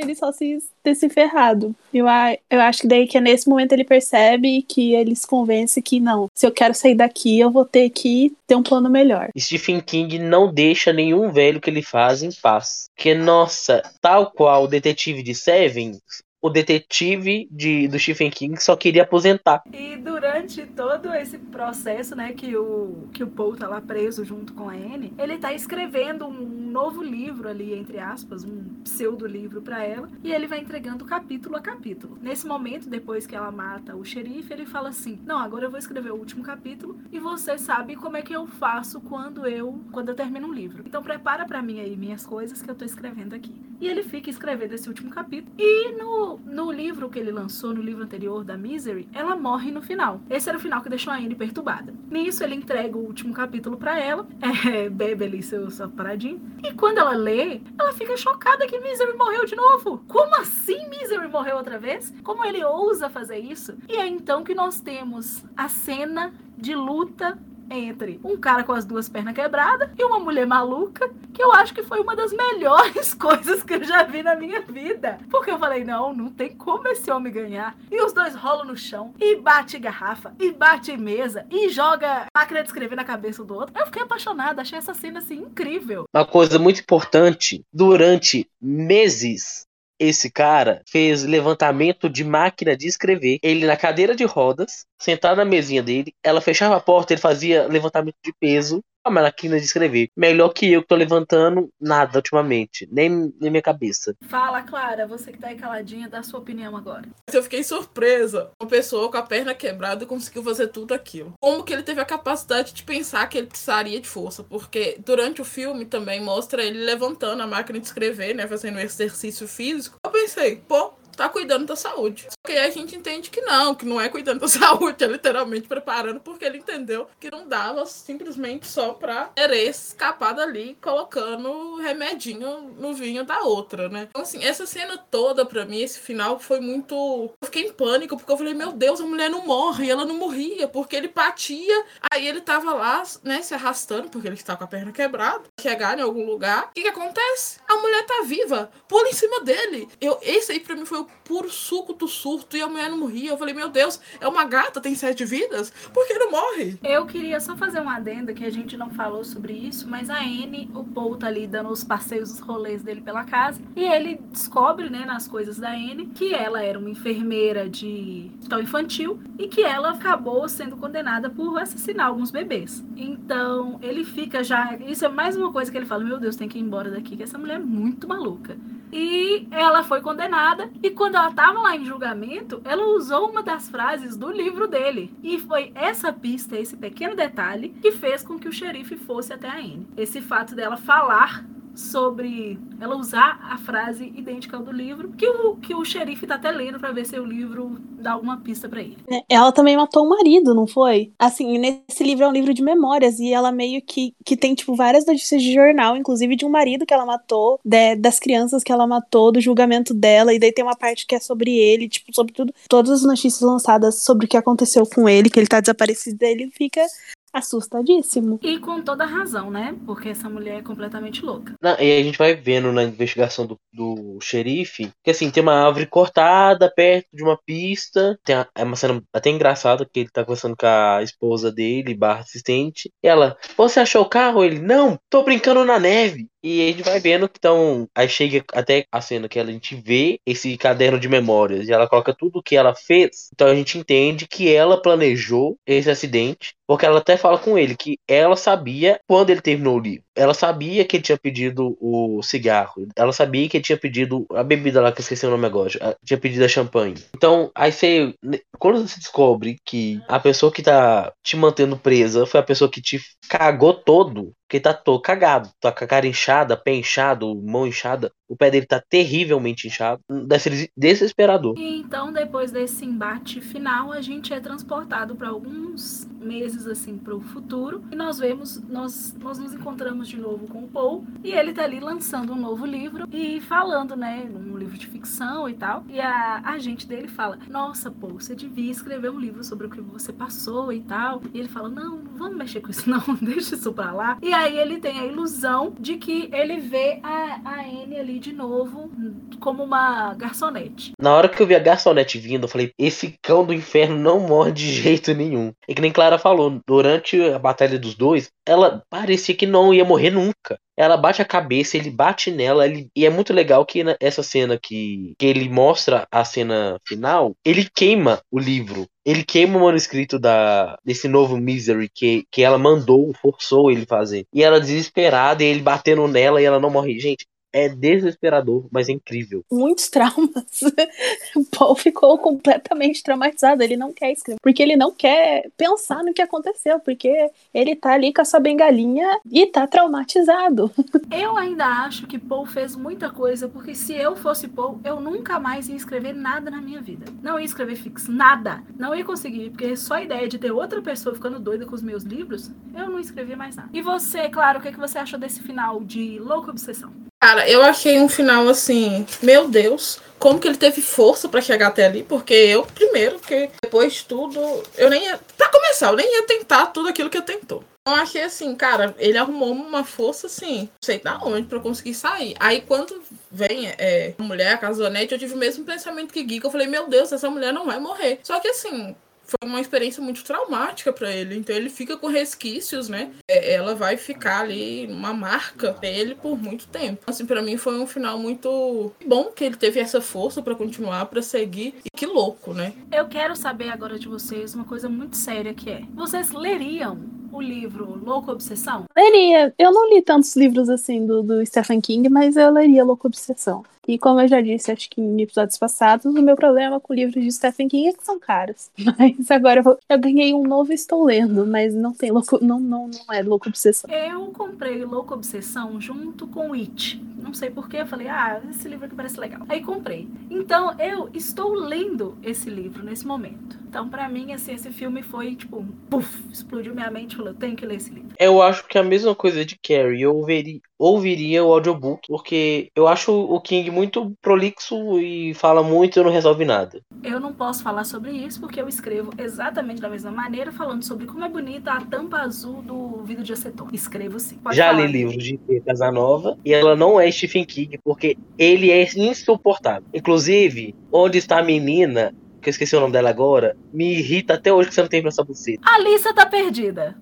ele 0.00 0.14
só 0.14 0.32
se 0.32 0.58
ter 0.82 0.94
se 0.94 1.08
ferrado. 1.08 1.74
Eu, 1.92 2.06
eu 2.50 2.60
acho 2.60 2.82
que 2.82 2.88
daí 2.88 3.06
que 3.06 3.18
é 3.18 3.20
nesse 3.20 3.48
momento 3.48 3.72
ele 3.72 3.84
percebe 3.84 4.62
que 4.62 4.94
ele 4.94 5.14
se 5.14 5.26
convence 5.26 5.80
que 5.82 6.00
não, 6.00 6.28
se 6.34 6.46
eu 6.46 6.52
quero 6.52 6.74
sair 6.74 6.94
daqui, 6.94 7.38
eu 7.38 7.50
vou 7.50 7.64
ter 7.64 7.90
que 7.90 8.32
ter 8.46 8.54
um 8.54 8.62
plano 8.62 8.88
melhor. 8.88 9.28
Stephen 9.38 9.80
King 9.80 10.18
não 10.18 10.52
deixa 10.52 10.92
nenhum 10.92 11.30
velho 11.30 11.60
que 11.60 11.70
ele 11.70 11.82
faz 11.82 12.22
em 12.22 12.30
paz. 12.32 12.86
Que, 12.96 13.14
nossa, 13.14 13.82
tal 14.00 14.30
qual 14.30 14.64
o 14.64 14.68
detetive 14.68 15.22
de 15.22 15.34
Seven, 15.34 15.98
o 16.40 16.48
detetive 16.48 17.48
de, 17.50 17.88
do 17.88 17.98
Stephen 17.98 18.30
King 18.30 18.62
só 18.62 18.76
queria 18.76 19.02
aposentar. 19.02 19.62
E 19.72 19.96
durante 19.96 20.64
todo 20.66 21.12
esse 21.14 21.38
processo, 21.38 22.14
né, 22.14 22.32
que 22.32 22.56
o, 22.56 23.08
que 23.12 23.24
o 23.24 23.26
Paul 23.26 23.56
tá 23.56 23.68
lá 23.68 23.80
preso 23.80 24.24
junto 24.24 24.52
com 24.54 24.68
a 24.68 24.72
Anne, 24.72 25.12
ele 25.18 25.38
tá 25.38 25.52
escrevendo 25.52 26.26
um 26.26 26.68
novo 26.70 27.02
livro 27.02 27.48
ali, 27.48 27.74
entre 27.74 27.98
aspas, 27.98 28.44
um 28.44 28.64
pseudo-livro 28.84 29.60
para 29.60 29.84
ela, 29.84 30.08
e 30.22 30.32
ele 30.32 30.46
vai 30.46 30.60
entregando 30.60 31.04
capítulo 31.04 31.56
a 31.56 31.60
capítulo. 31.60 32.18
Nesse 32.20 32.46
momento, 32.46 32.88
depois 32.88 33.26
que 33.26 33.34
ela 33.34 33.50
mata 33.50 33.96
o 33.96 34.04
xerife, 34.04 34.52
ele 34.52 34.66
fala 34.66 34.90
assim: 34.90 35.18
"Não, 35.24 35.38
agora 35.38 35.66
eu 35.66 35.70
vou 35.70 35.78
escrever 35.78 36.12
o 36.12 36.16
último 36.16 36.42
capítulo 36.42 36.98
e 37.10 37.18
você 37.18 37.58
sabe 37.58 37.96
como 37.96 38.16
é 38.16 38.22
que 38.22 38.34
eu 38.34 38.46
faço 38.46 39.00
quando 39.00 39.46
eu 39.46 39.80
quando 39.92 40.10
eu 40.10 40.14
termino 40.14 40.48
um 40.48 40.52
livro. 40.52 40.84
Então 40.86 41.02
prepara 41.02 41.44
para 41.46 41.62
mim 41.62 41.80
aí 41.80 41.96
minhas 41.96 42.24
coisas 42.24 42.62
que 42.62 42.70
eu 42.70 42.74
tô 42.74 42.84
escrevendo 42.84 43.34
aqui". 43.34 43.54
E 43.80 43.86
ele 43.86 44.02
fica 44.02 44.28
escrevendo 44.30 44.72
esse 44.72 44.88
último 44.88 45.10
capítulo. 45.10 45.54
E 45.58 45.92
no 45.92 46.37
no, 46.44 46.70
livro 46.70 47.08
que 47.08 47.18
ele 47.18 47.30
lançou, 47.30 47.74
no 47.74 47.80
livro 47.80 48.02
anterior 48.02 48.44
da 48.44 48.56
Misery, 48.56 49.08
ela 49.12 49.36
morre 49.36 49.70
no 49.70 49.82
final. 49.82 50.20
Esse 50.28 50.48
era 50.48 50.58
o 50.58 50.60
final 50.60 50.80
que 50.80 50.88
deixou 50.88 51.12
a 51.12 51.16
Anne 51.16 51.34
perturbada. 51.34 51.94
Nisso, 52.10 52.42
ele 52.44 52.54
entrega 52.54 52.96
o 52.96 53.04
último 53.04 53.32
capítulo 53.32 53.76
para 53.76 53.98
ela, 53.98 54.26
é, 54.40 54.88
bebe 54.90 55.24
ali 55.24 55.42
seu, 55.42 55.70
seu 55.70 55.88
paradinho, 55.88 56.40
e 56.62 56.72
quando 56.74 56.98
ela 56.98 57.12
lê, 57.12 57.60
ela 57.78 57.92
fica 57.92 58.16
chocada 58.16 58.66
que 58.66 58.78
Misery 58.80 59.16
morreu 59.16 59.44
de 59.44 59.56
novo. 59.56 60.02
Como 60.08 60.34
assim 60.40 60.88
Misery 60.88 61.28
morreu 61.28 61.56
outra 61.56 61.78
vez? 61.78 62.12
Como 62.22 62.44
ele 62.44 62.64
ousa 62.64 63.08
fazer 63.08 63.38
isso? 63.38 63.76
E 63.88 63.96
é 63.96 64.06
então 64.06 64.44
que 64.44 64.54
nós 64.54 64.80
temos 64.80 65.44
a 65.56 65.68
cena 65.68 66.32
de 66.56 66.74
luta 66.74 67.38
entre 67.70 68.20
um 68.24 68.36
cara 68.36 68.64
com 68.64 68.72
as 68.72 68.84
duas 68.84 69.08
pernas 69.08 69.34
quebradas 69.34 69.90
e 69.96 70.04
uma 70.04 70.18
mulher 70.18 70.46
maluca, 70.46 71.10
que 71.32 71.42
eu 71.42 71.52
acho 71.52 71.74
que 71.74 71.82
foi 71.82 72.00
uma 72.00 72.16
das 72.16 72.32
melhores 72.36 73.14
coisas 73.14 73.62
que 73.62 73.74
eu 73.74 73.84
já 73.84 74.02
vi 74.02 74.22
na 74.22 74.34
minha 74.34 74.60
vida. 74.60 75.18
Porque 75.30 75.50
eu 75.50 75.58
falei, 75.58 75.84
não, 75.84 76.14
não 76.14 76.30
tem 76.30 76.54
como 76.56 76.88
esse 76.88 77.10
homem 77.10 77.32
ganhar. 77.32 77.76
E 77.90 78.02
os 78.02 78.12
dois 78.12 78.34
rolam 78.34 78.66
no 78.66 78.76
chão, 78.76 79.14
e 79.20 79.36
bate 79.36 79.78
garrafa, 79.78 80.34
e 80.38 80.52
bate 80.52 80.96
mesa, 80.96 81.46
e 81.50 81.68
joga 81.68 82.26
máquina 82.36 82.62
de 82.62 82.68
escrever 82.68 82.96
na 82.96 83.04
cabeça 83.04 83.44
do 83.44 83.54
outro. 83.54 83.74
Eu 83.78 83.86
fiquei 83.86 84.02
apaixonada, 84.02 84.62
achei 84.62 84.78
essa 84.78 84.94
cena 84.94 85.18
assim 85.18 85.36
incrível. 85.36 86.04
Uma 86.14 86.26
coisa 86.26 86.58
muito 86.58 86.80
importante, 86.80 87.62
durante 87.72 88.48
meses 88.60 89.67
esse 89.98 90.30
cara 90.30 90.82
fez 90.86 91.24
levantamento 91.24 92.08
de 92.08 92.24
máquina 92.24 92.76
de 92.76 92.86
escrever. 92.86 93.38
Ele 93.42 93.66
na 93.66 93.76
cadeira 93.76 94.14
de 94.14 94.24
rodas, 94.24 94.86
sentado 94.98 95.36
na 95.36 95.44
mesinha 95.44 95.82
dele, 95.82 96.14
ela 96.22 96.40
fechava 96.40 96.76
a 96.76 96.80
porta, 96.80 97.12
ele 97.12 97.20
fazia 97.20 97.66
levantamento 97.66 98.16
de 98.24 98.32
peso 98.38 98.82
a 99.04 99.10
máquina 99.10 99.58
de 99.58 99.64
escrever. 99.64 100.10
Melhor 100.16 100.50
que 100.50 100.70
eu 100.72 100.82
que 100.82 100.88
tô 100.88 100.94
levantando 100.94 101.70
nada 101.80 102.18
ultimamente. 102.18 102.88
Nem, 102.90 103.32
nem 103.40 103.50
minha 103.50 103.62
cabeça. 103.62 104.14
Fala, 104.28 104.62
Clara, 104.62 105.06
você 105.06 105.32
que 105.32 105.38
tá 105.38 105.48
aí 105.48 105.56
caladinha, 105.56 106.08
dá 106.08 106.22
sua 106.22 106.40
opinião 106.40 106.76
agora. 106.76 107.08
Eu 107.32 107.42
fiquei 107.42 107.62
surpresa. 107.62 108.50
Uma 108.60 108.68
pessoa 108.68 109.10
com 109.10 109.16
a 109.16 109.22
perna 109.22 109.54
quebrada 109.54 110.06
conseguiu 110.06 110.42
fazer 110.42 110.68
tudo 110.68 110.94
aquilo. 110.94 111.32
Como 111.40 111.62
que 111.62 111.72
ele 111.72 111.82
teve 111.82 112.00
a 112.00 112.04
capacidade 112.04 112.72
de 112.72 112.82
pensar 112.82 113.26
que 113.28 113.38
ele 113.38 113.46
precisaria 113.46 114.00
de 114.00 114.08
força? 114.08 114.44
Porque 114.44 114.98
durante 115.04 115.40
o 115.40 115.44
filme 115.44 115.84
também 115.84 116.20
mostra 116.20 116.62
ele 116.62 116.84
levantando 116.84 117.42
a 117.42 117.46
máquina 117.46 117.78
de 117.78 117.86
escrever, 117.86 118.34
né? 118.34 118.46
Fazendo 118.46 118.78
exercício 118.78 119.46
físico. 119.46 119.96
Eu 120.04 120.10
pensei, 120.10 120.56
pô, 120.56 120.92
tá 121.18 121.28
cuidando 121.28 121.66
da 121.66 121.74
saúde. 121.74 122.28
Só 122.30 122.36
que 122.46 122.52
aí 122.52 122.68
a 122.68 122.70
gente 122.70 122.94
entende 122.94 123.28
que 123.28 123.40
não, 123.40 123.74
que 123.74 123.84
não 123.84 124.00
é 124.00 124.08
cuidando 124.08 124.38
da 124.38 124.46
saúde, 124.48 125.02
é 125.02 125.06
literalmente 125.08 125.66
preparando, 125.66 126.20
porque 126.20 126.44
ele 126.44 126.58
entendeu 126.58 127.08
que 127.18 127.28
não 127.28 127.46
dava 127.46 127.84
simplesmente 127.86 128.68
só 128.68 128.92
pra 128.94 129.32
querer 129.34 129.68
escapar 129.68 130.32
dali 130.32 130.78
colocando 130.80 131.74
remedinho 131.76 132.72
no 132.78 132.94
vinho 132.94 133.24
da 133.24 133.40
outra, 133.40 133.88
né? 133.88 134.06
Então, 134.08 134.22
assim, 134.22 134.44
essa 134.44 134.64
cena 134.64 134.96
toda, 134.96 135.44
pra 135.44 135.64
mim, 135.64 135.80
esse 135.80 135.98
final 135.98 136.38
foi 136.38 136.60
muito. 136.60 136.94
Eu 136.94 137.46
fiquei 137.46 137.64
em 137.64 137.72
pânico, 137.72 138.16
porque 138.16 138.30
eu 138.30 138.36
falei, 138.36 138.54
meu 138.54 138.70
Deus, 138.70 139.00
a 139.00 139.04
mulher 139.04 139.28
não 139.28 139.44
morre, 139.44 139.90
ela 139.90 140.04
não 140.04 140.16
morria, 140.16 140.68
porque 140.68 140.94
ele 140.94 141.08
batia, 141.08 141.84
aí 142.12 142.28
ele 142.28 142.40
tava 142.40 142.72
lá, 142.74 143.02
né, 143.24 143.42
se 143.42 143.54
arrastando, 143.54 144.08
porque 144.08 144.28
ele 144.28 144.36
está 144.36 144.56
com 144.56 144.62
a 144.62 144.68
perna 144.68 144.92
quebrada, 144.92 145.42
chegar 145.60 145.98
em 145.98 146.02
algum 146.02 146.24
lugar. 146.24 146.66
O 146.66 146.74
que, 146.74 146.82
que 146.82 146.88
acontece? 146.88 147.58
A 147.66 147.76
mulher 147.76 148.06
tá 148.06 148.22
viva, 148.24 148.70
pula 148.86 149.08
em 149.08 149.12
cima 149.12 149.40
dele. 149.40 149.88
Eu, 150.00 150.16
esse 150.22 150.52
aí 150.52 150.60
pra 150.60 150.76
mim 150.76 150.84
foi 150.84 151.00
o 151.00 151.07
puro 151.24 151.50
suco 151.50 151.92
do 151.92 152.08
surto 152.08 152.56
e 152.56 152.62
a 152.62 152.66
mulher 152.66 152.88
não 152.88 152.98
morria. 152.98 153.30
Eu 153.30 153.36
falei, 153.36 153.54
meu 153.54 153.68
Deus, 153.68 154.00
é 154.18 154.26
uma 154.26 154.44
gata, 154.44 154.80
tem 154.80 154.94
sete 154.94 155.24
vidas? 155.26 155.70
Por 155.92 156.06
que 156.06 156.14
não 156.14 156.30
morre? 156.30 156.78
Eu 156.82 157.04
queria 157.04 157.38
só 157.38 157.54
fazer 157.54 157.80
um 157.80 157.88
adendo 157.88 158.32
que 158.32 158.44
a 158.44 158.50
gente 158.50 158.76
não 158.76 158.90
falou 158.90 159.22
sobre 159.22 159.52
isso, 159.52 159.86
mas 159.88 160.08
a 160.08 160.18
Anne, 160.18 160.70
o 160.74 160.82
Paul 160.82 161.16
tá 161.16 161.26
ali 161.26 161.46
dando 161.46 161.68
os 161.68 161.84
passeios, 161.84 162.32
os 162.32 162.40
rolês 162.40 162.82
dele 162.82 163.02
pela 163.02 163.24
casa, 163.24 163.60
e 163.76 163.84
ele 163.84 164.18
descobre, 164.30 164.88
né, 164.88 165.04
nas 165.04 165.28
coisas 165.28 165.58
da 165.58 165.70
Anne, 165.70 166.06
que 166.14 166.34
ela 166.34 166.62
era 166.62 166.78
uma 166.78 166.88
enfermeira 166.88 167.68
de 167.68 168.30
hospital 168.38 168.62
infantil 168.62 169.20
e 169.38 169.48
que 169.48 169.62
ela 169.62 169.90
acabou 169.90 170.48
sendo 170.48 170.76
condenada 170.76 171.28
por 171.28 171.58
assassinar 171.58 172.06
alguns 172.06 172.30
bebês. 172.30 172.82
Então, 172.96 173.78
ele 173.82 174.04
fica 174.04 174.42
já. 174.42 174.76
Isso 174.76 175.04
é 175.04 175.08
mais 175.08 175.36
uma 175.36 175.52
coisa 175.52 175.70
que 175.70 175.76
ele 175.76 175.86
fala: 175.86 176.04
Meu 176.04 176.18
Deus, 176.18 176.36
tem 176.36 176.48
que 176.48 176.58
ir 176.58 176.62
embora 176.62 176.90
daqui, 176.90 177.16
que 177.16 177.22
essa 177.22 177.38
mulher 177.38 177.56
é 177.56 177.62
muito 177.62 178.08
maluca. 178.08 178.56
E 178.92 179.46
ela 179.50 179.82
foi 179.82 180.00
condenada. 180.00 180.70
E 180.82 180.90
quando 180.98 181.14
ela 181.14 181.30
estava 181.30 181.60
lá 181.60 181.76
em 181.76 181.84
julgamento, 181.84 182.60
ela 182.64 182.88
usou 182.88 183.30
uma 183.30 183.40
das 183.40 183.70
frases 183.70 184.16
do 184.16 184.32
livro 184.32 184.66
dele. 184.66 185.16
E 185.22 185.38
foi 185.38 185.70
essa 185.72 186.12
pista, 186.12 186.58
esse 186.58 186.76
pequeno 186.76 187.14
detalhe, 187.14 187.68
que 187.80 187.92
fez 187.92 188.24
com 188.24 188.36
que 188.36 188.48
o 188.48 188.52
xerife 188.52 188.96
fosse 188.96 189.32
até 189.32 189.48
a 189.48 189.58
Anne. 189.58 189.86
Esse 189.96 190.20
fato 190.20 190.56
dela 190.56 190.76
falar 190.76 191.46
sobre 191.78 192.58
ela 192.80 192.96
usar 192.96 193.38
a 193.40 193.56
frase 193.56 194.12
idêntica 194.16 194.56
ao 194.56 194.62
do 194.62 194.72
livro, 194.72 195.12
que 195.16 195.28
o, 195.28 195.56
que 195.56 195.74
o 195.74 195.84
xerife 195.84 196.26
tá 196.26 196.34
até 196.34 196.50
lendo 196.50 196.80
pra 196.80 196.90
ver 196.90 197.06
se 197.06 197.18
o 197.18 197.24
livro 197.24 197.78
dá 198.00 198.12
alguma 198.12 198.38
pista 198.38 198.68
para 198.68 198.80
ele. 198.80 198.98
É, 199.08 199.22
ela 199.28 199.52
também 199.52 199.76
matou 199.76 200.04
o 200.04 200.10
marido, 200.10 200.54
não 200.54 200.66
foi? 200.66 201.12
Assim, 201.18 201.56
nesse 201.56 202.02
livro 202.02 202.24
é 202.24 202.28
um 202.28 202.32
livro 202.32 202.52
de 202.52 202.62
memórias 202.62 203.20
e 203.20 203.32
ela 203.32 203.52
meio 203.52 203.80
que, 203.80 204.12
que 204.24 204.36
tem, 204.36 204.54
tipo, 204.54 204.74
várias 204.74 205.06
notícias 205.06 205.40
de 205.40 205.54
jornal, 205.54 205.96
inclusive 205.96 206.34
de 206.34 206.44
um 206.44 206.50
marido 206.50 206.84
que 206.84 206.92
ela 206.92 207.06
matou, 207.06 207.60
de, 207.64 207.94
das 207.94 208.18
crianças 208.18 208.64
que 208.64 208.72
ela 208.72 208.86
matou, 208.86 209.30
do 209.30 209.40
julgamento 209.40 209.94
dela, 209.94 210.34
e 210.34 210.38
daí 210.38 210.52
tem 210.52 210.64
uma 210.64 210.76
parte 210.76 211.06
que 211.06 211.14
é 211.14 211.20
sobre 211.20 211.56
ele, 211.56 211.88
tipo, 211.88 212.12
sobre 212.12 212.32
tudo, 212.32 212.52
todas 212.68 212.90
as 212.90 213.02
notícias 213.04 213.40
lançadas 213.40 214.02
sobre 214.02 214.26
o 214.26 214.28
que 214.28 214.36
aconteceu 214.36 214.84
com 214.84 215.08
ele, 215.08 215.30
que 215.30 215.38
ele 215.38 215.46
tá 215.46 215.60
desaparecido, 215.60 216.24
ele 216.24 216.50
fica 216.50 216.84
assustadíssimo. 217.32 218.38
E 218.42 218.58
com 218.58 218.82
toda 218.82 219.04
razão, 219.04 219.50
né? 219.50 219.76
Porque 219.86 220.10
essa 220.10 220.28
mulher 220.28 220.58
é 220.58 220.62
completamente 220.62 221.24
louca. 221.24 221.54
Não, 221.60 221.78
e 221.80 221.98
a 221.98 222.02
gente 222.02 222.18
vai 222.18 222.34
vendo 222.34 222.72
na 222.72 222.84
investigação 222.84 223.46
do, 223.46 223.58
do 223.72 224.18
xerife 224.20 224.90
que 225.02 225.10
assim, 225.10 225.30
tem 225.30 225.42
uma 225.42 225.66
árvore 225.66 225.86
cortada 225.86 226.72
perto 226.74 227.08
de 227.12 227.22
uma 227.22 227.38
pista. 227.44 228.18
Tem 228.24 228.36
a, 228.36 228.46
é 228.54 228.64
uma 228.64 228.76
cena 228.76 229.02
até 229.12 229.30
engraçada 229.30 229.88
que 229.90 230.00
ele 230.00 230.10
tá 230.10 230.24
conversando 230.24 230.56
com 230.56 230.66
a 230.66 231.02
esposa 231.02 231.52
dele, 231.52 231.94
barra 231.94 232.20
assistente. 232.20 232.90
E 233.02 233.08
ela, 233.08 233.36
você 233.56 233.80
achou 233.80 234.02
o 234.02 234.08
carro? 234.08 234.44
Ele, 234.44 234.58
não, 234.60 234.98
tô 235.10 235.22
brincando 235.22 235.64
na 235.64 235.78
neve. 235.78 236.28
E 236.42 236.62
a 236.62 236.72
gente 236.72 236.82
vai 236.82 237.00
vendo 237.00 237.28
que 237.28 237.38
então. 237.38 237.88
Aí 237.94 238.08
chega 238.08 238.44
até 238.52 238.86
a 238.92 239.00
cena 239.00 239.28
que 239.28 239.38
a 239.38 239.44
gente 239.44 239.74
vê 239.74 240.20
esse 240.24 240.56
caderno 240.56 240.98
de 240.98 241.08
memórias 241.08 241.68
e 241.68 241.72
ela 241.72 241.88
coloca 241.88 242.14
tudo 242.14 242.38
o 242.38 242.42
que 242.42 242.56
ela 242.56 242.74
fez. 242.74 243.28
Então 243.32 243.48
a 243.48 243.54
gente 243.54 243.78
entende 243.78 244.26
que 244.26 244.52
ela 244.52 244.80
planejou 244.80 245.58
esse 245.66 245.90
acidente. 245.90 246.54
Porque 246.66 246.84
ela 246.86 246.98
até 246.98 247.16
fala 247.16 247.38
com 247.38 247.58
ele 247.58 247.76
que 247.76 247.98
ela 248.06 248.36
sabia 248.36 249.00
quando 249.06 249.30
ele 249.30 249.40
terminou 249.40 249.76
o 249.76 249.80
livro. 249.80 250.04
Ela 250.18 250.34
sabia 250.34 250.84
que 250.84 251.00
tinha 251.00 251.16
pedido 251.16 251.76
o 251.80 252.20
cigarro. 252.22 252.86
Ela 252.96 253.12
sabia 253.12 253.48
que 253.48 253.60
tinha 253.60 253.78
pedido 253.78 254.26
a 254.34 254.42
bebida 254.42 254.80
lá, 254.80 254.90
que 254.90 255.00
eu 255.00 255.02
esqueci 255.02 255.24
o 255.24 255.30
nome 255.30 255.46
agora. 255.46 255.70
Tinha 256.04 256.18
pedido 256.18 256.44
a 256.44 256.48
champanhe. 256.48 256.96
Então, 257.14 257.50
aí 257.54 257.70
você. 257.70 258.14
Quando 258.58 258.86
você 258.86 258.98
descobre 258.98 259.56
que 259.64 260.02
a 260.08 260.18
pessoa 260.18 260.50
que 260.50 260.62
tá 260.62 261.12
te 261.22 261.36
mantendo 261.36 261.78
presa 261.78 262.26
foi 262.26 262.40
a 262.40 262.42
pessoa 262.42 262.68
que 262.68 262.82
te 262.82 263.00
cagou 263.28 263.72
todo, 263.72 264.32
porque 264.48 264.58
tá 264.58 264.72
todo 264.72 265.00
cagado. 265.00 265.50
Tá 265.60 265.70
com 265.70 265.84
a 265.84 265.86
cara 265.86 266.06
inchada, 266.06 266.56
pé 266.56 266.74
inchado, 266.74 267.34
mão 267.36 267.66
inchada. 267.66 268.10
O 268.26 268.36
pé 268.36 268.50
dele 268.50 268.66
tá 268.66 268.82
terrivelmente 268.88 269.68
inchado. 269.68 270.00
Deve 270.08 270.42
ser 270.42 270.70
desesperador. 270.76 271.54
E 271.58 271.80
então, 271.80 272.12
depois 272.12 272.50
desse 272.50 272.84
embate 272.84 273.40
final, 273.40 273.92
a 273.92 274.00
gente 274.00 274.32
é 274.32 274.40
transportado 274.40 275.14
para 275.14 275.28
alguns 275.28 276.06
meses 276.18 276.66
assim 276.66 276.96
para 276.96 277.14
o 277.14 277.20
futuro 277.20 277.82
e 277.92 277.96
nós 277.96 278.18
vemos 278.18 278.60
nós 278.68 279.14
nós 279.18 279.38
nos 279.38 279.54
encontramos 279.54 280.07
de 280.08 280.16
novo 280.16 280.46
com 280.48 280.60
o 280.60 280.68
Paul 280.68 281.04
e 281.22 281.32
ele 281.32 281.52
tá 281.52 281.64
ali 281.64 281.80
lançando 281.80 282.32
um 282.32 282.36
novo 282.36 282.64
livro 282.64 283.06
e 283.12 283.40
falando 283.40 283.94
né 283.94 284.26
um 284.34 284.56
livro 284.56 284.78
de 284.78 284.86
ficção 284.86 285.48
e 285.48 285.54
tal 285.54 285.84
e 285.88 286.00
a 286.00 286.40
agente 286.44 286.86
dele 286.86 287.08
fala 287.08 287.38
nossa 287.48 287.90
Paul 287.90 288.14
você 288.20 288.34
devia 288.34 288.70
escrever 288.70 289.10
um 289.10 289.18
livro 289.18 289.44
sobre 289.44 289.66
o 289.66 289.70
que 289.70 289.80
você 289.80 290.12
passou 290.12 290.72
e 290.72 290.80
tal 290.80 291.20
e 291.32 291.38
ele 291.38 291.48
fala 291.48 291.68
não 291.68 292.02
vamos 292.16 292.36
mexer 292.36 292.60
com 292.60 292.70
isso 292.70 292.88
não 292.90 293.02
deixa 293.20 293.54
isso 293.54 293.72
para 293.72 293.92
lá 293.92 294.18
e 294.22 294.32
aí 294.32 294.58
ele 294.58 294.78
tem 294.78 294.98
a 294.98 295.06
ilusão 295.06 295.74
de 295.78 295.96
que 295.96 296.28
ele 296.32 296.58
vê 296.58 297.00
a, 297.02 297.40
a 297.44 297.60
Anne 297.60 297.98
ali 297.98 298.18
de 298.18 298.32
novo 298.32 298.90
como 299.38 299.62
uma 299.62 300.14
garçonete. 300.14 300.92
Na 301.00 301.14
hora 301.14 301.28
que 301.28 301.42
eu 301.42 301.46
vi 301.46 301.54
a 301.54 301.60
garçonete 301.60 302.18
vindo, 302.18 302.44
eu 302.44 302.48
falei: 302.48 302.72
esse 302.78 303.14
cão 303.22 303.44
do 303.44 303.54
inferno 303.54 303.96
não 303.96 304.20
morre 304.20 304.52
de 304.52 304.70
jeito 304.72 305.14
nenhum. 305.14 305.52
E 305.68 305.74
que 305.74 305.82
nem 305.82 305.92
Clara 305.92 306.18
falou, 306.18 306.60
durante 306.66 307.20
a 307.22 307.38
batalha 307.38 307.78
dos 307.78 307.94
dois, 307.94 308.30
ela 308.46 308.82
parecia 308.90 309.34
que 309.34 309.46
não 309.46 309.72
ia 309.72 309.84
morrer 309.84 309.97
nunca. 310.10 310.58
Ela 310.76 310.96
bate 310.96 311.20
a 311.20 311.24
cabeça, 311.24 311.76
ele 311.76 311.90
bate 311.90 312.30
nela, 312.30 312.66
ele... 312.66 312.88
e 312.94 313.04
é 313.04 313.10
muito 313.10 313.32
legal 313.32 313.66
que 313.66 313.82
essa 314.00 314.22
cena 314.22 314.58
que, 314.58 315.14
que 315.18 315.26
ele 315.26 315.48
mostra 315.48 316.06
a 316.10 316.24
cena 316.24 316.78
final, 316.86 317.34
ele 317.44 317.68
queima 317.74 318.20
o 318.30 318.38
livro. 318.38 318.86
Ele 319.04 319.24
queima 319.24 319.56
o 319.58 319.62
manuscrito 319.62 320.18
da, 320.18 320.78
desse 320.84 321.08
novo 321.08 321.36
Misery 321.36 321.88
que, 321.92 322.24
que 322.30 322.42
ela 322.42 322.58
mandou, 322.58 323.12
forçou 323.14 323.70
ele 323.70 323.86
fazer. 323.86 324.26
E 324.32 324.42
ela 324.42 324.60
desesperada, 324.60 325.42
e 325.42 325.46
ele 325.46 325.60
batendo 325.60 326.06
nela 326.06 326.40
e 326.40 326.44
ela 326.44 326.60
não 326.60 326.70
morre. 326.70 326.98
Gente, 327.00 327.26
é 327.58 327.68
desesperador, 327.68 328.66
mas 328.70 328.88
é 328.88 328.92
incrível. 328.92 329.44
Muitos 329.50 329.88
traumas. 329.88 330.62
o 331.34 331.44
Paul 331.44 331.74
ficou 331.74 332.16
completamente 332.18 333.02
traumatizado. 333.02 333.62
Ele 333.62 333.76
não 333.76 333.92
quer 333.92 334.12
escrever. 334.12 334.38
Porque 334.40 334.62
ele 334.62 334.76
não 334.76 334.92
quer 334.92 335.50
pensar 335.56 336.04
no 336.04 336.14
que 336.14 336.22
aconteceu. 336.22 336.78
Porque 336.78 337.30
ele 337.52 337.74
tá 337.74 337.92
ali 337.92 338.12
com 338.12 338.22
a 338.22 338.24
sua 338.24 338.38
bengalinha 338.38 339.18
e 339.30 339.46
tá 339.46 339.66
traumatizado. 339.66 340.70
Eu 341.10 341.36
ainda 341.36 341.66
acho 341.66 342.06
que 342.06 342.18
Paul 342.18 342.46
fez 342.46 342.76
muita 342.76 343.10
coisa. 343.10 343.48
Porque 343.48 343.74
se 343.74 343.94
eu 343.94 344.14
fosse 344.14 344.46
Paul, 344.46 344.80
eu 344.84 345.00
nunca 345.00 345.40
mais 345.40 345.68
ia 345.68 345.76
escrever 345.76 346.14
nada 346.14 346.50
na 346.50 346.60
minha 346.60 346.80
vida. 346.80 347.06
Não 347.22 347.38
ia 347.38 347.44
escrever 347.44 347.76
fixo, 347.76 348.12
nada. 348.12 348.62
Não 348.78 348.94
ia 348.94 349.04
conseguir. 349.04 349.50
Porque 349.50 349.76
só 349.76 349.94
a 349.94 350.02
ideia 350.02 350.28
de 350.28 350.38
ter 350.38 350.52
outra 350.52 350.80
pessoa 350.82 351.14
ficando 351.14 351.40
doida 351.40 351.66
com 351.66 351.74
os 351.74 351.82
meus 351.82 352.04
livros, 352.04 352.52
eu 352.74 352.90
não 352.90 353.00
escrevia 353.00 353.36
mais 353.36 353.56
nada. 353.56 353.70
E 353.72 353.82
você, 353.82 354.28
claro, 354.28 354.58
o 354.58 354.62
que, 354.62 354.68
é 354.68 354.72
que 354.72 354.78
você 354.78 354.98
achou 354.98 355.18
desse 355.18 355.42
final 355.42 355.82
de 355.82 356.18
Louca 356.18 356.50
Obsessão? 356.50 357.07
Cara, 357.20 357.48
eu 357.48 357.62
achei 357.62 357.98
um 357.98 358.08
final 358.08 358.48
assim, 358.48 359.04
meu 359.20 359.48
Deus, 359.48 360.00
como 360.18 360.38
que 360.38 360.46
ele 360.46 360.56
teve 360.56 360.80
força 360.80 361.28
para 361.28 361.40
chegar 361.40 361.68
até 361.68 361.86
ali, 361.86 362.04
porque 362.04 362.32
eu, 362.32 362.64
primeiro, 362.64 363.18
porque 363.18 363.50
depois 363.62 363.94
de 363.94 364.04
tudo, 364.04 364.40
eu 364.76 364.88
nem 364.88 365.04
ia. 365.04 365.18
Pra 365.36 365.48
começar, 365.48 365.88
eu 365.88 365.96
nem 365.96 366.14
ia 366.14 366.26
tentar 366.26 366.66
tudo 366.66 366.88
aquilo 366.88 367.10
que 367.10 367.18
eu 367.18 367.22
tentou. 367.22 367.64
Eu 367.86 367.94
achei 367.94 368.22
assim, 368.22 368.54
cara, 368.54 368.94
ele 368.98 369.16
arrumou 369.16 369.50
uma 369.50 369.82
força 369.82 370.26
assim, 370.26 370.60
não 370.60 370.68
sei 370.84 370.98
da 371.00 371.18
onde, 371.22 371.48
pra 371.48 371.58
conseguir 371.58 371.94
sair. 371.94 372.36
Aí 372.38 372.60
quando 372.60 373.02
vem 373.30 373.68
é, 373.78 374.14
a 374.18 374.22
mulher, 374.22 374.52
a 374.52 374.58
casonete, 374.58 375.12
eu 375.12 375.18
tive 375.18 375.34
o 375.34 375.38
mesmo 375.38 375.64
pensamento 375.64 376.12
que 376.12 376.28
Giga. 376.28 376.46
Eu 376.46 376.50
falei, 376.50 376.66
meu 376.66 376.88
Deus, 376.88 377.10
essa 377.10 377.30
mulher 377.30 377.52
não 377.52 377.64
vai 377.64 377.80
morrer. 377.80 378.20
Só 378.22 378.38
que 378.40 378.48
assim, 378.48 378.94
foi 379.28 379.48
uma 379.48 379.60
experiência 379.60 380.02
muito 380.02 380.24
traumática 380.24 380.92
para 380.92 381.12
ele. 381.12 381.36
Então 381.36 381.54
ele 381.54 381.68
fica 381.68 381.96
com 381.96 382.06
resquícios, 382.06 382.88
né? 382.88 383.12
É, 383.28 383.54
ela 383.54 383.74
vai 383.74 383.96
ficar 383.96 384.40
ali 384.40 384.86
uma 384.86 385.12
marca 385.12 385.72
dele 385.72 386.14
por 386.14 386.38
muito 386.38 386.66
tempo. 386.66 387.02
Assim, 387.06 387.26
para 387.26 387.42
mim 387.42 387.58
foi 387.58 387.78
um 387.78 387.86
final 387.86 388.18
muito 388.18 388.92
bom 389.06 389.24
que 389.24 389.44
ele 389.44 389.56
teve 389.56 389.78
essa 389.78 390.00
força 390.00 390.40
para 390.40 390.54
continuar, 390.54 391.06
para 391.06 391.20
seguir. 391.20 391.74
E 391.84 391.90
que 391.94 392.06
louco, 392.06 392.54
né? 392.54 392.72
Eu 392.90 393.06
quero 393.06 393.36
saber 393.36 393.68
agora 393.68 393.98
de 393.98 394.08
vocês 394.08 394.54
uma 394.54 394.64
coisa 394.64 394.88
muito 394.88 395.16
séria 395.16 395.52
que 395.52 395.68
é: 395.68 395.82
vocês 395.94 396.30
leriam 396.30 397.18
o 397.32 397.40
livro 397.40 398.00
Louco 398.04 398.30
Obsessão? 398.30 398.84
Leria. 398.96 399.54
Eu 399.58 399.72
não 399.72 399.88
li 399.90 400.02
tantos 400.02 400.34
livros 400.36 400.68
assim 400.68 401.06
do, 401.06 401.22
do 401.22 401.44
Stephen 401.46 401.80
King, 401.80 402.08
mas 402.08 402.36
eu 402.36 402.50
leria 402.50 402.84
Louco 402.84 403.06
Obsessão. 403.06 403.64
E 403.88 403.98
como 403.98 404.20
eu 404.20 404.28
já 404.28 404.42
disse, 404.42 404.70
acho 404.70 404.90
que 404.90 405.00
em 405.00 405.22
episódios 405.22 405.56
passados, 405.56 406.04
o 406.04 406.22
meu 406.22 406.36
problema 406.36 406.78
com 406.78 406.92
livros 406.92 407.24
de 407.24 407.32
Stephen 407.32 407.68
King 407.68 407.88
é 407.88 407.92
que 407.94 408.04
são 408.04 408.20
caros. 408.20 408.70
Mas 408.98 409.30
agora 409.30 409.62
eu, 409.64 409.78
eu 409.88 409.98
ganhei 409.98 410.34
um 410.34 410.42
novo 410.42 410.72
e 410.72 410.74
estou 410.74 411.04
lendo, 411.04 411.46
mas 411.46 411.74
não 411.74 411.94
tem 411.94 412.10
louco, 412.10 412.38
não, 412.44 412.60
não, 412.60 412.88
não 412.88 413.14
é 413.14 413.22
Louco 413.22 413.48
Obsessão. 413.48 413.90
Eu 413.90 414.26
comprei 414.26 414.84
Louco 414.84 415.14
Obsessão 415.14 415.80
junto 415.80 416.26
com 416.26 416.52
It. 416.52 417.02
Não 417.16 417.32
sei 417.32 417.48
porquê, 417.48 417.78
eu 417.78 417.86
falei, 417.86 418.08
ah, 418.08 418.40
esse 418.50 418.68
livro 418.68 418.84
aqui 418.84 418.94
parece 418.94 419.18
legal. 419.18 419.40
Aí 419.48 419.62
comprei. 419.62 420.06
Então 420.30 420.78
eu 420.78 421.08
estou 421.14 421.54
lendo 421.54 422.18
esse 422.22 422.50
livro 422.50 422.84
nesse 422.84 423.06
momento. 423.06 423.58
Então, 423.68 423.86
para 423.86 424.08
mim, 424.08 424.32
assim, 424.32 424.54
esse 424.54 424.70
filme 424.70 425.02
foi 425.02 425.34
tipo, 425.34 425.62
puf, 425.90 426.24
explodiu 426.32 426.74
minha 426.74 426.90
mente. 426.90 427.17
Falei, 427.18 427.32
eu 427.32 427.36
tenho 427.36 427.56
que 427.56 427.66
ler 427.66 427.74
esse 427.76 427.90
livro. 427.90 428.10
Eu 428.16 428.40
acho 428.40 428.66
que 428.66 428.78
é 428.78 428.80
a 428.80 428.84
mesma 428.84 429.12
coisa 429.12 429.44
de 429.44 429.58
Carrie. 429.58 430.02
Eu 430.02 430.14
ouviria, 430.14 430.60
ouviria 430.78 431.44
o 431.44 431.52
audiobook, 431.52 432.02
porque 432.06 432.70
eu 432.76 432.86
acho 432.86 433.12
o 433.12 433.40
King 433.40 433.72
muito 433.72 434.12
prolixo 434.22 435.00
e 435.00 435.34
fala 435.34 435.62
muito 435.62 435.98
e 435.98 436.02
não 436.04 436.12
resolve 436.12 436.44
nada. 436.44 436.80
Eu 437.02 437.18
não 437.18 437.32
posso 437.32 437.62
falar 437.62 437.82
sobre 437.82 438.12
isso 438.12 438.40
porque 438.40 438.60
eu 438.60 438.68
escrevo 438.68 439.10
exatamente 439.18 439.80
da 439.80 439.88
mesma 439.88 440.12
maneira, 440.12 440.52
falando 440.52 440.84
sobre 440.84 441.06
como 441.06 441.24
é 441.24 441.28
bonita 441.28 441.72
a 441.72 441.84
tampa 441.84 442.18
azul 442.18 442.62
do 442.62 443.02
vidro 443.02 443.24
de 443.24 443.32
aceton. 443.32 443.68
Escrevo 443.72 444.20
sim. 444.20 444.36
Pode 444.36 444.56
Já 444.56 444.70
li 444.70 444.86
livros 444.86 445.24
de 445.24 445.38
Casanova 445.66 446.38
e 446.44 446.54
ela 446.54 446.76
não 446.76 447.00
é 447.00 447.10
Stephen 447.10 447.44
King 447.44 447.78
porque 447.82 448.16
ele 448.38 448.70
é 448.70 448.88
insuportável. 448.96 449.88
Inclusive, 449.92 450.74
Onde 450.90 451.18
está 451.18 451.38
a 451.38 451.42
menina 451.42 452.14
que 452.40 452.48
eu 452.48 452.50
esqueci 452.50 452.76
o 452.76 452.80
nome 452.80 452.92
dela 452.92 453.10
agora, 453.10 453.56
me 453.72 453.98
irrita 453.98 454.34
até 454.34 454.52
hoje 454.52 454.68
que 454.68 454.74
você 454.74 454.82
não 454.82 454.88
tem 454.88 455.00
pra 455.00 455.08
essa 455.08 455.24
buceta. 455.24 455.60
A 455.64 455.74
Alissa 455.74 456.14
tá 456.14 456.26
perdida. 456.26 456.96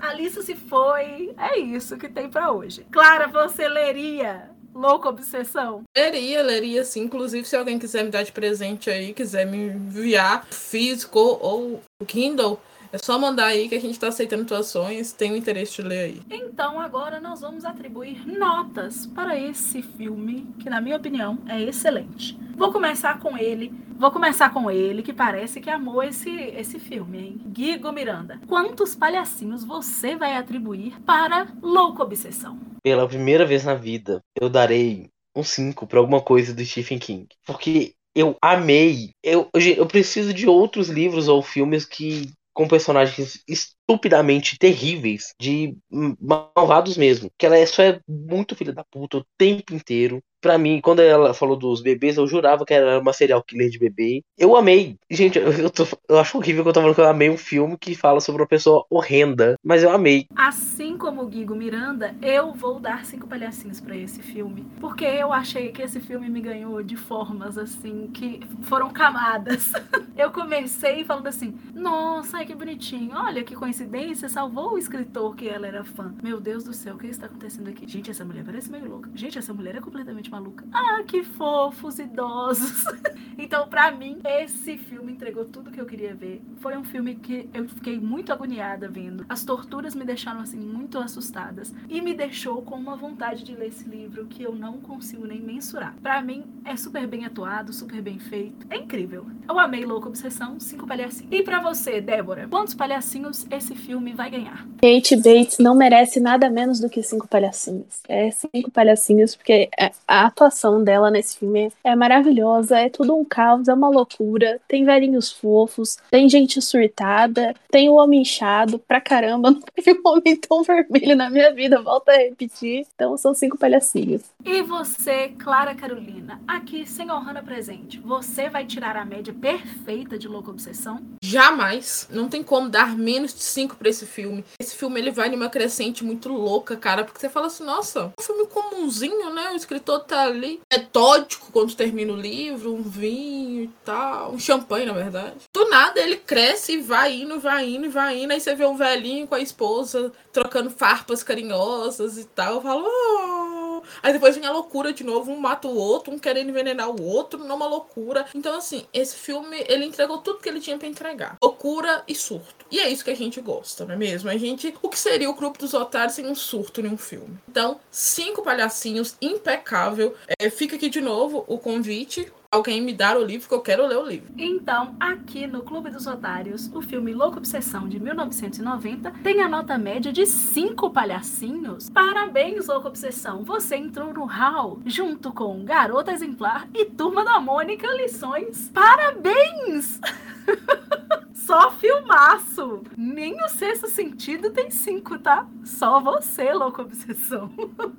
a 0.00 0.08
Alissa 0.10 0.42
se 0.42 0.54
foi. 0.54 1.32
É 1.38 1.58
isso 1.58 1.96
que 1.96 2.08
tem 2.08 2.28
para 2.28 2.52
hoje. 2.52 2.86
Clara, 2.90 3.26
você 3.26 3.68
leria 3.68 4.50
Louca 4.74 5.08
Obsessão? 5.08 5.82
Leria, 5.96 6.42
leria 6.42 6.84
sim. 6.84 7.02
Inclusive, 7.02 7.46
se 7.46 7.56
alguém 7.56 7.78
quiser 7.78 8.04
me 8.04 8.10
dar 8.10 8.22
de 8.22 8.32
presente 8.32 8.90
aí, 8.90 9.12
quiser 9.12 9.46
me 9.46 9.56
enviar 9.56 10.46
físico 10.50 11.18
ou 11.40 11.82
Kindle, 12.06 12.60
é 12.92 12.98
só 12.98 13.18
mandar 13.18 13.46
aí 13.46 13.68
que 13.68 13.74
a 13.74 13.80
gente 13.80 13.92
está 13.92 14.08
aceitando 14.08 14.44
doações, 14.44 15.12
tem 15.12 15.32
o 15.32 15.36
interesse 15.36 15.76
de 15.76 15.82
ler 15.82 16.00
aí. 16.00 16.22
Então 16.30 16.80
agora 16.80 17.20
nós 17.20 17.40
vamos 17.40 17.64
atribuir 17.64 18.26
notas 18.26 19.06
para 19.06 19.38
esse 19.38 19.82
filme, 19.82 20.46
que 20.58 20.70
na 20.70 20.80
minha 20.80 20.96
opinião 20.96 21.38
é 21.48 21.60
excelente. 21.62 22.38
Vou 22.56 22.72
começar 22.72 23.18
com 23.18 23.38
ele. 23.38 23.72
Vou 23.98 24.10
começar 24.10 24.50
com 24.50 24.70
ele, 24.70 25.02
que 25.02 25.12
parece 25.12 25.60
que 25.60 25.68
amou 25.68 26.02
esse, 26.02 26.30
esse 26.30 26.78
filme, 26.78 27.18
hein? 27.18 27.40
Guigo 27.46 27.92
Miranda. 27.92 28.40
Quantos 28.46 28.94
palhacinhos 28.94 29.62
você 29.62 30.16
vai 30.16 30.36
atribuir 30.36 30.98
para 31.02 31.48
Louco 31.62 32.02
Obsessão? 32.02 32.58
pela 32.82 33.06
primeira 33.06 33.44
vez 33.44 33.64
na 33.64 33.74
vida, 33.74 34.22
eu 34.40 34.48
darei 34.48 35.10
um 35.34 35.42
5 35.42 35.86
pra 35.86 35.98
alguma 35.98 36.20
coisa 36.20 36.54
do 36.54 36.64
Stephen 36.64 36.98
King. 36.98 37.28
Porque 37.46 37.94
eu 38.14 38.36
amei. 38.42 39.10
Eu, 39.22 39.48
eu, 39.54 39.60
eu 39.60 39.86
preciso 39.86 40.34
de 40.34 40.48
outros 40.48 40.88
livros 40.88 41.28
ou 41.28 41.42
filmes 41.42 41.84
que 41.84 42.30
com 42.60 42.68
personagens 42.68 43.42
estupidamente 43.48 44.58
terríveis, 44.58 45.34
de 45.40 45.74
malvados 45.90 46.94
mesmo. 46.94 47.32
Que 47.38 47.46
ela 47.46 47.56
é, 47.56 47.64
só 47.64 47.82
é 47.82 47.98
muito 48.06 48.54
filha 48.54 48.70
da 48.70 48.84
puta 48.84 49.16
o 49.16 49.24
tempo 49.38 49.72
inteiro 49.72 50.22
pra 50.40 50.58
mim, 50.58 50.80
quando 50.80 51.00
ela 51.00 51.34
falou 51.34 51.56
dos 51.56 51.82
bebês, 51.82 52.16
eu 52.16 52.26
jurava 52.26 52.64
que 52.64 52.74
era 52.74 52.98
uma 52.98 53.12
serial 53.12 53.42
killer 53.42 53.70
de 53.70 53.78
bebê. 53.78 54.22
Eu 54.38 54.56
amei. 54.56 54.96
Gente, 55.10 55.38
eu, 55.38 55.52
eu, 55.52 55.70
tô, 55.70 55.86
eu 56.08 56.18
acho 56.18 56.38
horrível 56.38 56.62
que 56.62 56.70
eu 56.70 56.72
tô 56.72 56.80
falando 56.80 56.94
que 56.94 57.00
eu 57.00 57.08
amei 57.08 57.30
um 57.30 57.36
filme 57.36 57.76
que 57.76 57.94
fala 57.94 58.20
sobre 58.20 58.42
uma 58.42 58.48
pessoa 58.48 58.84
horrenda, 58.88 59.56
mas 59.62 59.82
eu 59.82 59.90
amei. 59.90 60.26
Assim 60.34 60.96
como 60.96 61.22
o 61.22 61.26
Guigo 61.26 61.54
Miranda, 61.54 62.14
eu 62.22 62.52
vou 62.52 62.80
dar 62.80 63.04
cinco 63.04 63.26
palhacinhos 63.26 63.80
para 63.80 63.96
esse 63.96 64.22
filme. 64.22 64.66
Porque 64.80 65.04
eu 65.04 65.32
achei 65.32 65.72
que 65.72 65.82
esse 65.82 66.00
filme 66.00 66.28
me 66.28 66.40
ganhou 66.40 66.82
de 66.82 66.96
formas, 66.96 67.58
assim, 67.58 68.08
que 68.12 68.40
foram 68.62 68.90
camadas. 68.90 69.72
eu 70.16 70.30
comecei 70.30 71.04
falando 71.04 71.26
assim, 71.26 71.54
nossa, 71.74 72.44
que 72.44 72.54
bonitinho. 72.54 73.12
Olha 73.14 73.42
que 73.42 73.54
coincidência, 73.54 74.28
salvou 74.28 74.74
o 74.74 74.78
escritor 74.78 75.34
que 75.36 75.48
ela 75.48 75.66
era 75.66 75.84
fã. 75.84 76.14
Meu 76.22 76.40
Deus 76.40 76.64
do 76.64 76.72
céu, 76.72 76.94
o 76.94 76.98
que 76.98 77.06
está 77.06 77.26
acontecendo 77.26 77.68
aqui? 77.68 77.86
Gente, 77.86 78.10
essa 78.10 78.24
mulher 78.24 78.44
parece 78.44 78.70
meio 78.70 78.88
louca. 78.88 79.10
Gente, 79.14 79.38
essa 79.38 79.52
mulher 79.52 79.76
é 79.76 79.80
completamente 79.80 80.29
maluca. 80.30 80.64
Ah, 80.72 81.02
que 81.06 81.22
fofos, 81.22 81.98
idosos. 81.98 82.84
então, 83.36 83.68
para 83.68 83.90
mim, 83.90 84.18
esse 84.24 84.78
filme 84.78 85.12
entregou 85.12 85.44
tudo 85.44 85.70
que 85.70 85.80
eu 85.80 85.86
queria 85.86 86.14
ver. 86.14 86.40
Foi 86.60 86.76
um 86.76 86.84
filme 86.84 87.16
que 87.16 87.48
eu 87.52 87.68
fiquei 87.68 87.98
muito 87.98 88.32
agoniada 88.32 88.88
vendo. 88.88 89.24
As 89.28 89.44
torturas 89.44 89.94
me 89.94 90.04
deixaram, 90.04 90.40
assim, 90.40 90.58
muito 90.58 90.98
assustadas. 90.98 91.74
E 91.88 92.00
me 92.00 92.14
deixou 92.14 92.62
com 92.62 92.76
uma 92.76 92.96
vontade 92.96 93.44
de 93.44 93.54
ler 93.54 93.68
esse 93.68 93.88
livro 93.88 94.26
que 94.26 94.42
eu 94.42 94.54
não 94.54 94.78
consigo 94.80 95.26
nem 95.26 95.40
mensurar. 95.40 95.94
Para 96.02 96.22
mim, 96.22 96.44
é 96.64 96.76
super 96.76 97.06
bem 97.06 97.24
atuado, 97.24 97.72
super 97.72 98.00
bem 98.00 98.18
feito. 98.18 98.66
É 98.70 98.76
incrível. 98.76 99.26
Eu 99.48 99.58
amei 99.58 99.84
Louca 99.84 100.08
Obsessão, 100.08 100.60
cinco 100.60 100.86
palhacinhos. 100.86 101.32
E 101.32 101.42
para 101.42 101.60
você, 101.60 102.00
Débora, 102.00 102.46
quantos 102.48 102.74
palhacinhos 102.74 103.46
esse 103.50 103.74
filme 103.74 104.12
vai 104.12 104.30
ganhar? 104.30 104.66
Kate 104.80 105.16
Bates 105.16 105.58
não 105.58 105.74
merece 105.74 106.20
nada 106.20 106.48
menos 106.48 106.80
do 106.80 106.88
que 106.88 107.02
cinco 107.02 107.26
palhacinhos. 107.26 108.00
É 108.08 108.30
cinco 108.30 108.70
palhacinhos, 108.70 109.34
porque 109.34 109.68
a 110.06 110.19
a 110.20 110.26
atuação 110.26 110.84
dela 110.84 111.10
nesse 111.10 111.38
filme 111.38 111.72
é 111.82 111.96
maravilhosa, 111.96 112.78
é 112.78 112.90
tudo 112.90 113.16
um 113.16 113.24
caos, 113.24 113.68
é 113.68 113.72
uma 113.72 113.88
loucura. 113.88 114.60
Tem 114.68 114.84
velhinhos 114.84 115.32
fofos, 115.32 115.96
tem 116.10 116.28
gente 116.28 116.60
surtada, 116.60 117.54
tem 117.70 117.88
o 117.88 117.94
homem 117.94 118.20
inchado 118.20 118.78
pra 118.78 119.00
caramba. 119.00 119.50
Não 119.50 119.62
teve 119.62 119.98
um 119.98 120.08
homem 120.10 120.36
tão 120.36 120.62
vermelho 120.62 121.16
na 121.16 121.30
minha 121.30 121.54
vida, 121.54 121.80
volta 121.80 122.12
a 122.12 122.18
repetir. 122.18 122.86
Então 122.94 123.16
são 123.16 123.32
cinco 123.32 123.56
palhacinhos. 123.56 124.22
E 124.44 124.62
você, 124.62 125.28
Clara 125.38 125.74
Carolina, 125.74 126.38
aqui 126.46 126.86
sem 126.86 127.10
Ohana 127.10 127.42
presente, 127.42 127.98
você 127.98 128.50
vai 128.50 128.66
tirar 128.66 128.96
a 128.96 129.04
média 129.06 129.32
perfeita 129.32 130.18
de 130.18 130.28
Louca 130.28 130.50
Obsessão? 130.50 131.00
Jamais. 131.30 132.08
Não 132.10 132.28
tem 132.28 132.42
como 132.42 132.68
dar 132.68 132.96
menos 132.96 133.32
de 133.32 133.42
cinco 133.42 133.76
pra 133.76 133.88
esse 133.88 134.04
filme. 134.04 134.44
Esse 134.58 134.74
filme 134.74 135.00
ele 135.00 135.12
vai 135.12 135.28
numa 135.28 135.48
crescente 135.48 136.04
muito 136.04 136.28
louca, 136.28 136.76
cara, 136.76 137.04
porque 137.04 137.20
você 137.20 137.28
fala 137.28 137.46
assim, 137.46 137.64
nossa, 137.64 138.12
um 138.18 138.22
filme 138.22 138.46
comumzinho, 138.46 139.32
né? 139.32 139.50
O 139.52 139.56
escritor 139.56 140.00
tá 140.00 140.22
ali 140.22 140.60
metódico 140.72 141.52
quando 141.52 141.74
termina 141.74 142.12
o 142.12 142.16
livro, 142.16 142.74
um 142.74 142.82
vinho 142.82 143.64
e 143.64 143.70
tal, 143.84 144.32
um 144.32 144.38
champanhe, 144.38 144.86
na 144.86 144.92
verdade. 144.92 145.36
Do 145.54 145.68
nada 145.68 146.00
ele 146.00 146.16
cresce 146.16 146.72
e 146.72 146.80
vai 146.80 147.14
indo, 147.14 147.38
vai 147.38 147.68
indo, 147.68 147.90
vai 147.90 148.18
indo. 148.18 148.32
Aí 148.32 148.40
você 148.40 148.54
vê 148.54 148.66
um 148.66 148.76
velhinho 148.76 149.26
com 149.26 149.34
a 149.36 149.40
esposa 149.40 150.12
trocando 150.32 150.70
farpas 150.70 151.22
carinhosas 151.22 152.18
e 152.18 152.24
tal. 152.24 152.56
Eu 152.56 152.62
falo, 152.62 152.84
oh. 152.86 153.59
Aí 154.02 154.12
depois 154.12 154.36
vem 154.36 154.46
a 154.46 154.52
loucura 154.52 154.92
de 154.92 155.04
novo, 155.04 155.32
um 155.32 155.38
mata 155.38 155.68
o 155.68 155.76
outro, 155.76 156.12
um 156.12 156.18
querendo 156.18 156.50
envenenar 156.50 156.90
o 156.90 157.02
outro, 157.02 157.38
numa 157.44 157.66
loucura. 157.66 158.26
Então, 158.34 158.56
assim, 158.56 158.86
esse 158.92 159.16
filme, 159.16 159.64
ele 159.68 159.84
entregou 159.84 160.18
tudo 160.18 160.40
que 160.40 160.48
ele 160.48 160.60
tinha 160.60 160.78
para 160.78 160.88
entregar. 160.88 161.36
Loucura 161.42 162.02
e 162.06 162.14
surto. 162.14 162.66
E 162.70 162.78
é 162.78 162.88
isso 162.88 163.04
que 163.04 163.10
a 163.10 163.16
gente 163.16 163.40
gosta, 163.40 163.84
não 163.84 163.94
é 163.94 163.96
mesmo? 163.96 164.30
A 164.30 164.36
gente. 164.36 164.74
O 164.82 164.88
que 164.88 164.98
seria 164.98 165.28
o 165.28 165.34
grupo 165.34 165.58
dos 165.58 165.74
otários 165.74 166.14
sem 166.14 166.26
um 166.26 166.34
surto 166.34 166.80
em 166.80 166.86
um 166.86 166.96
filme? 166.96 167.38
Então, 167.48 167.80
cinco 167.90 168.42
palhacinhos, 168.42 169.16
impecável. 169.20 170.14
É, 170.38 170.48
fica 170.50 170.76
aqui 170.76 170.88
de 170.88 171.00
novo 171.00 171.44
o 171.48 171.58
convite 171.58 172.30
alguém 172.52 172.82
me 172.82 172.92
dar 172.92 173.16
o 173.16 173.24
livro 173.24 173.48
que 173.48 173.54
eu 173.54 173.60
quero 173.60 173.86
ler 173.86 173.96
o 173.96 174.04
livro. 174.04 174.32
Então, 174.36 174.96
aqui 174.98 175.46
no 175.46 175.62
Clube 175.62 175.88
dos 175.88 176.08
Otários, 176.08 176.68
o 176.74 176.82
filme 176.82 177.14
Louca 177.14 177.38
Obsessão 177.38 177.88
de 177.88 178.00
1990 178.00 179.12
tem 179.22 179.40
a 179.40 179.48
nota 179.48 179.78
média 179.78 180.12
de 180.12 180.26
5 180.26 180.90
palhacinhos. 180.90 181.88
Parabéns, 181.90 182.66
Louca 182.66 182.88
Obsessão! 182.88 183.44
Você 183.44 183.76
entrou 183.76 184.12
no 184.12 184.24
hall 184.24 184.80
junto 184.84 185.32
com 185.32 185.64
Garota 185.64 186.10
Exemplar 186.10 186.68
e 186.74 186.86
Turma 186.86 187.24
da 187.24 187.38
Mônica 187.38 187.86
Lições. 187.86 188.68
Parabéns! 188.74 190.00
Só 191.50 191.70
filmaço! 191.72 192.84
Nem 192.96 193.42
o 193.42 193.48
sexto 193.48 193.88
sentido 193.88 194.50
tem 194.50 194.70
cinco, 194.70 195.18
tá? 195.18 195.48
Só 195.64 195.98
você, 195.98 196.52
louca 196.52 196.82
obsessão. 196.82 197.50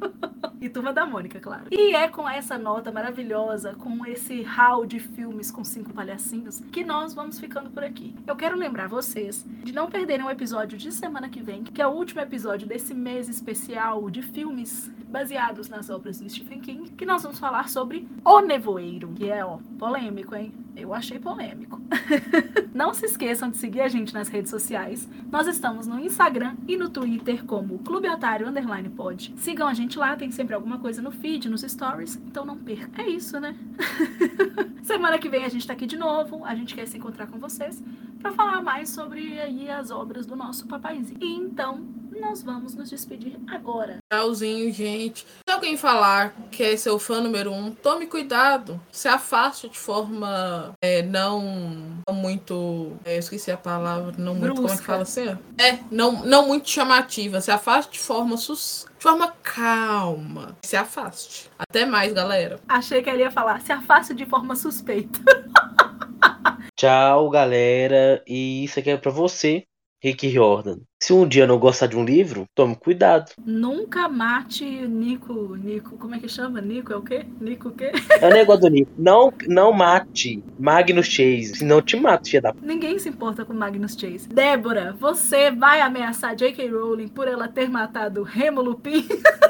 e 0.62 0.70
turma 0.70 0.94
da 0.94 1.06
Mônica, 1.06 1.40
claro. 1.40 1.66
E 1.70 1.94
é 1.94 2.08
com 2.08 2.30
essa 2.30 2.58
nota 2.58 2.92
maravilhosa, 2.92 3.74
com 3.74 4.06
esse 4.06 4.42
hall 4.44 4.86
de 4.86 5.00
filmes 5.00 5.52
com 5.52 5.66
cinco 5.66 5.92
palhacinhos, 5.92 6.62
que 6.72 6.84
nós 6.86 7.14
vamos 7.14 7.40
ficando 7.40 7.70
por 7.72 7.84
aqui. 7.84 8.16
Eu 8.26 8.38
quero 8.38 8.56
lembrar 8.56 8.88
vocês 8.88 9.44
de 9.64 9.74
não 9.74 9.90
perderem 9.90 10.26
o 10.26 10.30
episódio 10.30 10.78
de 10.78 10.92
semana 10.92 11.28
que 11.28 11.42
vem, 11.42 11.64
que 11.64 11.82
é 11.82 11.88
o 11.88 11.92
último 11.92 12.22
episódio 12.22 12.68
desse 12.68 12.94
mês 12.94 13.28
especial 13.28 14.10
de 14.10 14.22
filmes 14.22 14.90
baseados 15.10 15.68
nas 15.68 15.90
obras 15.90 16.22
do 16.22 16.30
Stephen 16.30 16.62
King, 16.62 16.92
que 16.92 17.06
nós 17.06 17.24
vamos 17.24 17.38
falar 17.38 17.68
sobre 17.68 18.08
O 18.24 18.40
Nevoeiro, 18.40 19.10
que 19.10 19.30
é, 19.30 19.44
ó, 19.44 19.58
polêmico, 19.78 20.36
hein? 20.36 20.54
Eu 20.76 20.94
achei 20.94 21.20
polêmico. 21.20 21.82
não 22.74 22.94
se 22.94 23.06
esqueçam 23.06 23.50
de 23.50 23.58
seguir 23.58 23.82
a 23.82 23.88
gente 23.88 24.14
nas 24.14 24.30
redes 24.30 24.50
sociais. 24.50 25.08
Nós 25.32 25.48
estamos 25.48 25.86
no 25.86 26.00
Instagram 26.00 26.56
e 26.68 26.78
no 26.78 26.90
Twitter 26.90 27.46
como 27.46 27.80
Clube 27.80 28.08
Otário 28.10 28.48
Underline 28.48 28.90
Pod. 28.90 29.34
Sigam 29.38 29.68
a 29.68 29.74
gente 29.74 29.98
lá, 30.00 30.16
tem 30.16 30.32
sempre 30.32 30.56
alguma 30.56 30.80
coisa 30.80 31.02
no 31.02 31.12
feed, 31.12 31.50
nos 31.50 31.62
stories, 31.62 32.16
então 32.26 32.46
não 32.46 32.58
perca. 32.58 33.02
É 33.02 33.10
isso, 33.10 33.40
né? 33.40 33.56
Semana 34.84 35.20
que 35.20 35.30
vem 35.30 35.44
a 35.44 35.50
gente 35.50 35.68
tá 35.68 35.74
aqui 35.74 35.86
de 35.86 35.98
novo, 35.98 36.44
a 36.46 36.56
gente 36.56 36.74
quer 36.74 36.88
se 36.88 36.98
encontrar 36.98 37.28
com 37.28 37.38
vocês 37.38 37.84
para 38.20 38.32
falar 38.32 38.62
mais 38.62 38.90
sobre 38.90 39.40
aí 39.40 39.70
as 39.70 39.92
obras 39.92 40.26
do 40.26 40.36
nosso 40.36 40.68
papaizinho. 40.68 41.20
E 41.22 41.34
então, 41.34 41.86
nós 42.20 42.44
vamos 42.44 42.76
nos 42.76 42.90
despedir 42.90 43.40
agora. 43.48 43.98
Tchauzinho, 44.12 44.72
gente. 44.72 45.26
Se 45.62 45.66
alguém 45.68 45.78
falar 45.78 46.34
que 46.50 46.64
é 46.64 46.76
seu 46.76 46.98
fã 46.98 47.22
número 47.22 47.54
um, 47.54 47.70
tome 47.70 48.08
cuidado. 48.08 48.82
Se 48.92 49.08
afaste 49.08 49.70
de 49.70 49.78
forma 49.78 50.74
é, 50.82 51.04
não, 51.04 52.02
muito. 52.12 52.94
É, 53.06 53.16
eu 53.16 53.20
esqueci 53.20 53.52
a 53.52 53.58
palavra. 53.58 54.16
Não 54.18 54.34
muito. 54.34 54.56
Brusca. 54.56 54.62
Como 54.62 54.74
é 54.74 54.78
que 54.78 54.84
fala 54.84 55.04
assim? 55.04 55.38
É, 55.60 55.78
não, 55.92 56.26
não 56.26 56.48
muito 56.48 56.68
chamativa. 56.68 57.40
Se 57.42 57.52
afaste 57.52 57.92
de 57.92 58.00
forma 58.00 58.38
sus, 58.38 58.88
de 58.98 59.04
forma 59.04 59.36
calma. 59.44 60.58
Se 60.66 60.76
afaste. 60.76 61.48
Até 61.60 61.86
mais, 61.86 62.12
galera. 62.12 62.60
Achei 62.68 63.04
que 63.04 63.10
ele 63.12 63.22
ia 63.22 63.30
falar, 63.30 63.62
se 63.62 63.72
afaste 63.72 64.16
de 64.16 64.26
forma 64.26 64.56
suspeita. 64.56 65.20
Tchau, 66.76 67.30
galera. 67.30 68.24
E 68.26 68.64
isso 68.64 68.80
aqui 68.80 68.90
é 68.90 68.98
pra 68.98 69.12
você 69.12 69.64
Rick 70.04 70.30
Jordan. 70.30 70.80
Se 71.00 71.14
um 71.14 71.28
dia 71.28 71.46
não 71.46 71.60
gostar 71.60 71.88
de 71.88 71.96
um 71.96 72.04
livro, 72.04 72.46
tome 72.56 72.76
cuidado. 72.76 73.32
Nunca 73.46 74.10
mate 74.10 74.66
Nico. 74.66 75.56
Nico, 75.56 75.98
como 75.98 76.16
é 76.16 76.20
que 76.20 76.28
chama? 76.28 76.60
Nico 76.60 76.92
é 76.92 76.96
o 76.96 77.02
quê? 77.02 77.26
Nico 77.40 77.70
o 77.70 77.72
quê? 77.72 77.92
É 78.20 78.28
o 78.28 78.34
negócio 78.34 78.62
do 78.62 78.70
Nico. 78.70 78.92
Não, 78.98 79.32
não 79.48 79.72
mate 79.72 80.44
Magnus 80.60 81.08
Chase, 81.08 81.56
senão 81.58 81.82
te 81.82 81.96
mato, 81.96 82.30
filha 82.30 82.42
da. 82.42 82.54
Ninguém 82.62 82.98
se 82.98 83.10
importa 83.10 83.46
com 83.46 83.54
Magnus 83.54 83.94
Chase. 83.94 84.28
Débora, 84.28 84.96
você 85.00 85.52
vai 85.52 85.82
ameaçar 85.82 86.36
J.K. 86.36 86.68
Rowling 86.70 87.08
por 87.08 87.28
ela 87.28 87.48
ter 87.48 87.70
matado 87.70 88.24
Remo 88.24 88.62
Lupin? 88.62 89.08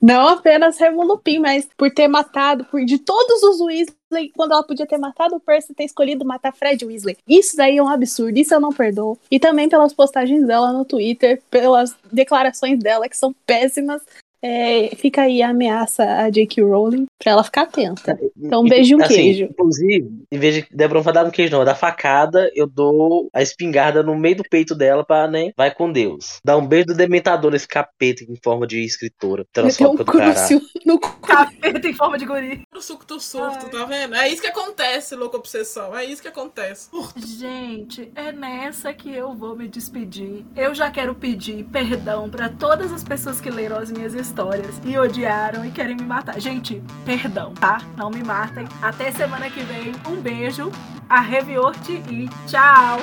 Não 0.00 0.28
apenas 0.28 0.78
Remo 0.78 1.02
Lupin, 1.02 1.40
mas 1.40 1.68
por 1.76 1.90
ter 1.90 2.06
matado, 2.06 2.64
por 2.66 2.84
de 2.84 2.98
todos 2.98 3.42
os 3.42 3.60
Weasley, 3.60 4.30
quando 4.36 4.52
ela 4.52 4.62
podia 4.62 4.86
ter 4.86 4.96
matado 4.96 5.34
o 5.34 5.40
Percy, 5.40 5.74
ter 5.74 5.84
escolhido 5.84 6.24
matar 6.24 6.54
Fred 6.54 6.84
Weasley. 6.84 7.16
Isso 7.26 7.56
daí 7.56 7.78
é 7.78 7.82
um 7.82 7.88
absurdo, 7.88 8.38
isso 8.38 8.54
eu 8.54 8.60
não 8.60 8.72
perdoo. 8.72 9.18
E 9.28 9.40
também 9.40 9.68
pelas 9.68 9.92
postagens 9.92 10.46
dela 10.46 10.72
no 10.72 10.84
Twitter, 10.84 11.42
pelas 11.50 11.96
declarações 12.12 12.78
dela 12.78 13.08
que 13.08 13.16
são 13.16 13.34
péssimas. 13.44 14.00
É, 14.40 14.94
fica 14.94 15.22
aí 15.22 15.42
a 15.42 15.50
ameaça 15.50 16.04
a 16.04 16.30
J.K. 16.30 16.62
Rowling. 16.62 17.07
Pra 17.18 17.32
ela 17.32 17.42
ficar 17.42 17.62
atenta. 17.62 18.16
Então, 18.36 18.62
um 18.62 18.68
beijo 18.68 18.92
e 18.92 18.96
um 18.96 19.02
Assim, 19.02 19.14
queijo. 19.14 19.44
Inclusive, 19.44 20.08
em 20.30 20.38
vez 20.38 20.54
de 20.54 20.66
Débora 20.70 20.98
não 21.00 21.04
vai 21.04 21.12
dar 21.14 21.24
um 21.26 21.30
queijo, 21.30 21.52
não, 21.56 21.64
da 21.64 21.74
facada, 21.74 22.50
eu 22.54 22.66
dou 22.66 23.28
a 23.34 23.42
espingarda 23.42 24.02
no 24.02 24.16
meio 24.16 24.36
do 24.36 24.44
peito 24.48 24.74
dela 24.74 25.04
pra, 25.04 25.26
né? 25.26 25.50
Vai 25.56 25.74
com 25.74 25.90
Deus. 25.90 26.38
Dá 26.44 26.56
um 26.56 26.66
beijo 26.66 26.86
do 26.86 26.94
dementador 26.94 27.50
nesse 27.50 27.66
capeta 27.66 28.22
em 28.22 28.36
forma 28.42 28.66
de 28.66 28.84
escritora. 28.84 29.44
Meteu 29.44 29.64
um 29.64 29.66
Transfóbica 29.66 30.04
do 30.04 30.12
caralho. 30.12 30.34
crucio 30.34 30.60
no. 30.86 30.98
Capeta 31.00 31.88
em 31.88 31.92
forma 31.94 32.18
de 32.18 32.24
guri. 32.24 32.62
O 32.74 32.80
suco 32.80 33.04
do 33.04 33.18
surto, 33.20 33.64
Ai. 33.66 33.70
tá 33.70 33.84
vendo? 33.84 34.14
É 34.14 34.28
isso 34.28 34.40
que 34.40 34.48
acontece, 34.48 35.14
louca 35.16 35.36
obsessão. 35.36 35.96
É 35.96 36.04
isso 36.04 36.22
que 36.22 36.28
acontece. 36.28 36.88
Gente, 37.16 38.10
é 38.14 38.30
nessa 38.32 38.92
que 38.92 39.12
eu 39.12 39.34
vou 39.34 39.56
me 39.56 39.66
despedir. 39.68 40.44
Eu 40.56 40.74
já 40.74 40.90
quero 40.90 41.14
pedir 41.14 41.64
perdão 41.64 42.30
pra 42.30 42.48
todas 42.48 42.92
as 42.92 43.02
pessoas 43.02 43.40
que 43.40 43.50
leram 43.50 43.76
as 43.76 43.90
minhas 43.90 44.14
histórias 44.14 44.80
e 44.84 44.96
odiaram 44.96 45.64
e 45.64 45.70
querem 45.70 45.96
me 45.96 46.02
matar. 46.04 46.40
Gente, 46.40 46.82
perdão, 47.08 47.54
tá? 47.54 47.80
Não 47.96 48.10
me 48.10 48.22
matem. 48.22 48.68
Até 48.82 49.10
semana 49.10 49.48
que 49.48 49.62
vem. 49.62 49.94
Um 50.06 50.20
beijo. 50.20 50.70
A 51.08 51.20
Reviorte 51.20 52.02
e 52.10 52.28
tchau. 52.46 53.00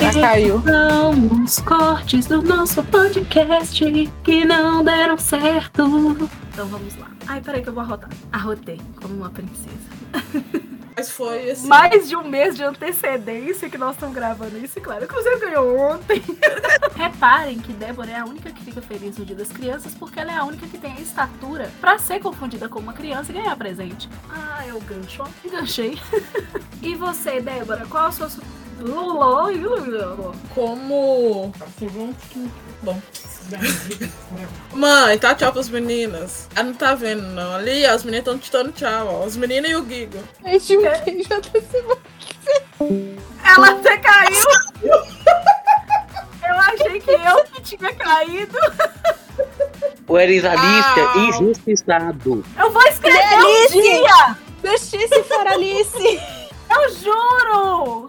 Já 0.00 0.12
caiu. 0.20 0.60
São 0.62 1.42
os 1.44 1.60
cortes 1.60 2.26
do 2.26 2.42
nosso 2.42 2.82
podcast 2.82 3.84
que 4.24 4.44
não 4.44 4.82
deram 4.82 5.16
certo. 5.16 5.84
Então 6.52 6.66
vamos 6.66 6.96
lá. 6.96 7.08
Ai, 7.28 7.40
peraí 7.40 7.62
que 7.62 7.68
eu 7.68 7.74
vou 7.74 7.84
arrotar. 7.84 8.10
Arrotei 8.32 8.80
como 9.00 9.14
uma 9.14 9.30
princesa. 9.30 9.78
Mas 10.96 11.10
foi 11.10 11.50
assim. 11.50 11.68
Mais 11.68 12.08
de 12.08 12.16
um 12.16 12.26
mês 12.26 12.56
de 12.56 12.64
antecedência 12.64 13.68
que 13.68 13.76
nós 13.76 13.94
estamos 13.94 14.14
gravando 14.14 14.56
isso, 14.56 14.78
e 14.78 14.82
claro. 14.82 15.04
Inclusive 15.04 15.40
ganhou 15.40 15.78
ontem. 15.78 16.22
Reparem 16.96 17.58
que 17.58 17.70
Débora 17.74 18.10
é 18.10 18.18
a 18.18 18.24
única 18.24 18.50
que 18.50 18.64
fica 18.64 18.80
feliz 18.80 19.18
no 19.18 19.26
Dia 19.26 19.36
das 19.36 19.52
Crianças 19.52 19.94
porque 19.94 20.18
ela 20.18 20.32
é 20.32 20.36
a 20.36 20.44
única 20.44 20.66
que 20.66 20.78
tem 20.78 20.94
a 20.94 21.00
estatura 21.00 21.70
pra 21.82 21.98
ser 21.98 22.20
confundida 22.20 22.66
com 22.66 22.78
uma 22.78 22.94
criança 22.94 23.30
e 23.30 23.34
ganhar 23.34 23.54
presente. 23.56 24.08
Ah, 24.30 24.66
eu 24.66 24.80
gancho. 24.80 25.22
Enganchei. 25.44 25.98
e 26.80 26.94
você, 26.94 27.42
Débora, 27.42 27.84
qual 27.86 28.06
a 28.06 28.12
sua. 28.12 28.30
Como. 30.54 31.52
Bom. 32.82 33.00
Mãe, 34.74 35.18
tá 35.18 35.34
tchau 35.34 35.52
pras 35.52 35.68
meninas. 35.68 36.48
Ela 36.54 36.64
não 36.66 36.74
tá 36.74 36.94
vendo, 36.94 37.22
não. 37.22 37.54
Ali, 37.54 37.86
ó, 37.86 37.92
as 37.92 38.04
meninas 38.04 38.26
estão 38.26 38.38
te 38.38 38.50
dando 38.52 38.72
tchau, 38.72 39.08
ó. 39.22 39.24
Os 39.24 39.36
meninos 39.36 39.70
e 39.70 39.74
o 39.76 39.86
Gigo. 39.88 40.18
E 40.44 40.76
um 40.76 40.82
queijo 41.04 41.28
até 41.34 41.60
semana. 41.60 42.00
Ela 43.44 43.70
até 43.70 43.96
caiu! 43.98 44.36
Eu 46.48 46.54
achei 46.60 47.00
que 47.00 47.10
eu 47.10 47.44
que 47.52 47.62
tinha 47.62 47.94
caído. 47.94 48.58
O 50.08 50.18
Elisalice 50.18 51.00
Ah. 51.00 51.18
injustiçado. 51.28 52.44
Eu 52.58 52.70
vou 52.70 52.82
escrever 52.88 53.38
um 53.38 53.42
Delícia! 53.68 53.82
dia! 53.82 54.36
Justiça 54.72 55.22
para 55.24 55.52
Alice! 55.52 56.20
Eu 56.70 56.92
juro! 56.94 58.06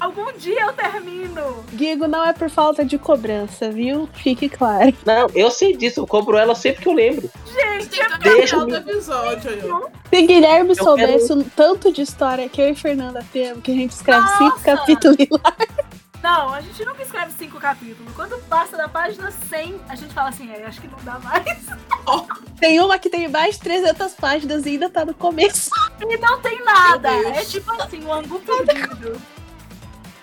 Algum 0.00 0.32
dia 0.32 0.60
eu 0.62 0.72
termino. 0.72 1.64
Guigo 1.72 2.06
não 2.06 2.24
é 2.24 2.32
por 2.32 2.48
falta 2.48 2.84
de 2.84 2.98
cobrança, 2.98 3.70
viu? 3.70 4.08
Fique 4.14 4.48
claro. 4.48 4.94
Não, 5.04 5.28
eu 5.34 5.50
sei 5.50 5.76
disso, 5.76 6.00
eu 6.00 6.06
cobro 6.06 6.36
ela 6.36 6.54
sempre 6.54 6.82
que 6.82 6.88
eu 6.88 6.92
lembro. 6.92 7.28
Gente, 7.46 7.88
Tem 7.88 8.06
que 8.06 8.18
Deixa 8.18 8.58
o 8.58 8.74
episódio 8.74 9.50
aí. 9.50 9.90
Se 10.10 10.26
Guilherme 10.26 10.70
Eu 10.70 10.76
soubesse 10.76 11.32
o 11.32 11.42
tanto 11.44 11.92
de 11.92 12.02
história 12.02 12.48
que 12.48 12.60
eu 12.60 12.68
e 12.68 12.74
Fernanda 12.74 13.24
temos, 13.32 13.62
que 13.62 13.72
a 13.72 13.74
gente 13.74 13.90
escreve 13.90 14.26
cinco 14.28 14.50
Nossa! 14.50 14.64
capítulos 14.64 15.16
lá. 15.30 15.56
não, 16.22 16.54
a 16.54 16.60
gente 16.60 16.84
nunca 16.84 17.02
escreve 17.02 17.32
cinco 17.32 17.58
capítulos. 17.58 18.12
Quando 18.14 18.38
passa 18.44 18.76
da 18.76 18.88
página 18.88 19.30
100, 19.30 19.80
a 19.88 19.96
gente 19.96 20.14
fala 20.14 20.28
assim, 20.28 20.50
é, 20.52 20.64
acho 20.64 20.80
que 20.80 20.88
não 20.88 20.98
dá 21.02 21.18
mais. 21.18 21.66
Tem 22.60 22.80
uma 22.80 22.98
que 22.98 23.08
tem 23.08 23.28
mais 23.28 23.54
de 23.54 23.60
300 23.60 24.14
páginas 24.14 24.66
e 24.66 24.70
ainda 24.70 24.90
tá 24.90 25.04
no 25.04 25.14
começo. 25.14 25.70
E 26.00 26.16
não 26.16 26.40
tem 26.40 26.64
nada. 26.64 27.08
É 27.08 27.44
tipo 27.44 27.70
assim, 27.80 28.04
um 28.04 28.12
angu 28.12 28.40
perdido. 28.40 29.20